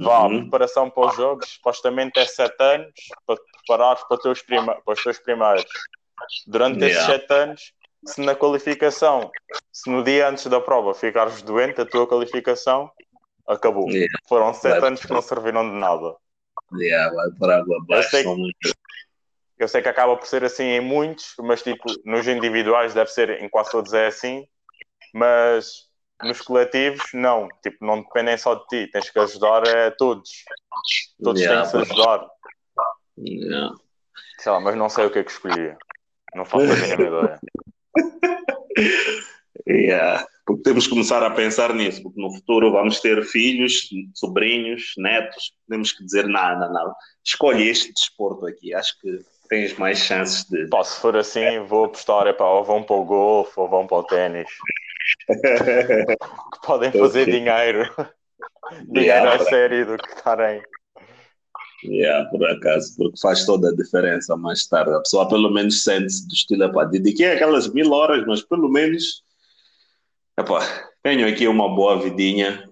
Vá, 0.00 0.26
Uhum. 0.26 0.40
preparação 0.42 0.88
para 0.88 1.08
os 1.08 1.16
jogos, 1.16 1.46
supostamente 1.50 2.18
é 2.18 2.24
7 2.24 2.54
anos 2.62 2.92
para 3.26 3.36
te 3.36 3.42
preparares 3.52 4.02
para, 4.04 4.16
os 4.16 4.22
teus 4.22 4.42
prima- 4.42 4.80
para 4.82 4.94
os 4.94 5.02
teus 5.02 5.18
primeiros. 5.18 5.64
Durante 6.46 6.78
esses 6.84 6.96
Yeah. 6.96 7.12
7 7.20 7.32
anos, 7.34 7.72
se 8.06 8.20
na 8.22 8.34
qualificação, 8.34 9.30
se 9.70 9.90
no 9.90 10.02
dia 10.02 10.28
antes 10.28 10.46
da 10.46 10.58
prova 10.60 10.94
ficares 10.94 11.42
doente, 11.42 11.80
a 11.82 11.84
tua 11.86 12.06
qualificação 12.06 12.90
acabou. 13.46 13.90
Yeah. 13.90 14.08
Foram 14.26 14.54
7 14.54 14.80
Vai. 14.80 14.88
anos 14.88 15.00
que 15.04 15.12
não 15.12 15.20
serviram 15.20 15.68
de 15.70 15.76
nada. 15.76 16.16
Yeah, 16.78 17.14
vai 17.14 17.30
por 17.38 17.50
água 17.50 17.76
abaixo. 17.78 18.08
sei- 18.10 18.22
são 18.22 18.36
muito- 18.38 18.56
Eu 19.58 19.68
sei 19.68 19.82
que 19.82 19.88
acaba 19.88 20.16
por 20.16 20.26
ser 20.26 20.44
assim 20.44 20.64
em 20.64 20.80
muitos, 20.80 21.34
mas 21.38 21.62
tipo, 21.62 21.84
nos 22.04 22.26
individuais 22.26 22.92
deve 22.92 23.10
ser, 23.10 23.42
em 23.42 23.48
quase 23.48 23.70
todos 23.70 23.92
é 23.92 24.06
assim, 24.06 24.46
mas 25.14 25.88
nos 26.22 26.40
coletivos, 26.40 27.04
não. 27.12 27.48
Tipo, 27.62 27.84
não 27.84 28.02
dependem 28.02 28.36
só 28.36 28.54
de 28.54 28.66
ti, 28.66 28.90
tens 28.90 29.10
que 29.10 29.18
ajudar 29.18 29.62
a 29.68 29.90
todos. 29.92 30.30
Todos 31.22 31.40
Yeah, 31.40 31.68
têm 31.68 31.80
que 31.80 31.86
se 31.86 31.92
ajudar. 31.92 32.26
Yeah. 33.18 33.74
Sei 34.38 34.52
lá, 34.52 34.60
mas 34.60 34.76
não 34.76 34.88
sei 34.88 35.06
o 35.06 35.10
que 35.10 35.20
é 35.20 35.24
que 35.24 35.30
escolhia. 35.30 35.76
Não 36.34 36.44
faço 36.44 36.64
a 36.64 36.76
mínima 36.76 37.02
ideia. 37.02 37.40
Yeah. 39.68 40.26
Porque 40.44 40.62
temos 40.62 40.84
que 40.84 40.90
começar 40.90 41.22
a 41.22 41.30
pensar 41.30 41.72
nisso, 41.74 42.02
porque 42.02 42.20
no 42.20 42.30
futuro 42.34 42.70
vamos 42.70 43.00
ter 43.00 43.24
filhos, 43.24 43.88
sobrinhos, 44.14 44.92
netos. 44.98 45.54
Temos 45.68 45.92
que 45.92 46.04
dizer: 46.04 46.26
não, 46.26 46.58
não, 46.58 46.72
não. 46.72 46.94
Escolhe 47.24 47.68
este 47.68 47.92
desporto 47.92 48.46
aqui. 48.46 48.74
Acho 48.74 48.98
que 49.00 49.20
tens 49.54 49.78
mais 49.78 49.98
chances 49.98 50.44
de. 50.50 50.66
Pá, 50.68 50.82
se 50.82 51.00
for 51.00 51.16
assim, 51.16 51.60
vou 51.60 51.84
apostar, 51.84 52.26
epá, 52.26 52.44
ou 52.44 52.64
vão 52.64 52.82
para 52.82 52.96
o 52.96 53.04
golfe 53.04 53.52
ou 53.56 53.68
vão 53.68 53.86
para 53.86 53.98
o 53.98 54.04
ténis. 54.04 54.50
Que 56.54 56.66
podem 56.66 56.90
fazer 56.92 57.22
Ok. 57.22 57.32
dinheiro. 57.32 57.94
dinheiro 58.88 59.26
Yeah. 59.26 59.34
a 59.34 59.38
sério 59.44 59.86
do 59.86 59.98
que 59.98 60.08
estarem. 60.14 60.62
Yeah, 61.84 62.28
por 62.30 62.42
acaso, 62.50 62.96
porque 62.96 63.20
faz 63.20 63.44
toda 63.44 63.68
a 63.68 63.74
diferença 63.76 64.34
mais 64.36 64.66
tarde. 64.66 64.94
A 64.94 65.00
pessoa 65.00 65.28
pelo 65.28 65.50
menos 65.50 65.82
sente-se 65.82 66.26
do 66.26 66.32
estilo, 66.32 66.64
epá, 66.64 66.84
dediquei 66.84 67.32
aquelas 67.32 67.68
mil 67.72 67.92
horas, 67.92 68.24
mas 68.26 68.40
pelo 68.42 68.70
menos 68.70 69.22
epá, 70.38 70.60
tenho 71.02 71.28
aqui 71.28 71.46
uma 71.46 71.68
boa 71.68 72.00
vidinha 72.00 72.66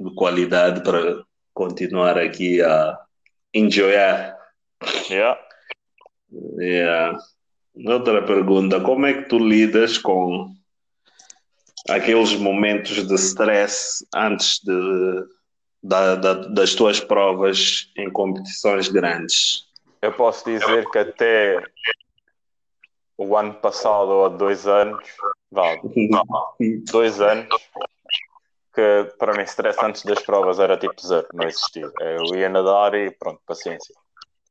de 0.00 0.14
qualidade 0.14 0.82
para 0.82 1.22
continuar 1.52 2.16
aqui 2.18 2.62
a 2.62 2.98
enjoyar. 3.52 4.34
Yeah. 5.10 5.38
Yeah. 6.32 7.18
Outra 7.86 8.24
pergunta, 8.24 8.80
como 8.80 9.06
é 9.06 9.14
que 9.14 9.28
tu 9.28 9.38
lidas 9.38 9.98
com 9.98 10.54
aqueles 11.88 12.34
momentos 12.36 13.06
de 13.06 13.14
stress 13.16 14.04
antes 14.14 14.60
de, 14.62 15.24
da- 15.82 16.14
da- 16.14 16.34
das 16.34 16.74
tuas 16.74 17.00
provas 17.00 17.90
em 17.96 18.10
competições 18.10 18.88
grandes? 18.88 19.64
Eu 20.00 20.12
posso 20.12 20.44
dizer 20.44 20.88
que 20.90 20.98
até 20.98 21.64
o 23.18 23.36
ano 23.36 23.54
passado 23.54 24.08
ou 24.10 24.24
há 24.26 24.28
dois 24.28 24.66
anos, 24.66 25.04
dois 26.92 27.20
anos, 27.20 27.48
que 28.74 29.04
para 29.18 29.32
mim 29.36 29.42
stress 29.44 29.78
antes 29.84 30.02
das 30.04 30.20
provas 30.22 30.58
era 30.58 30.76
tipo 30.76 31.00
zero, 31.04 31.26
não 31.32 31.46
existia. 31.46 31.90
Eu 32.00 32.36
ia 32.36 32.48
nadar 32.48 32.94
e 32.94 33.10
pronto, 33.10 33.40
paciência. 33.46 33.94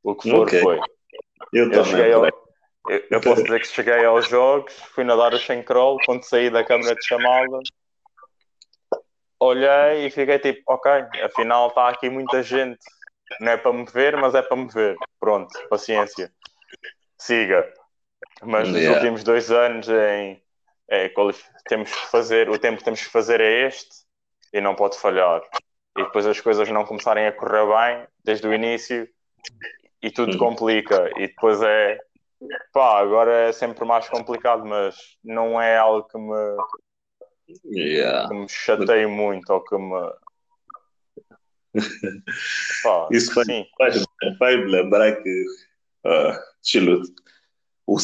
O 0.02 0.14
que 0.14 0.30
for 0.30 0.42
Ok. 0.42 0.60
foi. 0.60 0.80
Eu 1.52 1.70
Eu, 1.70 1.82
também. 1.82 2.12
ao- 2.12 2.26
eu, 2.88 3.02
eu 3.10 3.20
posso 3.20 3.42
dizer 3.44 3.60
que 3.60 3.66
cheguei 3.66 4.04
aos 4.04 4.28
jogos, 4.28 4.74
fui 4.94 5.04
nadar 5.04 5.32
o 5.32 5.38
100 5.38 5.62
crawl, 5.62 5.98
quando 6.04 6.22
saí 6.24 6.50
da 6.50 6.64
câmara 6.64 6.94
de 6.94 7.04
chamada, 7.06 7.60
olhei 9.40 10.06
e 10.06 10.10
fiquei 10.10 10.38
tipo, 10.38 10.62
ok, 10.66 10.90
afinal 11.22 11.68
está 11.68 11.88
aqui 11.88 12.10
muita 12.10 12.42
gente. 12.42 12.78
Não 13.40 13.52
é 13.52 13.56
para 13.56 13.72
me 13.72 13.84
ver, 13.86 14.16
mas 14.16 14.34
é 14.34 14.42
para 14.42 14.56
me 14.56 14.68
ver. 14.68 14.96
Pronto, 15.18 15.52
paciência. 15.68 16.32
Siga. 17.18 17.72
Mas 18.42 18.68
nos 18.68 18.78
Yeah. 18.78 18.96
últimos 18.96 19.24
dois 19.24 19.50
anos 19.50 19.88
em, 19.88 20.42
é, 20.88 21.10
temos 21.68 21.90
que 21.90 22.06
fazer, 22.08 22.50
o 22.50 22.58
tempo 22.58 22.78
que 22.78 22.84
temos 22.84 23.02
que 23.02 23.10
fazer 23.10 23.40
é 23.40 23.66
este 23.66 24.04
e 24.52 24.60
não 24.60 24.74
pode 24.74 24.98
falhar. 24.98 25.42
E 25.96 26.02
depois 26.02 26.26
as 26.26 26.40
coisas 26.40 26.68
não 26.68 26.84
começarem 26.84 27.26
a 27.26 27.32
correr 27.32 27.66
bem 27.66 28.06
desde 28.22 28.46
o 28.46 28.52
início 28.54 29.08
e 30.06 30.10
tudo 30.10 30.32
Uhum. 30.32 30.38
complica. 30.38 31.10
E 31.16 31.28
depois 31.28 31.60
é 31.62 31.98
pá, 32.72 32.98
agora 33.00 33.32
é 33.48 33.52
sempre 33.52 33.84
mais 33.86 34.08
complicado, 34.08 34.64
mas 34.66 34.96
não 35.24 35.60
é 35.60 35.76
algo 35.78 36.06
que 36.08 36.18
me, 36.18 36.56
Yeah. 37.72 38.28
que 38.28 38.34
me 38.34 38.48
chateie 38.48 39.06
muito 39.06 39.50
ou 39.52 39.62
que 39.62 39.76
me. 39.76 40.10
Pá, 42.82 43.08
Isso 43.12 43.34
vai- 43.34 43.44
sim. 43.44 43.66
Faz- 43.78 44.04
Faz-me 44.38 44.64
lembrar 44.70 45.12
que, 45.22 45.44
ah, 46.06 46.38
Chilo, 46.62 47.02
o 47.86 47.96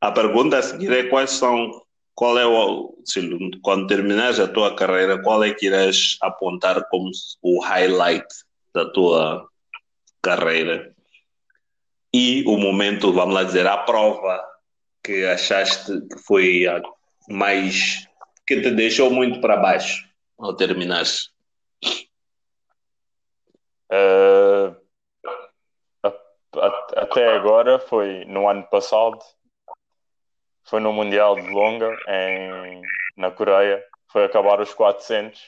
a 0.00 0.12
pergunta 0.12 0.58
a 0.58 0.62
seguir 0.62 0.92
é 0.92 1.08
quais 1.08 1.30
são, 1.32 1.70
qual 2.14 2.38
é 2.38 2.46
o, 2.46 2.96
Chilo, 3.06 3.38
quando 3.62 3.86
terminares 3.86 4.40
a 4.40 4.48
tua 4.48 4.74
carreira, 4.74 5.22
qual 5.22 5.42
é 5.44 5.52
que 5.52 5.66
irás 5.66 6.16
apontar 6.22 6.86
como 6.88 7.10
o 7.42 7.60
highlight 7.62 8.26
da 8.74 8.90
tua 8.90 9.46
carreira? 10.22 10.94
E 12.12 12.42
o 12.46 12.56
momento, 12.56 13.12
vamos 13.12 13.34
lá 13.34 13.44
dizer, 13.44 13.66
a 13.66 13.78
prova 13.78 14.42
que 15.02 15.24
achaste 15.24 15.92
que 16.08 16.18
foi 16.18 16.66
a 16.66 16.80
mais, 17.28 18.06
que 18.46 18.60
te 18.60 18.70
deixou 18.72 19.10
muito 19.10 19.40
para 19.40 19.56
baixo 19.56 20.04
ao 20.38 20.54
terminares? 20.56 21.30
A- 26.02 26.08
a- 26.56 26.86
até 26.96 27.32
agora 27.34 27.78
foi 27.78 28.24
no 28.24 28.48
ano 28.48 28.64
passado, 28.68 29.18
foi 30.64 30.80
no 30.80 30.92
Mundial 30.92 31.34
de 31.36 31.48
Longa 31.48 31.96
em, 32.08 32.82
na 33.16 33.30
Coreia, 33.30 33.84
foi 34.08 34.24
acabar 34.24 34.60
os 34.60 34.74
400. 34.74 35.40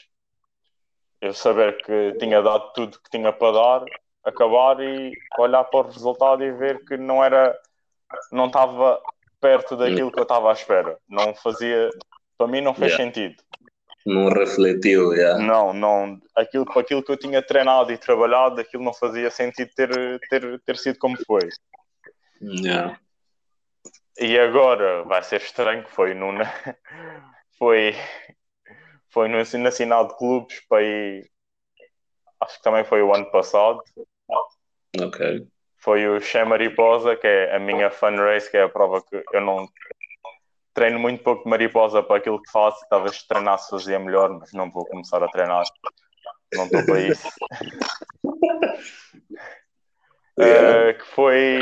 Eu 1.21 1.33
saber 1.33 1.81
que 1.83 2.13
tinha 2.19 2.41
dado 2.41 2.73
tudo 2.73 2.99
que 2.99 3.09
tinha 3.09 3.31
para 3.31 3.51
dar, 3.53 3.85
acabar 4.23 4.79
e 4.79 5.13
olhar 5.37 5.63
para 5.65 5.79
o 5.79 5.89
resultado 5.89 6.43
e 6.43 6.51
ver 6.51 6.83
que 6.85 6.97
não 6.97 7.23
era, 7.23 7.57
não 8.31 8.47
estava 8.47 9.01
perto 9.41 9.75
daquilo 9.75 10.11
que 10.11 10.19
eu 10.19 10.23
estava 10.23 10.49
à 10.49 10.53
espera. 10.53 10.97
Não 11.09 11.35
fazia, 11.35 11.89
para 12.37 12.47
mim 12.47 12.61
não 12.61 12.73
fez 12.73 12.93
Yeah. 12.93 13.03
sentido. 13.03 13.43
Não 14.05 14.29
refletiu, 14.29 15.13
yeah. 15.13 15.41
Não, 15.41 15.73
não. 15.73 16.19
Aquilo, 16.35 16.65
para 16.65 16.81
aquilo 16.81 17.01
que 17.01 17.11
eu 17.11 17.17
tinha 17.17 17.41
treinado 17.41 17.91
e 17.91 17.97
trabalhado, 17.97 18.59
aquilo 18.59 18.83
não 18.83 18.93
fazia 18.93 19.29
sentido 19.31 19.71
ter, 19.75 20.19
ter, 20.29 20.59
ter 20.61 20.77
sido 20.77 20.99
como 20.99 21.17
foi. 21.25 21.47
Yeah. 22.41 22.99
E 24.19 24.37
agora 24.37 25.03
vai 25.03 25.23
ser 25.23 25.41
estranho 25.41 25.83
que 25.83 25.91
foi 25.91 26.13
no, 26.13 26.31
foi, 27.57 27.95
foi 29.09 29.27
no 29.27 29.37
Nacional 29.59 30.07
de 30.07 30.17
Clubes 30.17 30.59
para 30.67 30.83
ir, 30.83 31.29
acho 32.41 32.57
que 32.57 32.63
também 32.63 32.83
foi 32.83 33.01
o 33.01 33.13
ano 33.13 33.29
passado. 33.31 33.81
Ok. 35.01 35.47
Foi 35.77 36.07
o 36.07 36.19
Che 36.19 36.43
Mariposa, 36.43 37.15
que 37.15 37.27
é 37.27 37.55
a 37.55 37.59
minha 37.59 37.91
fun 37.91 38.15
race, 38.15 38.49
que 38.49 38.57
é 38.57 38.63
a 38.63 38.69
prova 38.69 39.01
que 39.01 39.23
eu 39.33 39.41
não 39.41 39.67
treino 40.73 40.99
muito 40.99 41.23
pouco 41.23 41.43
de 41.43 41.49
mariposa 41.49 42.01
para 42.01 42.17
aquilo 42.17 42.41
que 42.41 42.51
faço. 42.51 42.85
Talvez 42.89 43.17
se 43.17 43.27
treinasse 43.27 43.69
fazia 43.69 43.99
melhor, 43.99 44.29
mas 44.39 44.53
não 44.53 44.71
vou 44.71 44.85
começar 44.85 45.21
a 45.23 45.27
treinar. 45.27 45.63
Não 46.53 46.65
estou 46.65 46.85
para 46.85 46.99
isso. 47.01 47.27
Yeah. 50.39 50.89
Eh, 50.89 50.93
que 50.93 51.05
foi. 51.05 51.59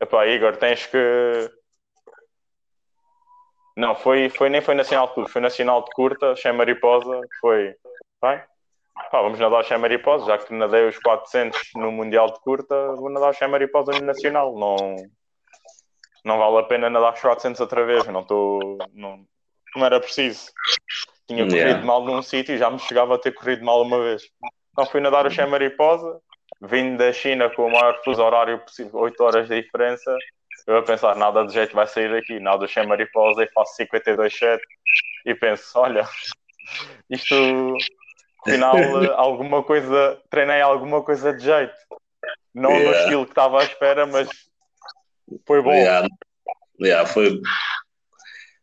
Epá, 0.00 0.26
Igor, 0.26 0.56
tens 0.58 0.86
que. 0.86 1.50
Não, 3.76 3.94
foi, 3.94 4.28
foi, 4.28 4.50
nem 4.50 4.60
foi 4.60 4.74
Nacional 4.74 5.08
de 5.08 5.14
Clubes, 5.14 5.32
foi 5.32 5.40
Nacional 5.40 5.82
de 5.82 5.90
Curta, 5.92 6.36
Che 6.36 6.52
Mariposa, 6.52 7.20
que 7.22 7.36
foi. 7.40 7.74
Vai? 8.20 8.44
Pá, 8.94 9.22
vamos 9.22 9.38
nadar 9.38 9.64
Che 9.64 9.76
Mariposa, 9.76 10.26
já 10.26 10.38
que 10.38 10.54
nadei 10.54 10.86
os 10.88 10.98
400 10.98 11.60
no 11.74 11.90
Mundial 11.92 12.32
de 12.32 12.40
Curta, 12.40 12.94
vou 12.94 13.10
nadar 13.10 13.34
Che 13.34 13.46
Mariposa 13.46 13.92
no 13.92 14.06
Nacional. 14.06 14.54
Não, 14.54 14.96
não 16.24 16.38
vale 16.38 16.58
a 16.58 16.62
pena 16.62 16.90
nadar 16.90 17.14
os 17.14 17.20
400 17.20 17.60
outra 17.60 17.84
vez, 17.84 18.06
não 18.06 18.20
estou. 18.20 18.78
Não, 18.92 19.24
não 19.76 19.86
era 19.86 20.00
preciso. 20.00 20.50
Tinha 21.26 21.44
corrido 21.44 21.56
Yeah. 21.56 21.84
mal 21.86 22.04
num 22.04 22.22
sítio 22.22 22.54
e 22.54 22.58
já 22.58 22.70
me 22.70 22.78
chegava 22.78 23.14
a 23.14 23.18
ter 23.18 23.32
corrido 23.32 23.64
mal 23.64 23.82
uma 23.82 23.98
vez. 24.02 24.22
Então 24.72 24.86
fui 24.86 25.00
nadar 25.00 25.26
o 25.26 25.30
Che 25.30 25.44
Mariposa, 25.46 26.20
vindo 26.60 26.98
da 26.98 27.12
China 27.12 27.50
com 27.50 27.66
o 27.66 27.70
maior 27.70 28.02
fuso 28.04 28.22
horário 28.22 28.58
possível, 28.60 29.00
8 29.00 29.22
horas 29.22 29.48
de 29.48 29.62
diferença. 29.62 30.16
Eu 30.66 30.76
a 30.76 30.82
pensar, 30.82 31.16
nada 31.16 31.44
de 31.44 31.52
jeito 31.52 31.74
vai 31.74 31.86
sair 31.86 32.10
daqui, 32.10 32.38
nada 32.38 32.58
do 32.58 32.68
Che 32.68 32.82
Mariposa 32.82 33.42
e 33.42 33.48
faço 33.52 33.76
52,7 33.82 34.60
e 35.24 35.34
penso, 35.34 35.78
olha, 35.78 36.06
isto, 37.10 37.34
afinal, 38.46 38.76
alguma 39.18 39.62
coisa, 39.62 40.20
treinei 40.30 40.60
alguma 40.60 41.02
coisa 41.02 41.32
de 41.32 41.44
jeito. 41.44 41.74
Não 42.54 42.70
yeah. 42.70 42.90
no 42.90 42.96
estilo 42.96 43.24
que 43.24 43.32
estava 43.32 43.60
à 43.60 43.64
espera, 43.64 44.06
mas 44.06 44.28
foi 45.46 45.62
bom. 45.62 45.72
Yeah. 45.72 46.06
Yeah, 46.80 47.08
foi. 47.08 47.40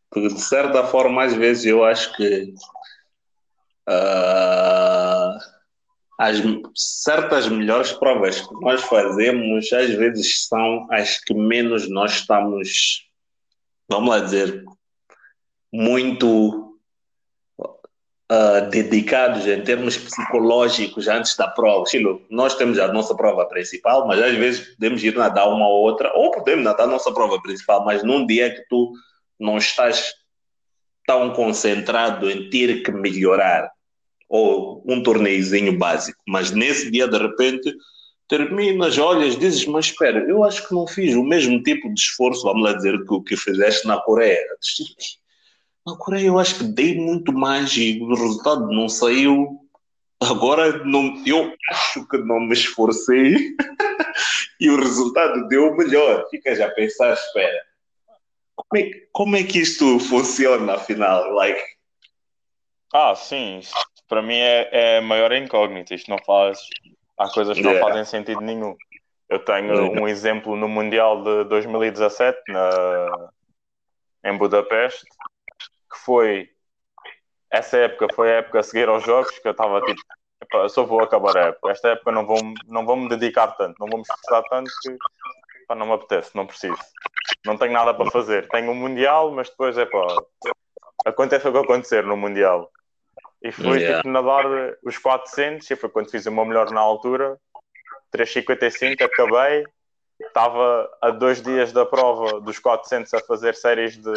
Porque 0.10 0.30
de 0.30 0.42
certa 0.42 0.86
forma, 0.86 1.24
às 1.24 1.34
vezes 1.34 1.66
eu 1.66 1.84
acho 1.84 2.16
que 2.16 2.54
uh, 3.88 5.40
as 6.20 6.38
certas 6.76 7.48
melhores 7.48 7.92
provas 7.94 8.42
que 8.42 8.54
nós 8.62 8.82
fazemos, 8.84 9.72
às 9.72 9.90
vezes 9.92 10.48
são 10.48 10.88
as 10.92 11.18
que 11.18 11.34
menos 11.34 11.90
nós 11.90 12.14
estamos, 12.14 13.08
vamos 13.88 14.10
lá 14.10 14.20
dizer, 14.20 14.64
muito 15.72 16.69
uh, 18.32 18.70
dedicados 18.70 19.48
em 19.48 19.62
termos 19.62 19.98
psicológicos 19.98 21.08
antes 21.08 21.36
da 21.36 21.48
prova. 21.48 21.86
Chilo, 21.88 22.22
nós 22.30 22.56
temos 22.56 22.78
a 22.80 22.88
nossa 22.92 23.16
prova 23.16 23.46
principal, 23.48 24.08
mas 24.08 24.22
às 24.22 24.36
vezes 24.36 24.76
podemos 24.76 25.04
ir 25.04 25.16
nadar 25.16 25.48
uma 25.48 25.68
ou 25.68 25.82
outra, 25.82 26.12
ou 26.16 26.32
podemos 26.32 26.64
nadar 26.64 26.84
a 26.84 26.88
nossa 26.92 27.12
prova 27.12 27.42
principal, 27.42 27.84
mas 27.84 28.04
num 28.04 28.26
dia 28.26 28.54
que 28.54 28.64
tu 28.70 28.94
não 29.40 29.58
estás 29.58 30.14
tão 31.06 31.32
concentrado 31.32 32.30
em 32.30 32.50
ter 32.50 32.84
que 32.84 32.92
melhorar, 32.92 33.72
ou 34.28 34.84
um 34.86 35.02
torneizinho 35.02 35.76
básico, 35.76 36.22
mas 36.28 36.52
nesse 36.52 36.92
dia 36.92 37.08
de 37.08 37.18
repente 37.18 37.74
terminas, 38.28 39.00
olhas, 39.00 39.36
dizes, 39.36 39.66
mas 39.66 39.86
espera, 39.86 40.20
eu 40.30 40.44
acho 40.44 40.68
que 40.68 40.74
não 40.76 40.86
fiz 40.86 41.16
o 41.16 41.24
mesmo 41.24 41.64
tipo 41.64 41.92
de 41.92 42.00
esforço, 42.00 42.44
vamos 42.44 42.62
lá 42.62 42.74
dizer, 42.74 43.04
que 43.04 43.12
o 43.12 43.24
que 43.24 43.36
fizeste 43.36 43.88
na 43.88 43.98
Coreia. 43.98 44.40
Na 45.86 45.96
Coreia 45.96 46.28
eu 46.28 46.38
acho 46.38 46.60
que 46.60 46.64
dei 46.64 46.96
muito 46.96 47.32
mais 47.32 47.76
e 47.76 48.00
o 48.02 48.10
resultado 48.10 48.68
não 48.68 48.88
saiu. 48.88 49.60
Agora 50.22 50.84
não, 50.84 51.24
eu 51.26 51.54
acho 51.70 52.08
que 52.08 52.18
não 52.18 52.42
me 52.42 52.54
esforcei 52.54 53.56
e 54.60 54.70
o 54.70 54.78
resultado 54.78 55.48
deu 55.48 55.76
melhor. 55.76 56.28
Fica 56.30 56.54
já 56.54 56.68
a 56.68 56.72
pensar, 56.72 57.14
espera, 57.14 57.64
como 58.56 58.84
é, 58.84 58.92
como 59.12 59.36
é 59.38 59.44
que 59.44 59.60
isto 59.60 60.00
funciona 60.00 60.76
afinal? 60.76 61.32
Like... 61.32 61.64
Ah, 62.94 63.16
sim, 63.16 63.62
para 64.08 64.22
mim 64.22 64.38
é, 64.38 64.98
é 64.98 65.02
maior 65.02 65.32
incógnita. 65.32 65.96
Isto 65.96 66.10
não 66.10 66.18
faz. 66.20 66.60
Há 67.18 67.30
coisas 67.30 67.58
que 67.58 67.64
yeah. 67.64 67.80
não 67.80 67.88
fazem 67.88 68.06
sentido 68.06 68.42
nenhum. 68.42 68.76
Eu 69.30 69.40
tenho 69.40 69.92
um 69.92 70.08
exemplo 70.08 70.56
no 70.56 70.68
Mundial 70.68 71.24
de 71.24 71.44
2017 71.46 72.40
na, 72.50 73.30
em 74.26 74.36
Budapeste 74.38 75.06
que 75.92 75.98
foi 75.98 76.50
essa 77.52 77.78
época 77.78 78.08
foi 78.14 78.32
a 78.32 78.36
época 78.36 78.60
a 78.60 78.64
seguir 78.64 78.88
aos 78.88 79.04
jogos 79.04 79.38
que 79.38 79.48
eu 79.48 79.52
estava 79.52 79.82
tipo 79.82 80.02
eu 80.54 80.70
só 80.70 80.84
vou 80.84 81.02
acabar 81.02 81.38
a 81.38 81.48
época. 81.48 81.72
Esta 81.72 81.90
época 81.90 82.12
não 82.12 82.26
vou, 82.26 82.38
não 82.68 82.86
vou 82.86 82.96
me 82.96 83.10
dedicar 83.10 83.48
tanto, 83.50 83.76
não 83.80 83.88
vou 83.88 83.98
me 83.98 84.04
esforçar 84.04 84.44
tanto 84.50 84.72
que 84.82 84.98
pá, 85.68 85.76
não 85.76 85.86
me 85.86 85.94
apetece, 85.94 86.36
não 86.36 86.48
preciso. 86.48 86.78
Não 87.46 87.58
tenho 87.58 87.74
nada 87.74 87.94
para 87.94 88.10
fazer. 88.10 88.48
Tenho 88.50 88.72
um 88.72 88.76
Mundial, 88.76 89.32
mas 89.32 89.50
depois 89.50 89.78
é 89.78 89.86
pá, 89.86 90.08
acontece 91.06 91.48
o 91.48 91.52
que 91.52 91.58
acontecer 91.58 92.04
no 92.04 92.18
Mundial. 92.18 92.72
E 93.42 93.52
fui 93.52 93.80
yeah. 93.80 93.98
tipo, 93.98 94.10
nadar 94.10 94.46
os 94.84 94.98
400, 94.98 95.70
e 95.70 95.76
foi 95.76 95.90
quando 95.90 96.10
fiz 96.10 96.26
o 96.26 96.32
meu 96.32 96.46
melhor 96.46 96.72
na 96.72 96.82
altura, 96.82 97.40
3,55, 98.14 99.02
acabei, 99.02 99.64
estava 100.20 100.90
a 101.02 101.10
dois 101.12 101.42
dias 101.42 101.72
da 101.72 101.86
prova 101.86 102.42
dos 102.42 102.60
400 102.60 103.14
a 103.14 103.20
fazer 103.22 103.56
séries 103.56 103.98
de 103.98 104.12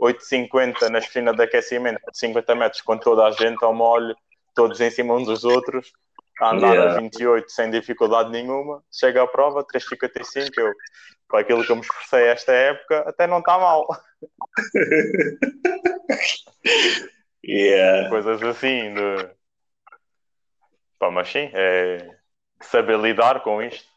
8,50 0.00 0.88
na 0.88 1.00
piscina 1.00 1.32
de 1.32 1.42
aquecimento 1.42 2.00
de 2.10 2.18
50 2.18 2.54
metros 2.54 2.82
com 2.82 2.96
toda 2.96 3.26
a 3.26 3.30
gente 3.30 3.62
ao 3.62 3.74
molho, 3.74 4.16
todos 4.54 4.80
em 4.80 4.90
cima 4.90 5.14
uns 5.14 5.26
dos 5.26 5.44
outros, 5.44 5.92
a 6.40 6.52
andar 6.52 6.74
yeah. 6.74 6.96
a 6.96 7.00
28 7.00 7.50
sem 7.50 7.70
dificuldade 7.70 8.30
nenhuma. 8.30 8.82
Chega 8.90 9.22
à 9.22 9.26
prova, 9.26 9.64
3,55, 9.64 10.50
eu, 10.56 10.72
com 11.28 11.36
aquilo 11.36 11.64
que 11.64 11.70
eu 11.70 11.76
me 11.76 11.82
esforcei 11.82 12.26
esta 12.26 12.52
época, 12.52 13.00
até 13.06 13.26
não 13.26 13.40
está 13.40 13.58
mal. 13.58 13.86
yeah. 17.44 18.08
Coisas 18.08 18.42
assim, 18.42 18.94
de... 18.94 19.30
Pá, 20.98 21.10
mas 21.10 21.28
sim, 21.28 21.50
é 21.52 22.16
saber 22.60 22.98
lidar 22.98 23.42
com 23.42 23.62
isto. 23.62 23.92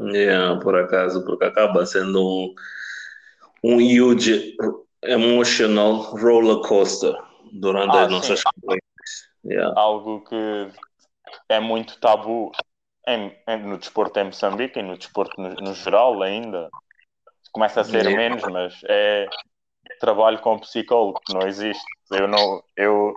Yeah, 0.00 0.60
por 0.60 0.76
acaso, 0.76 1.24
porque 1.24 1.44
acaba 1.44 1.86
sendo 1.86 2.22
um, 2.22 2.54
um 3.64 3.76
huge 3.76 4.54
emotional 5.02 6.02
roller 6.16 6.60
coaster 6.68 7.14
durante 7.52 7.96
ah, 7.96 8.02
as 8.02 8.10
nossas 8.10 8.42
yeah. 9.44 9.72
Algo 9.78 10.22
que 10.24 10.68
é 11.48 11.60
muito 11.60 11.98
tabu 11.98 12.52
em, 13.06 13.34
em, 13.48 13.62
no 13.62 13.78
desporto 13.78 14.18
em 14.18 14.24
Moçambique 14.24 14.78
e 14.78 14.82
no 14.82 14.98
desporto 14.98 15.40
no, 15.40 15.54
no 15.54 15.74
geral 15.74 16.22
ainda. 16.22 16.68
Começa 17.52 17.80
a 17.80 17.84
ser 17.84 18.04
yeah. 18.04 18.16
menos, 18.16 18.42
mas 18.52 18.78
é 18.88 19.26
trabalho 20.00 20.38
com 20.40 20.58
psicólogo 20.58 21.20
que 21.24 21.32
não 21.32 21.46
existe. 21.46 21.84
Eu 22.10 22.28
não, 22.28 22.62
eu 22.76 23.14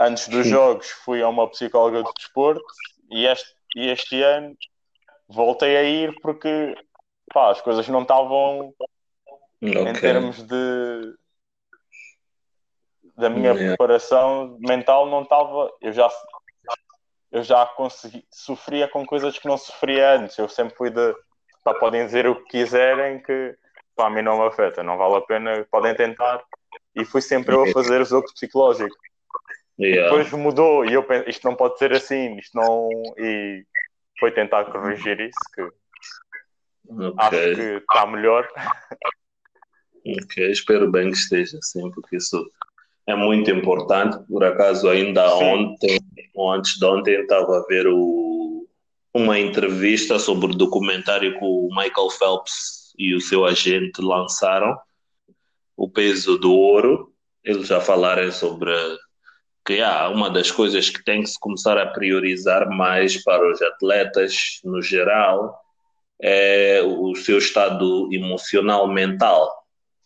antes 0.00 0.28
dos 0.28 0.46
jogos 0.46 0.88
fui 1.04 1.22
a 1.22 1.28
uma 1.28 1.48
psicóloga 1.50 2.02
de 2.02 2.10
desporto 2.16 2.64
e 3.10 3.26
este, 3.26 3.54
e 3.76 3.88
este 3.88 4.22
ano 4.22 4.56
voltei 5.30 5.76
a 5.76 5.82
ir 5.82 6.14
porque 6.20 6.74
pá, 7.32 7.50
as 7.50 7.60
coisas 7.60 7.88
não 7.88 8.02
estavam 8.02 8.74
okay. 9.62 9.82
em 9.82 9.92
termos 9.94 10.42
de 10.42 11.14
da 13.16 13.28
minha 13.28 13.52
yeah. 13.52 13.68
preparação 13.68 14.56
mental 14.60 15.06
não 15.06 15.22
estava 15.22 15.70
eu 15.80 15.92
já 15.92 16.10
eu 17.30 17.42
já 17.42 17.66
consegui 17.66 18.24
sofria 18.30 18.88
com 18.88 19.06
coisas 19.06 19.38
que 19.38 19.46
não 19.46 19.56
sofria 19.56 20.16
antes 20.16 20.38
eu 20.38 20.48
sempre 20.48 20.74
fui 20.74 20.90
de 20.90 21.14
pá, 21.62 21.74
podem 21.74 22.04
dizer 22.06 22.26
o 22.26 22.36
que 22.36 22.58
quiserem 22.58 23.22
que 23.22 23.56
pá, 23.94 24.06
a 24.06 24.10
mim 24.10 24.22
não 24.22 24.38
me 24.38 24.46
afeta 24.46 24.82
não 24.82 24.96
vale 24.96 25.16
a 25.16 25.20
pena 25.20 25.66
podem 25.70 25.94
tentar 25.94 26.42
e 26.94 27.04
fui 27.04 27.20
sempre 27.20 27.54
eu 27.54 27.64
a 27.64 27.72
fazer 27.72 28.00
o 28.00 28.06
jogo 28.06 28.32
psicológico 28.32 28.96
yeah. 29.78 30.04
depois 30.04 30.32
mudou 30.32 30.84
e 30.84 30.94
eu 30.94 31.04
pensei, 31.04 31.28
isto 31.28 31.46
não 31.46 31.54
pode 31.54 31.78
ser 31.78 31.92
assim 31.92 32.36
isto 32.38 32.56
não 32.56 32.88
e 33.18 33.64
foi 34.20 34.30
tentar 34.30 34.66
corrigir 34.66 35.18
isso, 35.20 35.38
que 35.54 35.62
okay. 36.92 37.14
acho 37.18 37.56
que 37.56 37.76
está 37.78 38.06
melhor. 38.06 38.48
Ok, 40.06 40.50
espero 40.50 40.90
bem 40.90 41.10
que 41.10 41.16
esteja 41.16 41.58
assim, 41.58 41.90
porque 41.90 42.16
isso 42.16 42.48
é 43.06 43.14
muito 43.14 43.50
importante. 43.50 44.18
Por 44.28 44.44
acaso, 44.44 44.88
ainda 44.88 45.28
Sim. 45.28 45.44
ontem, 45.44 45.98
ou 46.34 46.52
antes 46.52 46.78
de 46.78 46.84
ontem, 46.84 47.20
estava 47.20 47.58
a 47.58 47.64
ver 47.66 47.86
o, 47.86 48.66
uma 49.12 49.38
entrevista 49.38 50.18
sobre 50.18 50.52
o 50.52 50.56
documentário 50.56 51.32
que 51.32 51.44
o 51.44 51.68
Michael 51.70 52.10
Phelps 52.10 52.94
e 52.98 53.14
o 53.14 53.20
seu 53.20 53.44
agente 53.44 54.00
lançaram, 54.00 54.76
O 55.76 55.88
Peso 55.88 56.38
do 56.38 56.52
Ouro. 56.52 57.12
Eles 57.42 57.68
já 57.68 57.80
falaram 57.80 58.30
sobre 58.30 58.70
que 59.64 59.80
há 59.80 60.08
uma 60.08 60.30
das 60.30 60.50
coisas 60.50 60.88
que 60.88 61.04
tem 61.04 61.22
que 61.22 61.28
se 61.28 61.38
começar 61.38 61.78
a 61.78 61.86
priorizar 61.86 62.68
mais 62.68 63.22
para 63.22 63.50
os 63.50 63.60
atletas 63.62 64.60
no 64.64 64.80
geral 64.80 65.58
é 66.22 66.82
o 66.82 67.14
seu 67.14 67.38
estado 67.38 68.08
emocional 68.12 68.86
mental, 68.86 69.50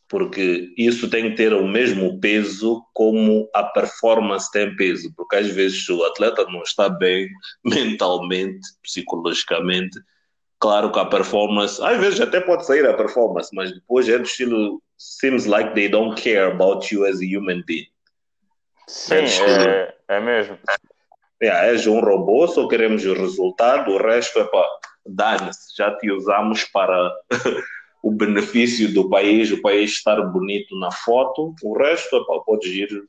porque 0.09 0.73
isso 0.79 1.11
tem 1.11 1.31
que 1.31 1.37
ter 1.37 1.53
o 1.53 1.67
mesmo 1.67 2.21
peso 2.21 2.85
como 2.93 3.49
a 3.53 3.65
performance 3.65 4.51
tem 4.53 4.75
peso, 4.77 5.13
porque 5.17 5.37
às 5.37 5.49
vezes 5.49 5.89
o 5.89 6.05
atleta 6.05 6.45
não 6.45 6.63
está 6.63 6.89
bem 6.89 7.29
mentalmente, 7.65 8.61
psicologicamente, 8.83 9.99
claro 10.61 10.93
que 10.93 10.99
a 10.99 11.05
performance, 11.05 11.83
às 11.83 11.99
vezes 11.99 12.21
até 12.21 12.41
pode 12.41 12.65
sair 12.65 12.87
a 12.87 12.95
performance, 12.95 13.51
mas 13.53 13.73
depois 13.73 14.09
é 14.09 14.19
do 14.19 14.25
estilo 14.25 14.81
seems 14.97 15.47
like 15.47 15.75
they 15.75 15.89
don't 15.89 16.21
care 16.21 16.53
about 16.53 16.95
you 16.95 17.05
as 17.05 17.21
a 17.21 17.25
human 17.25 17.63
being. 17.67 17.87
Sim, 18.87 19.15
é, 19.15 19.95
é 20.09 20.21
mesmo. 20.21 20.59
É, 21.41 21.71
és 21.71 21.87
um 21.87 22.01
robô, 22.01 22.47
só 22.47 22.67
queremos 22.69 23.05
o 23.05 23.15
resultado, 23.15 23.91
o 23.91 23.99
resto 23.99 24.39
é 24.39 24.45
para 24.45 24.67
dane-se, 25.07 25.77
já 25.77 25.95
te 25.97 26.11
usamos 26.11 26.65
para 26.65 27.13
o 28.03 28.11
benefício 28.11 28.93
do 28.93 29.09
país, 29.09 29.51
o 29.51 29.61
país 29.61 29.93
estar 29.93 30.21
bonito 30.23 30.79
na 30.79 30.91
foto, 30.91 31.55
o 31.63 31.77
resto 31.77 32.17
é 32.17 32.25
para 32.25 32.41
podes 32.41 32.71
ir, 32.71 33.05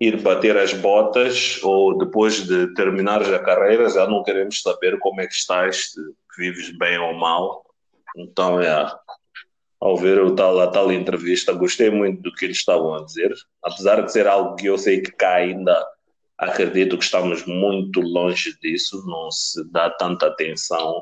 ir 0.00 0.20
bater 0.22 0.56
as 0.56 0.72
botas 0.72 1.58
ou 1.62 1.98
depois 1.98 2.46
de 2.46 2.72
terminares 2.74 3.28
a 3.32 3.38
carreira 3.38 3.88
já 3.88 4.06
não 4.06 4.22
queremos 4.22 4.62
saber 4.62 4.98
como 4.98 5.20
é 5.20 5.26
que 5.26 5.34
estás, 5.34 5.92
se 5.92 6.00
vives 6.38 6.76
bem 6.78 6.98
ou 6.98 7.14
mal. 7.14 7.64
Então 8.16 8.60
é, 8.60 8.90
ao 9.80 9.96
ver 9.96 10.20
o 10.20 10.34
tal, 10.34 10.58
a 10.60 10.66
tal 10.66 10.92
entrevista, 10.92 11.52
gostei 11.52 11.90
muito 11.90 12.22
do 12.22 12.32
que 12.32 12.44
eles 12.44 12.56
estavam 12.56 12.94
a 12.94 13.04
dizer, 13.04 13.32
apesar 13.62 14.02
de 14.02 14.12
ser 14.12 14.26
algo 14.26 14.56
que 14.56 14.66
eu 14.66 14.76
sei 14.76 15.00
que 15.00 15.12
cá 15.12 15.34
ainda 15.34 15.86
acredito 16.36 16.98
que 16.98 17.04
estamos 17.04 17.44
muito 17.46 18.00
longe 18.00 18.56
disso, 18.60 19.04
não 19.06 19.30
se 19.30 19.64
dá 19.70 19.90
tanta 19.90 20.26
atenção 20.26 21.00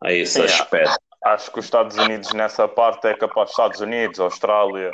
a 0.00 0.12
esse 0.12 0.40
aspecto. 0.40 0.98
Acho 1.24 1.50
que 1.50 1.58
os 1.58 1.64
Estados 1.64 1.96
Unidos 1.96 2.32
nessa 2.32 2.68
parte 2.68 3.06
é 3.08 3.14
capaz, 3.14 3.50
Estados 3.50 3.80
Unidos, 3.80 4.20
Austrália, 4.20 4.92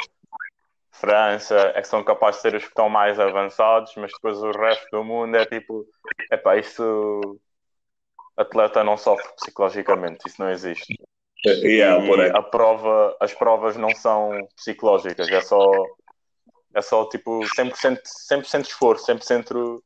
França, 0.90 1.72
é 1.74 1.82
que 1.82 1.88
são 1.88 2.02
capazes 2.02 2.40
de 2.40 2.42
ser 2.42 2.56
os 2.56 2.62
que 2.62 2.68
estão 2.68 2.88
mais 2.88 3.20
avançados, 3.20 3.92
mas 3.96 4.10
depois 4.12 4.38
o 4.38 4.50
resto 4.50 4.86
do 4.90 5.04
mundo 5.04 5.36
é 5.36 5.44
tipo, 5.44 5.84
epá, 6.30 6.56
isso 6.56 7.38
atleta 8.36 8.82
não 8.82 8.96
sofre 8.96 9.28
psicologicamente, 9.36 10.26
isso 10.26 10.40
não 10.40 10.50
existe. 10.50 10.94
Yeah, 11.46 12.02
e 12.02 12.08
por 12.08 12.20
aí. 12.20 12.30
a 12.30 12.42
prova, 12.42 13.16
as 13.20 13.34
provas 13.34 13.76
não 13.76 13.94
são 13.94 14.48
psicológicas, 14.56 15.30
é 15.30 15.40
só, 15.40 15.70
é 16.74 16.80
só 16.80 17.08
tipo 17.08 17.40
100%, 17.40 18.00
100 18.44 18.60
esforço, 18.62 19.06
100% 19.06 19.82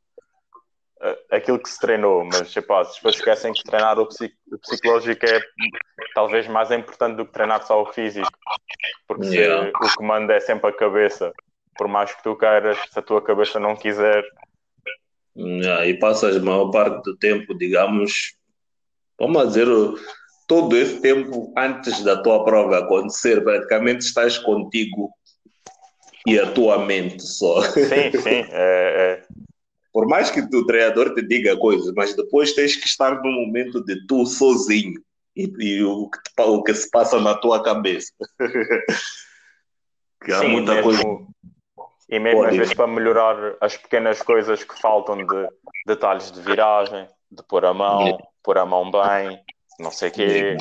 eh, 1.01 1.19
aquilo 1.33 1.59
que 1.59 1.69
se 1.69 1.81
treinou, 1.81 2.25
mas 2.25 2.57
epá, 2.57 2.81
as 2.81 2.95
pessoas 2.95 3.17
esquecem 3.17 3.53
que 3.53 3.65
treinar 3.65 3.99
o, 3.99 4.03
o 4.03 4.59
psicológico 4.59 5.27
é 5.27 5.41
talvez 6.15 6.47
mais 6.47 6.71
importante 6.71 7.17
do 7.17 7.27
que 7.27 7.33
treinar 7.33 7.67
só 7.67 7.83
o 7.83 7.93
físico, 7.93 8.31
porque 9.07 9.25
se 9.25 9.37
Yeah. 9.39 9.69
o 9.69 9.97
que 9.97 10.05
manda 10.05 10.35
é 10.35 10.41
sempre 10.41 10.71
a 10.71 10.73
cabeça, 10.73 11.33
por 11.77 11.89
mais 11.89 12.15
que 12.15 12.23
tu 12.23 12.37
queiras, 12.37 12.79
se 12.91 12.99
a 12.99 13.03
tua 13.03 13.23
cabeça 13.23 13.59
não 13.59 13.75
quiser, 13.75 14.25
Yeah, 15.37 15.87
e 15.87 15.97
passas 15.97 16.37
a 16.37 16.41
maior 16.41 16.69
parte 16.73 17.01
do 17.05 17.17
tempo, 17.17 17.55
digamos, 17.55 18.37
vamos 19.17 19.47
dizer, 19.49 19.69
todo 20.49 20.77
esse 20.77 21.01
tempo 21.01 21.53
antes 21.57 22.03
da 22.03 22.21
tua 22.23 22.43
prova 22.45 22.79
acontecer, 22.79 23.45
praticamente 23.45 24.05
estás 24.05 24.39
contigo 24.39 25.11
e 26.27 26.39
a 26.41 26.51
tua 26.53 26.85
mente 26.85 27.23
só. 27.23 27.61
sim, 27.63 28.11
sim, 28.21 28.45
é, 28.51 29.23
é, 29.23 29.23
Por 29.93 30.07
mais 30.09 30.31
que 30.31 30.41
o 30.41 30.67
treinador 30.67 31.15
te 31.15 31.23
diga 31.23 31.57
coisas, 31.57 31.93
mas 31.95 32.17
depois 32.17 32.53
tens 32.55 32.75
que 32.75 32.87
estar 32.89 33.23
no 33.23 33.31
momento 33.31 33.85
de 33.85 34.05
tu 34.07 34.27
sozinho 34.27 35.01
e, 35.37 35.45
e 35.61 35.83
o, 35.85 36.09
que 36.11 36.19
te 36.23 36.43
o 36.43 36.63
que 36.63 36.75
se 36.75 36.91
passa 36.91 37.21
na 37.21 37.35
tua 37.35 37.63
cabeça. 37.63 38.13
que 40.25 40.33
há 40.33 40.41
Sim, 40.41 40.49
muita 40.49 40.75
mesmo- 40.75 40.83
coisa. 40.85 41.29
E 42.11 42.19
mesmo 42.19 42.41
Pode. 42.41 42.53
às 42.53 42.57
vezes 42.57 42.75
para 42.75 42.87
melhorar 42.87 43.55
as 43.61 43.77
pequenas 43.77 44.23
coisas 44.23 44.65
que 44.65 44.81
faltam 44.81 45.19
de 45.27 45.49
detalhes 45.87 46.33
de 46.33 46.41
viragem, 46.41 47.07
de 47.31 47.43
pôr 47.43 47.67
a 47.67 47.75
mão, 47.75 48.17
pôr 48.43 48.57
a 48.57 48.65
mão 48.65 48.91
bem, 48.91 49.39
não 49.79 49.91
sei 49.91 50.11
quê, 50.11 50.57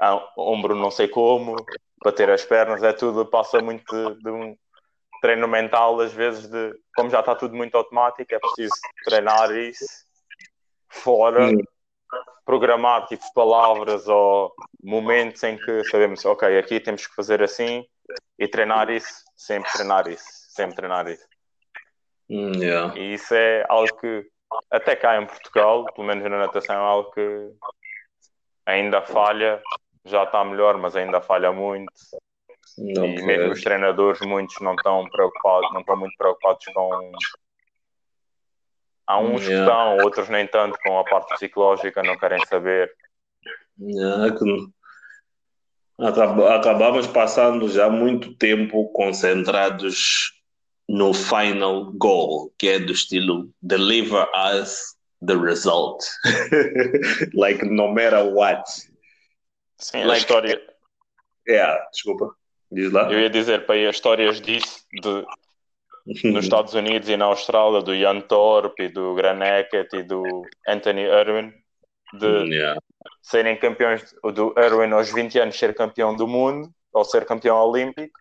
a- 0.00 0.32
ombro 0.36 0.74
não 0.74 0.90
sei 0.90 1.08
como, 1.08 1.66
bater 2.02 2.30
as 2.30 2.44
pernas, 2.44 2.82
é 2.82 2.92
tudo, 2.92 3.26
passa 3.26 3.60
muito 3.60 3.84
de, 4.14 4.22
de 4.22 4.30
um 4.30 4.56
treino 5.20 5.48
mental, 5.48 6.00
às 6.00 6.12
vezes, 6.12 6.48
de 6.48 6.74
como 6.94 7.10
já 7.10 7.20
está 7.20 7.34
tudo 7.34 7.54
muito 7.54 7.76
automático, 7.76 8.34
é 8.34 8.38
preciso 8.38 8.74
treinar 9.04 9.54
isso 9.56 10.04
fora, 10.88 11.50
Hum. 11.50 11.58
programar 12.44 13.06
tipo 13.06 13.24
palavras 13.34 14.08
ou 14.08 14.52
momentos 14.82 15.42
em 15.42 15.56
que 15.58 15.84
sabemos, 15.84 16.24
ok, 16.24 16.58
aqui 16.58 16.80
temos 16.80 17.06
que 17.06 17.14
fazer 17.14 17.42
assim 17.42 17.84
e 18.38 18.46
treinar 18.46 18.90
isso, 18.90 19.24
sempre 19.36 19.70
treinar 19.72 20.08
isso, 20.08 20.24
sempre 20.50 20.76
treinar 20.76 21.08
isso. 21.08 21.26
Hum, 22.30 22.52
yeah. 22.52 22.96
E 22.96 23.14
isso 23.14 23.34
é 23.34 23.64
algo 23.68 23.96
que 23.96 24.26
até 24.70 24.94
cá 24.96 25.20
em 25.20 25.26
Portugal, 25.26 25.84
pelo 25.92 26.06
menos 26.06 26.22
na 26.24 26.38
natação, 26.38 26.74
é 26.76 26.78
algo 26.78 27.10
que 27.10 27.50
ainda 28.66 29.00
falha, 29.00 29.62
já 30.04 30.24
está 30.24 30.44
melhor, 30.44 30.76
mas 30.76 30.94
ainda 30.96 31.20
falha 31.20 31.52
muito. 31.52 31.90
Não 32.76 33.06
e 33.06 33.22
mesmo 33.22 33.52
os 33.52 33.62
treinadores, 33.62 34.20
muitos 34.20 34.56
não 34.60 34.74
estão 34.74 35.08
preocupados, 35.08 35.72
não 35.72 35.80
estão 35.80 35.96
muito 35.96 36.14
preocupados 36.18 36.66
com. 36.74 37.12
Há 39.06 39.18
uns 39.18 39.42
que 39.44 39.50
Yeah. 39.50 39.64
estão, 39.72 40.04
outros 40.04 40.28
nem 40.28 40.46
tanto, 40.48 40.76
com 40.82 40.98
a 40.98 41.04
parte 41.04 41.32
psicológica, 41.34 42.02
não 42.02 42.18
querem 42.18 42.44
saber. 42.46 42.92
É 43.78 44.30
que 44.36 46.04
acaba- 46.04 46.56
acabamos 46.56 47.06
passando 47.06 47.68
já 47.68 47.88
muito 47.88 48.34
tempo 48.36 48.88
concentrados 48.92 50.32
no 50.88 51.14
final 51.14 51.92
goal, 51.92 52.50
que 52.58 52.68
é 52.68 52.78
do 52.80 52.92
estilo 52.92 53.48
deliver 53.62 54.28
us 54.60 54.95
the 55.24 55.36
result. 55.36 56.04
like 57.34 57.64
no 57.64 57.88
matter 57.88 58.24
what. 58.32 58.62
Sim, 59.78 60.02
a 60.02 60.06
Like- 60.06 60.20
história. 60.20 60.60
Yeah, 61.48 61.78
desculpa. 61.92 62.34
Diz 62.72 62.90
lá. 62.92 63.10
Eu 63.12 63.20
ia 63.20 63.30
dizer 63.30 63.66
para 63.66 63.88
as 63.88 63.94
histórias 63.94 64.40
disso, 64.40 64.84
de, 65.00 65.24
nos 66.32 66.44
Estados 66.44 66.74
Unidos 66.74 67.08
e 67.08 67.16
na 67.16 67.26
Austrália, 67.26 67.80
do 67.82 67.96
Jan 67.96 68.20
Thorpe 68.20 68.84
e 68.84 68.88
do 68.88 69.14
Gran 69.14 69.38
Hackett 69.38 69.94
e 69.96 70.02
do 70.02 70.42
Anthony 70.66 71.02
Irwin, 71.02 71.52
de 72.18 72.26
Yeah. 72.54 72.80
serem 73.22 73.56
campeões, 73.56 74.12
do 74.34 74.52
Irwin 74.58 74.92
aos 74.92 75.12
20 75.12 75.38
anos 75.38 75.56
ser 75.58 75.74
campeão 75.74 76.16
do 76.16 76.26
mundo, 76.26 76.68
ou 76.92 77.04
ser 77.04 77.24
campeão 77.24 77.56
olímpico, 77.58 78.18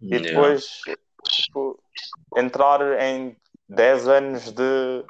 e 0.00 0.14
Yeah. 0.16 0.28
depois 0.28 0.80
tipo, 1.28 1.78
entrar 2.36 2.80
em 3.02 3.36
10 3.68 4.08
anos 4.08 4.50
de 4.52 5.04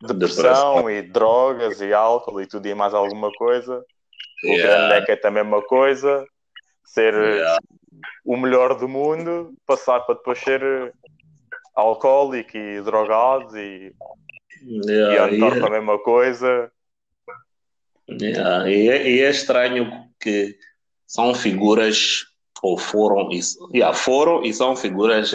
depressão 0.00 0.90
e 0.90 1.02
drogas 1.02 1.80
e 1.80 1.92
álcool 1.92 2.40
e 2.40 2.46
tudo 2.46 2.66
e 2.66 2.74
mais 2.74 2.92
alguma 2.94 3.30
coisa. 3.32 3.84
O 4.44 4.52
Yeah. 4.52 4.88
Gran 4.88 4.88
Hackett 5.00 5.24
é 5.24 5.28
a 5.28 5.30
mesma 5.30 5.62
coisa, 5.62 6.26
ser 6.84 7.14
Yeah. 7.14 7.58
o 8.24 8.36
melhor 8.36 8.78
do 8.78 8.86
mundo, 8.88 9.54
passar 9.66 10.00
para 10.00 10.14
depois 10.14 10.38
ser 10.38 10.92
alcoólico 11.74 12.56
e 12.56 12.80
drogado 12.82 13.56
e, 13.58 13.94
Yeah, 14.62 15.30
e 15.30 15.36
e 15.38 15.44
andar 15.44 15.56
é- 15.58 15.66
a 15.66 15.70
mesma 15.70 15.98
coisa. 15.98 16.70
Yeah, 18.08 18.70
E, 18.70 18.88
é, 18.88 19.10
e 19.10 19.20
é 19.20 19.30
estranho 19.30 19.90
que 20.20 20.56
são 21.06 21.34
figuras, 21.34 22.24
ou 22.62 22.78
foram, 22.78 23.30
e, 23.32 23.40
yeah, 23.74 23.96
foram 23.96 24.44
e 24.44 24.52
são 24.54 24.76
figuras 24.76 25.32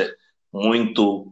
muito 0.54 1.31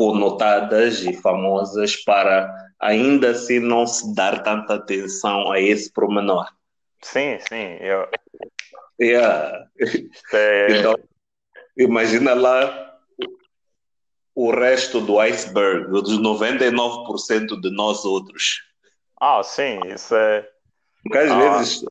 conotadas 0.00 1.02
e 1.04 1.12
famosas 1.12 1.94
para 2.04 2.50
ainda 2.80 3.32
assim 3.32 3.58
não 3.58 3.86
se 3.86 4.14
dar 4.14 4.42
tanta 4.42 4.76
atenção 4.76 5.52
a 5.52 5.60
esse 5.60 5.92
promenor. 5.92 6.46
Sim, 7.02 7.38
sim. 7.46 7.76
Eu, 7.80 8.08
Yeah. 8.98 9.66
isto 9.78 10.34
é- 10.34 10.78
Então, 10.78 10.94
imagina 11.76 12.32
lá 12.32 12.96
o 14.34 14.46
o 14.46 14.50
resto 14.52 15.02
do 15.02 15.18
iceberg, 15.20 15.90
dos 15.90 16.16
99% 16.18 17.60
de 17.60 17.70
nós 17.70 18.02
outros. 18.06 18.62
Ah, 19.20 19.42
sim, 19.42 19.80
isso 19.94 20.14
é. 20.14 20.48
Porque 21.02 21.18
às 21.18 21.30
Ah. 21.30 21.58
vezes, 21.58 21.84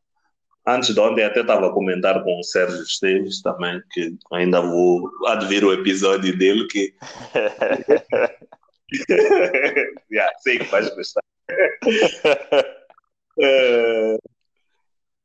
antes 0.67 0.93
de 0.93 0.99
ontem, 0.99 1.23
até 1.23 1.41
estava 1.41 1.67
a 1.67 1.73
comentar 1.73 2.23
com 2.23 2.39
o 2.39 2.43
Sérgio 2.43 2.83
Esteves 2.83 3.41
também, 3.41 3.81
que 3.91 4.15
ainda 4.33 4.61
vou 4.61 5.09
advir 5.27 5.63
o 5.63 5.73
episódio 5.73 6.37
dele, 6.37 6.67
que 6.67 6.93
yeah, 10.11 10.31
sei 10.39 10.59
que 10.59 10.65
vais 10.65 10.89
gostar. 10.95 11.23
Eh, 13.39 14.17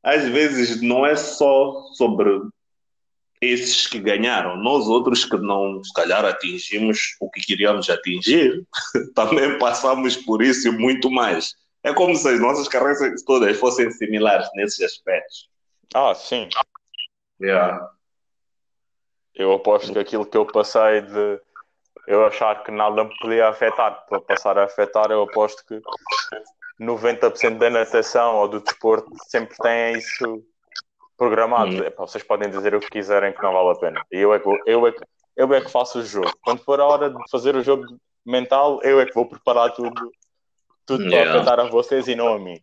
às 0.03 0.28
vezes 0.28 0.82
não 0.82 1.07
é 1.07 1.16
só 1.16 1.82
sobre 1.95 2.43
esses 3.41 3.87
que 3.87 3.99
ganharam, 3.99 4.57
nós 4.57 4.87
outros 4.87 5.24
que 5.24 5.37
não, 5.37 5.82
se 5.82 5.93
calhar, 5.93 6.24
atingimos 6.24 7.16
o 7.20 7.30
que 7.30 7.41
queríamos 7.41 7.91
atingir, 7.91 8.64
também 9.14 9.59
passamos 9.59 10.16
por 10.16 10.43
isso 10.43 10.68
e 10.68 10.70
muito 10.70 11.11
mais. 11.11 11.55
É 11.85 11.93
como 11.93 12.16
se 12.16 12.28
as 12.28 12.41
nossas 12.41 12.66
carreiras 12.66 13.22
todas 13.24 13.59
fossem 13.59 13.91
similares 13.91 14.49
nesses 14.55 14.80
aspectos. 14.80 15.49
ah, 15.95 16.14
sim. 16.14 16.49
Yeah. 17.41 17.91
Eu 19.35 19.53
aposto 19.53 19.93
que 19.93 19.99
aquilo 19.99 20.24
que 20.24 20.37
eu 20.37 20.47
passei 20.47 21.03
de 21.03 21.41
eu 22.07 22.24
achar 22.24 22.62
que 22.62 22.70
nada 22.70 23.05
me 23.05 23.16
podia 23.18 23.49
afetar 23.49 24.07
para 24.07 24.20
passar 24.20 24.59
a 24.59 24.64
afetar, 24.64 25.11
eu 25.11 25.22
aposto 25.22 25.64
que 25.66 25.80
90% 26.80 27.59
da 27.59 27.70
natação 27.70 28.37
ou 28.37 28.49
do 28.49 28.61
desporto 28.61 29.11
sempre 29.28 29.57
tem 29.57 29.97
isso 29.97 30.45
programado. 31.16 31.72
Hum. 31.72 31.85
Epá, 31.85 32.07
vocês 32.07 32.22
podem 32.22 32.51
dizer 32.51 32.74
o 32.74 32.80
que 32.80 32.91
quiserem 32.91 33.32
que 33.32 33.43
não 33.43 33.53
vale 33.53 33.70
a 33.70 33.74
pena. 33.74 34.07
E 34.12 34.18
eu 34.18 34.35
é 34.35 34.39
que, 34.39 34.49
eu 34.66 34.87
é 34.87 34.93
que, 34.93 35.01
eu 35.37 35.55
é 35.55 35.61
que 35.61 35.70
faço 35.70 35.99
o 35.99 36.05
jogo. 36.05 36.32
Quando 36.43 36.62
for 36.62 36.80
a 36.80 36.87
hora 36.87 37.11
de 37.11 37.30
fazer 37.30 37.57
o 37.57 37.62
jogo 37.62 37.85
mental, 38.24 38.80
eu 38.82 39.01
é 39.01 39.07
que 39.07 39.14
vou 39.14 39.28
preparar 39.28 39.72
tudo, 39.72 40.11
tudo 40.87 41.05
Yeah. 41.05 41.62
a 41.62 41.68
vocês 41.68 42.09
e 42.09 42.14
não 42.14 42.35
a 42.35 42.39
mim. 42.39 42.59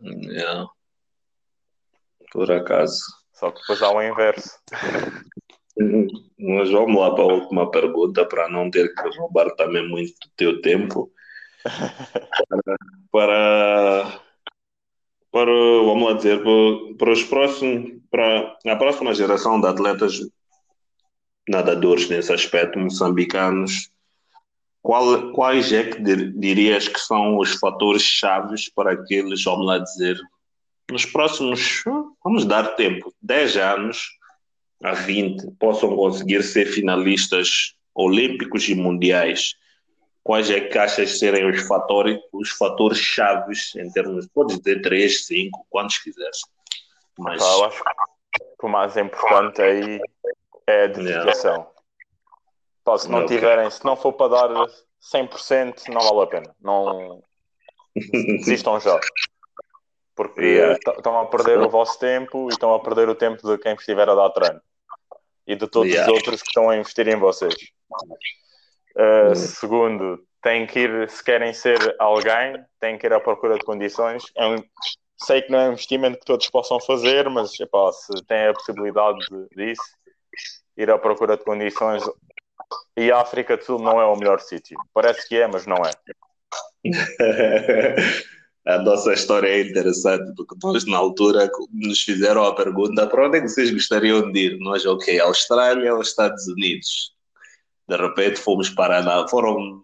Yeah. 0.00 0.66
Por 2.32 2.50
acaso. 2.50 3.00
Só 3.32 3.50
que 3.50 3.60
depois 3.60 3.82
há 3.82 3.90
o 3.90 4.02
inverso. 4.02 4.50
Mas 6.38 6.70
vamos 6.70 7.00
lá 7.00 7.14
para 7.14 7.24
a 7.24 7.34
última 7.34 7.70
pergunta, 7.70 8.24
para 8.26 8.48
não 8.48 8.70
ter 8.70 8.94
que 8.94 9.18
roubar 9.18 9.50
também 9.56 9.88
muito 9.88 10.12
do 10.12 10.30
teu 10.36 10.60
tempo. 10.60 11.10
Para, 13.10 14.20
para, 15.30 15.52
vamos 15.84 16.08
lá 16.08 16.14
dizer, 16.14 16.42
para, 16.42 16.96
para 16.98 17.12
os 17.12 17.22
próximos, 17.22 18.02
para 18.10 18.56
a 18.66 18.76
próxima 18.76 19.14
geração 19.14 19.60
de 19.60 19.68
atletas 19.68 20.18
nadadores 21.48 22.08
nesse 22.08 22.32
aspecto, 22.32 22.78
moçambicanos, 22.78 23.88
qual, 24.84 25.32
quais 25.32 25.72
é 25.72 25.82
que 25.82 25.98
dir- 26.02 26.30
dirias 26.38 26.86
que 26.86 27.00
são 27.00 27.38
os 27.38 27.54
fatores 27.54 28.02
chaves 28.02 28.68
para 28.68 28.94
que 29.02 29.14
eles, 29.14 29.42
vamos 29.42 29.66
lá 29.66 29.78
dizer, 29.78 30.20
nos 30.90 31.06
próximos, 31.06 31.82
vamos 32.22 32.44
dar 32.44 32.76
tempo, 32.76 33.10
10 33.22 33.56
anos, 33.56 34.10
a 34.82 34.92
20 34.92 35.52
possam 35.58 35.96
conseguir 35.96 36.42
ser 36.42 36.66
finalistas 36.66 37.74
olímpicos 37.94 38.68
e 38.68 38.74
mundiais, 38.74 39.54
quais 40.22 40.50
é 40.50 40.60
que 40.60 40.76
achas 40.76 41.18
serem 41.18 41.48
os 41.48 41.66
fatores, 41.66 42.20
os 42.30 42.50
fatores 42.50 42.98
chaves 42.98 43.74
em 43.76 43.90
termos, 43.90 44.28
podes 44.34 44.58
dizer 44.58 44.82
3, 44.82 45.24
5, 45.24 45.66
quantos 45.70 45.96
quiseres. 45.96 46.40
Mas... 47.18 47.40
eu 47.40 47.64
acho 47.64 47.82
que 47.82 48.66
o 48.66 48.68
mais 48.68 48.94
importante 48.98 49.62
aí 49.62 49.98
é 50.66 50.84
a 50.84 50.86
dedicação. 50.88 51.54
Yeah. 51.54 51.73
Pá, 52.84 52.98
se 52.98 53.10
não 53.10 53.24
okay. 53.24 53.36
tiverem, 53.36 53.70
se 53.70 53.84
não 53.84 53.96
for 53.96 54.12
para 54.12 54.48
dar 54.48 54.66
100%, 55.12 55.88
não 55.88 56.00
vale 56.00 56.22
a 56.22 56.26
pena. 56.26 56.56
Não 56.60 57.22
desistam 58.38 58.78
já. 58.78 58.98
Porque 60.14 60.42
yeah. 60.42 60.78
estão 60.96 61.18
a 61.18 61.26
perder 61.26 61.58
o 61.58 61.68
vosso 61.68 61.98
tempo 61.98 62.48
e 62.48 62.52
estão 62.52 62.72
a 62.74 62.80
perder 62.80 63.08
o 63.08 63.14
tempo 63.14 63.44
de 63.44 63.58
quem 63.58 63.74
estiver 63.74 64.08
a 64.08 64.14
dar 64.14 64.30
treino 64.30 64.60
e 65.46 65.56
de 65.56 65.66
todos 65.66 65.90
yeah. 65.90 66.10
os 66.10 66.18
outros 66.18 66.42
que 66.42 66.48
estão 66.48 66.70
a 66.70 66.76
investir 66.76 67.08
em 67.08 67.16
vocês. 67.16 67.54
Uh, 68.96 69.34
segundo, 69.34 70.24
têm 70.42 70.66
que 70.66 70.80
ir, 70.80 71.10
se 71.10 71.22
querem 71.22 71.52
ser 71.52 71.96
alguém, 71.98 72.64
têm 72.80 72.96
que 72.96 73.06
ir 73.06 73.12
à 73.12 73.20
procura 73.20 73.58
de 73.58 73.64
condições. 73.64 74.24
É 74.36 74.46
um, 74.46 74.56
sei 75.16 75.42
que 75.42 75.50
não 75.50 75.58
é 75.58 75.68
um 75.68 75.72
investimento 75.72 76.18
que 76.18 76.24
todos 76.24 76.48
possam 76.48 76.80
fazer, 76.80 77.28
mas 77.28 77.58
epá, 77.58 77.90
se 77.92 78.24
têm 78.26 78.48
a 78.48 78.52
possibilidade 78.52 79.18
de, 79.30 79.48
disso, 79.56 79.82
ir 80.76 80.90
à 80.90 80.98
procura 80.98 81.36
de 81.36 81.44
condições. 81.44 82.02
E 82.96 83.10
a 83.10 83.20
África 83.20 83.56
do 83.56 83.64
Sul 83.64 83.78
não 83.78 84.00
é 84.00 84.04
o 84.04 84.16
melhor 84.16 84.40
sítio. 84.40 84.78
Parece 84.92 85.28
que 85.28 85.36
é, 85.36 85.46
mas 85.46 85.66
não 85.66 85.76
é. 85.76 85.90
a 88.66 88.78
nossa 88.78 89.12
história 89.12 89.48
é 89.48 89.62
interessante, 89.62 90.32
porque 90.36 90.54
nós, 90.62 90.86
na 90.86 90.96
altura, 90.96 91.50
nos 91.72 92.00
fizeram 92.00 92.44
a 92.44 92.54
pergunta: 92.54 93.06
para 93.06 93.26
onde 93.26 93.38
é 93.38 93.40
que 93.40 93.48
vocês 93.48 93.70
gostariam 93.70 94.30
de 94.32 94.40
ir? 94.40 94.58
Nós, 94.58 94.86
ok, 94.86 95.18
Austrália 95.20 95.94
ou 95.94 96.02
Estados 96.02 96.46
Unidos? 96.48 97.12
De 97.88 97.96
repente 97.96 98.40
fomos 98.40 98.70
para 98.70 99.00
lá, 99.00 99.26
foram 99.28 99.82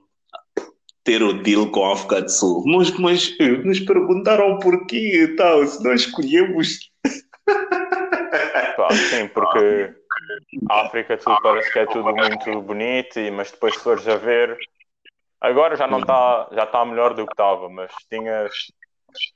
ter 1.05 1.23
o 1.23 1.43
deal 1.43 1.71
com 1.71 1.85
a 1.85 1.95
África 1.95 2.23
do 2.23 2.31
Sul. 2.31 2.65
Mas, 2.67 2.91
mas 2.99 3.37
nos 3.65 3.81
perguntaram 3.81 4.59
porquê 4.59 5.25
e 5.25 5.37
tal, 5.37 5.67
se 5.67 5.83
nós 5.83 6.03
escolhemos. 6.03 6.91
Pá, 8.77 8.95
sim, 8.95 9.29
porque 9.29 9.95
a 10.69 10.83
África 10.83 11.17
do 11.17 11.23
Sul 11.23 11.37
parece 11.43 11.73
que 11.73 11.79
é 11.79 11.87
tudo 11.87 12.15
muito 12.15 12.63
bonito, 12.63 13.19
mas 13.33 13.51
depois 13.51 13.75
se 13.75 13.81
fores 13.81 14.07
a 14.09 14.17
ver, 14.17 14.57
agora 15.41 15.77
já 15.77 15.87
não 15.87 16.01
está, 16.01 16.49
já 16.53 16.65
está 16.65 16.85
melhor 16.85 17.15
do 17.15 17.27
que 17.27 17.33
estava, 17.33 17.69
mas 17.69 17.91
tinhas. 18.11 18.53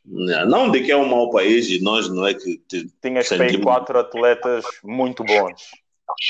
Não, 0.05 0.47
não 0.47 0.71
de 0.71 0.83
que 0.83 0.93
é 0.93 0.97
um 0.97 1.09
mau 1.09 1.31
país 1.31 1.69
e 1.69 1.83
nós 1.83 2.09
não 2.09 2.27
é 2.27 2.35
que. 2.35 2.59
Te, 2.69 2.87
tinhas 3.03 3.27
sentimos... 3.27 3.65
quatro 3.65 3.99
atletas 3.99 4.65
muito 4.83 5.25
bons. 5.25 5.71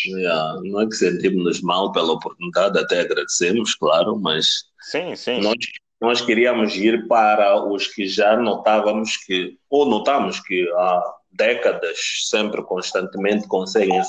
Yeah, 0.07 0.61
não 0.63 0.83
é 0.83 0.87
que 0.87 0.95
sentimos-nos 0.95 1.61
mal 1.61 1.93
pela 1.93 2.13
oportunidade, 2.13 2.79
até 2.79 3.01
agradecemos, 3.01 3.75
claro, 3.75 4.17
mas 4.17 4.47
sim, 4.81 5.17
sim. 5.17 5.41
Nós, 5.41 5.57
nós 6.01 6.21
queríamos 6.21 6.77
ir 6.77 7.09
para 7.09 7.63
os 7.67 7.89
que 7.89 8.07
já 8.07 8.37
notávamos 8.37 9.17
que, 9.17 9.59
ou 9.69 9.87
notamos 9.87 10.41
que 10.41 10.71
há 10.77 11.03
décadas, 11.35 11.99
sempre 12.27 12.63
constantemente 12.63 13.47
conseguem 13.49 14.01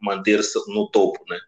manter-se 0.00 0.58
no 0.68 0.88
topo, 0.90 1.18
né? 1.28 1.38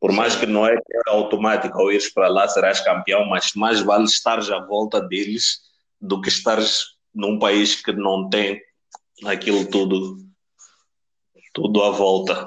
Por 0.00 0.12
mais 0.12 0.36
que 0.36 0.44
não 0.44 0.66
é 0.66 0.76
automático 1.06 1.80
ao 1.80 1.90
ires 1.90 2.12
para 2.12 2.28
lá 2.28 2.46
serás 2.46 2.80
campeão, 2.80 3.24
mas 3.26 3.52
mais 3.54 3.80
vale 3.80 4.04
estares 4.04 4.50
à 4.50 4.58
volta 4.58 5.00
deles 5.00 5.60
do 6.00 6.20
que 6.20 6.28
estares 6.28 6.82
num 7.14 7.38
país 7.38 7.80
que 7.80 7.92
não 7.92 8.28
tem 8.28 8.60
aquilo 9.24 9.64
tudo 9.70 10.18
tudo 11.54 11.82
à 11.84 11.90
volta. 11.90 12.46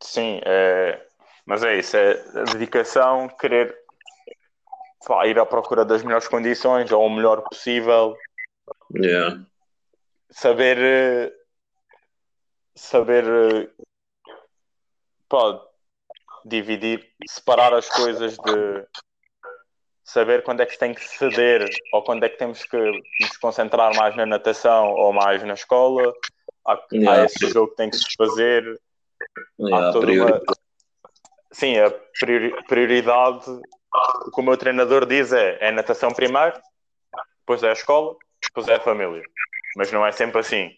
Sim, 0.00 0.40
é, 0.44 1.06
mas 1.46 1.62
é 1.62 1.78
isso, 1.78 1.96
é 1.96 2.12
a 2.40 2.44
dedicação, 2.52 3.28
querer 3.38 3.76
pá, 5.06 5.26
ir 5.26 5.38
à 5.38 5.46
procura 5.46 5.84
das 5.84 6.02
melhores 6.02 6.26
condições 6.26 6.90
ou 6.90 7.06
o 7.06 7.10
melhor 7.10 7.42
possível. 7.42 8.16
Yeah. 8.92 9.44
Saber 10.30 10.78
eh, 10.78 11.32
saber 12.74 13.24
eh, 13.24 13.70
pá, 15.28 15.60
dividir, 16.44 17.08
separar 17.26 17.72
as 17.74 17.88
coisas 17.88 18.36
de 18.36 18.86
saber 20.04 20.42
quando 20.42 20.60
é 20.60 20.66
que 20.66 20.78
tem 20.78 20.94
que 20.94 21.02
ceder 21.02 21.68
ou 21.92 22.02
quando 22.02 22.24
é 22.24 22.28
que 22.28 22.36
temos 22.36 22.62
que 22.64 22.76
nos 22.76 23.36
concentrar 23.40 23.94
mais 23.96 24.14
na 24.16 24.26
natação 24.26 24.90
ou 24.92 25.12
mais 25.12 25.42
na 25.42 25.54
escola. 25.54 26.12
Há, 26.66 26.78
yeah. 26.92 27.22
há 27.22 27.24
esse 27.24 27.48
jogo 27.48 27.70
que 27.70 27.76
tem 27.76 27.90
que 27.90 27.96
se 27.96 28.14
fazer. 28.16 28.80
Yeah, 29.58 29.88
há 29.88 29.92
toda 29.92 30.12
uma... 30.12 30.40
Sim, 31.52 31.78
a 31.78 31.90
prioridade, 32.68 33.48
o 34.26 34.30
que 34.30 34.40
o 34.40 34.42
meu 34.42 34.56
treinador 34.56 35.06
diz 35.06 35.32
é, 35.32 35.56
é 35.60 35.70
natação 35.70 36.12
primeiro, 36.12 36.60
depois 37.40 37.62
é 37.62 37.70
a 37.70 37.72
escola, 37.72 38.16
é 38.68 38.74
a 38.74 38.80
família. 38.80 39.22
Mas 39.76 39.90
não 39.92 40.06
é 40.06 40.12
sempre 40.12 40.40
assim. 40.40 40.70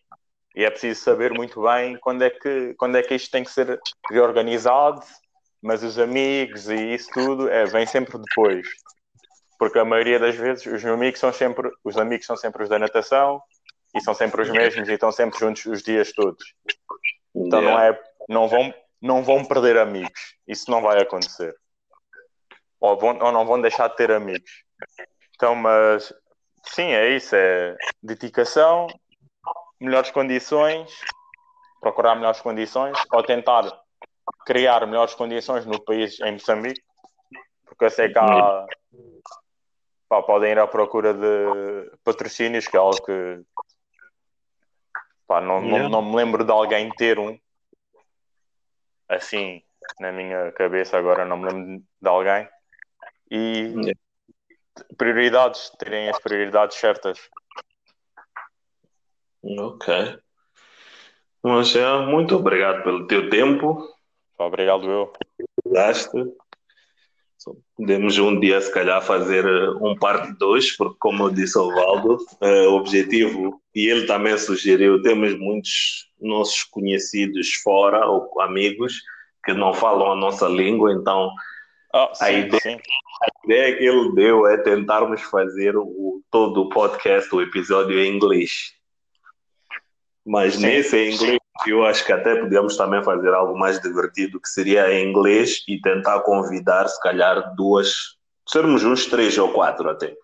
E 0.55 0.65
é 0.65 0.71
preciso 0.71 1.03
saber 1.03 1.33
muito 1.33 1.63
bem 1.63 1.99
quando 1.99 2.23
é 2.23 2.31
que, 2.31 2.75
quando 2.79 2.97
é 2.97 3.03
que 3.03 3.15
isto 3.15 3.31
tem 3.31 3.45
que 3.45 3.51
ser 3.51 3.79
reorganizado, 4.11 5.03
mas 5.63 5.83
os 5.83 5.99
amigos 5.99 6.69
e 6.69 6.95
isso 6.95 7.11
tudo 7.13 7.49
é, 7.49 7.67
vem 7.67 7.85
sempre 7.87 8.17
depois. 8.19 8.67
Porque 9.59 9.79
a 9.79 9.85
maioria 9.85 10.19
das 10.19 10.35
vezes 10.35 10.65
os 10.67 10.85
amigos 10.85 11.21
são 11.21 11.33
sempre, 11.33 11.71
os 11.85 11.97
amigos 11.99 12.27
são 12.27 12.37
sempre 12.37 12.63
os 12.63 12.69
da 12.69 12.79
natação 12.79 13.41
e 13.95 14.01
são 14.01 14.15
sempre 14.15 14.43
os 14.43 14.51
mesmos 14.51 14.89
e 14.89 14.93
estão 14.93 15.13
sempre 15.13 15.39
juntos 15.39 15.67
os 15.67 15.83
dias 15.83 16.13
todos. 16.13 16.55
Então 17.35 17.61
não 17.61 17.79
é, 17.79 17.99
não 18.29 18.49
vão, 18.49 18.75
não 19.01 19.23
vão 19.23 19.45
perder 19.45 19.77
amigos. 19.77 20.37
Isso 20.47 20.71
não 20.71 20.81
vai 20.81 21.03
acontecer. 21.03 21.55
Ou, 22.81 22.99
vão, 22.99 23.19
ou 23.19 23.33
não 23.33 23.47
vão 23.47 23.61
deixar 23.61 23.89
de 23.89 23.97
ter 23.97 24.11
amigos. 24.11 24.51
Então, 25.35 25.55
mas 25.55 26.13
sim, 26.69 26.93
é 26.93 27.11
isso, 27.11 27.35
é 27.35 27.77
dedicação, 28.03 28.87
melhores 29.81 30.11
condições, 30.11 30.91
procurar 31.81 32.15
melhores 32.15 32.41
condições, 32.41 32.99
ou 33.13 33.23
tentar 33.23 33.65
criar 34.45 34.87
melhores 34.87 35.15
condições 35.15 35.65
no 35.67 35.83
país 35.85 36.19
em 36.21 36.33
Moçambique, 36.33 36.83
porque 37.65 37.85
eu 37.85 37.91
sei 37.91 38.13
que 38.13 38.19
há, 38.19 38.67
pá, 40.09 40.23
podem 40.23 40.53
ir 40.53 40.59
à 40.59 40.67
procura 40.67 41.13
de 41.13 41.91
patrocínios, 42.05 42.67
que 42.67 42.77
é 42.77 42.81
algo 42.81 43.03
que 43.05 43.43
pá, 45.27 45.41
não, 45.41 45.61
não, 45.61 45.89
não 45.89 46.03
me 46.03 46.17
lembro 46.17 46.45
de 46.45 46.51
alguém 46.51 46.91
ter 46.91 47.19
um 47.19 47.39
assim 49.09 49.63
na 50.01 50.13
minha 50.13 50.51
cabeça, 50.53 50.99
agora 50.99 51.25
não 51.25 51.37
me 51.37 51.47
lembro 51.47 51.85
de 52.01 52.09
alguém. 52.09 52.49
E 53.31 53.93
prioridades, 54.97 55.71
terem 55.79 56.09
as 56.09 56.19
prioridades 56.19 56.77
certas. 56.77 57.19
Ok. 59.43 60.19
Mas 61.43 61.75
é, 61.77 61.99
muito 62.07 62.37
obrigado 62.37 62.83
pelo 62.83 63.07
teu 63.07 63.31
tempo. 63.31 63.89
Obrigado 64.39 64.91
eu. 64.91 65.13
Gaste. 65.67 66.11
Podemos 67.77 68.19
um 68.19 68.41
dia, 68.41 68.61
se 68.61 68.73
calhar, 68.73 69.01
fazer 69.03 69.45
eh, 69.45 69.71
um 69.81 69.97
parte 69.97 70.33
2, 70.39 70.77
porque, 70.77 70.97
como 70.99 71.25
eu 71.25 71.31
disse 71.31 71.57
ao 71.57 71.73
Valdo, 71.73 72.17
uh, 72.41 72.71
o 72.71 72.77
objetivo, 72.77 73.63
e 73.75 73.87
ele 73.89 74.07
também 74.07 74.37
sugeriu, 74.37 75.03
temos 75.03 75.39
muitos 75.39 76.11
nossos 76.21 76.65
conhecidos 76.65 77.53
fora, 77.63 78.05
ou 78.07 78.41
amigos, 78.41 79.01
que 79.45 79.53
não 79.53 79.73
falam 79.73 80.11
a 80.11 80.17
nossa 80.17 80.49
língua, 80.49 80.93
então 80.93 81.31
oh, 81.95 82.15
sim, 82.15 82.25
a, 82.25 82.33
ideia, 82.33 82.81
a, 83.23 83.36
ideia, 83.47 83.77
que 83.77 83.85
ele 83.85 84.13
deu 84.15 84.47
é 84.47 84.59
tentarmos 84.59 85.23
fazer 85.23 85.77
o, 85.77 86.23
todo 86.31 86.63
o 86.63 86.69
podcast, 86.69 87.35
o 87.35 87.41
episódio 87.41 87.99
em 87.99 88.15
inglês. 88.15 88.73
Mas 90.25 90.55
sim. 90.55 90.63
nesse 90.63 90.97
em 90.97 91.15
inglês, 91.15 91.39
eu 91.67 91.85
acho 91.85 92.05
que 92.05 92.13
até 92.13 92.37
podemos 92.37 92.77
também 92.77 93.03
fazer 93.03 93.33
algo 93.33 93.57
mais 93.59 93.81
divertido, 93.81 94.41
que 94.41 94.49
seria 94.49 94.93
em 94.93 95.09
inglês 95.09 95.63
e 95.69 95.81
tentar 95.81 96.21
convidar, 96.21 96.89
se 96.89 97.01
calhar, 97.01 97.55
duas, 97.55 98.17
sermos 98.47 98.85
uns 98.85 99.07
três 99.07 99.39
ou 99.39 99.53
quatro 99.53 99.89
até. 99.89 100.15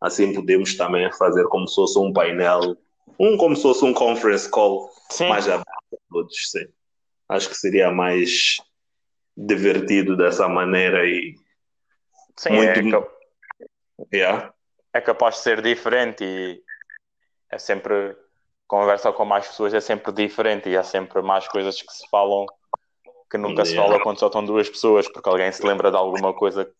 Assim 0.00 0.32
podemos 0.32 0.76
também 0.76 1.12
fazer 1.12 1.44
como 1.48 1.66
se 1.66 1.74
fosse 1.74 1.98
um 1.98 2.12
painel, 2.12 2.76
um 3.18 3.36
como 3.36 3.56
se 3.56 3.62
fosse 3.62 3.84
um 3.84 3.92
conference 3.92 4.48
call 4.48 4.88
sim. 5.10 5.28
mais 5.28 5.48
aberto 5.48 5.66
todos, 6.08 6.50
sim. 6.50 6.66
Acho 7.28 7.48
que 7.48 7.56
seria 7.56 7.90
mais 7.90 8.58
divertido 9.36 10.16
dessa 10.16 10.48
maneira 10.48 11.04
e 11.04 11.34
sim, 12.38 12.52
muito... 12.52 12.78
é, 12.78 12.90
cap... 12.90 13.10
yeah. 14.12 14.54
é 14.92 15.00
capaz 15.00 15.36
de 15.36 15.40
ser 15.42 15.60
diferente 15.60 16.24
e 16.24 16.62
é 17.50 17.58
sempre 17.58 18.16
conversa 18.66 19.12
com 19.12 19.24
mais 19.24 19.46
pessoas 19.46 19.74
é 19.74 19.80
sempre 19.80 20.12
diferente 20.12 20.68
e 20.68 20.76
há 20.76 20.82
sempre 20.82 21.22
mais 21.22 21.48
coisas 21.48 21.80
que 21.80 21.92
se 21.92 22.08
falam 22.10 22.46
que 23.30 23.36
nunca 23.36 23.62
yeah. 23.62 23.70
se 23.70 23.76
fala 23.76 24.02
quando 24.02 24.18
só 24.18 24.26
estão 24.26 24.44
duas 24.44 24.68
pessoas, 24.68 25.06
porque 25.10 25.28
alguém 25.28 25.52
se 25.52 25.64
lembra 25.66 25.90
de 25.90 25.96
alguma 25.96 26.32
coisa. 26.32 26.70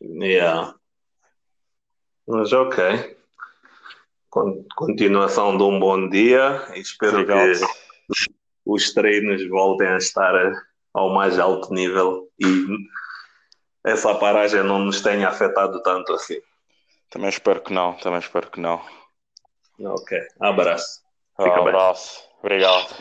Yeah. 0.00 0.74
Mas 2.26 2.52
ok. 2.52 3.16
Continuação 4.76 5.56
de 5.56 5.62
um 5.62 5.80
bom 5.80 6.08
dia. 6.10 6.62
Espero 6.74 7.24
que 7.26 7.60
os 8.66 8.92
treinos 8.92 9.48
voltem 9.48 9.88
a 9.88 9.96
estar 9.96 10.34
ao 10.92 11.14
mais 11.14 11.38
alto 11.38 11.72
nível 11.72 12.28
e 12.38 12.66
essa 13.86 14.12
paragem 14.16 14.64
não 14.64 14.80
nos 14.80 15.00
tenha 15.00 15.28
afetado 15.28 15.80
tanto 15.80 16.12
assim. 16.12 16.40
Também 17.08 17.28
espero 17.28 17.62
que 17.62 17.72
não, 17.72 17.94
também 17.94 18.18
espero 18.18 18.50
que 18.50 18.60
não. 18.60 18.84
Ok, 19.78 20.18
abraço. 20.40 21.02
Um 21.38 21.44
abraço, 21.44 22.28
obrigado. 22.40 22.94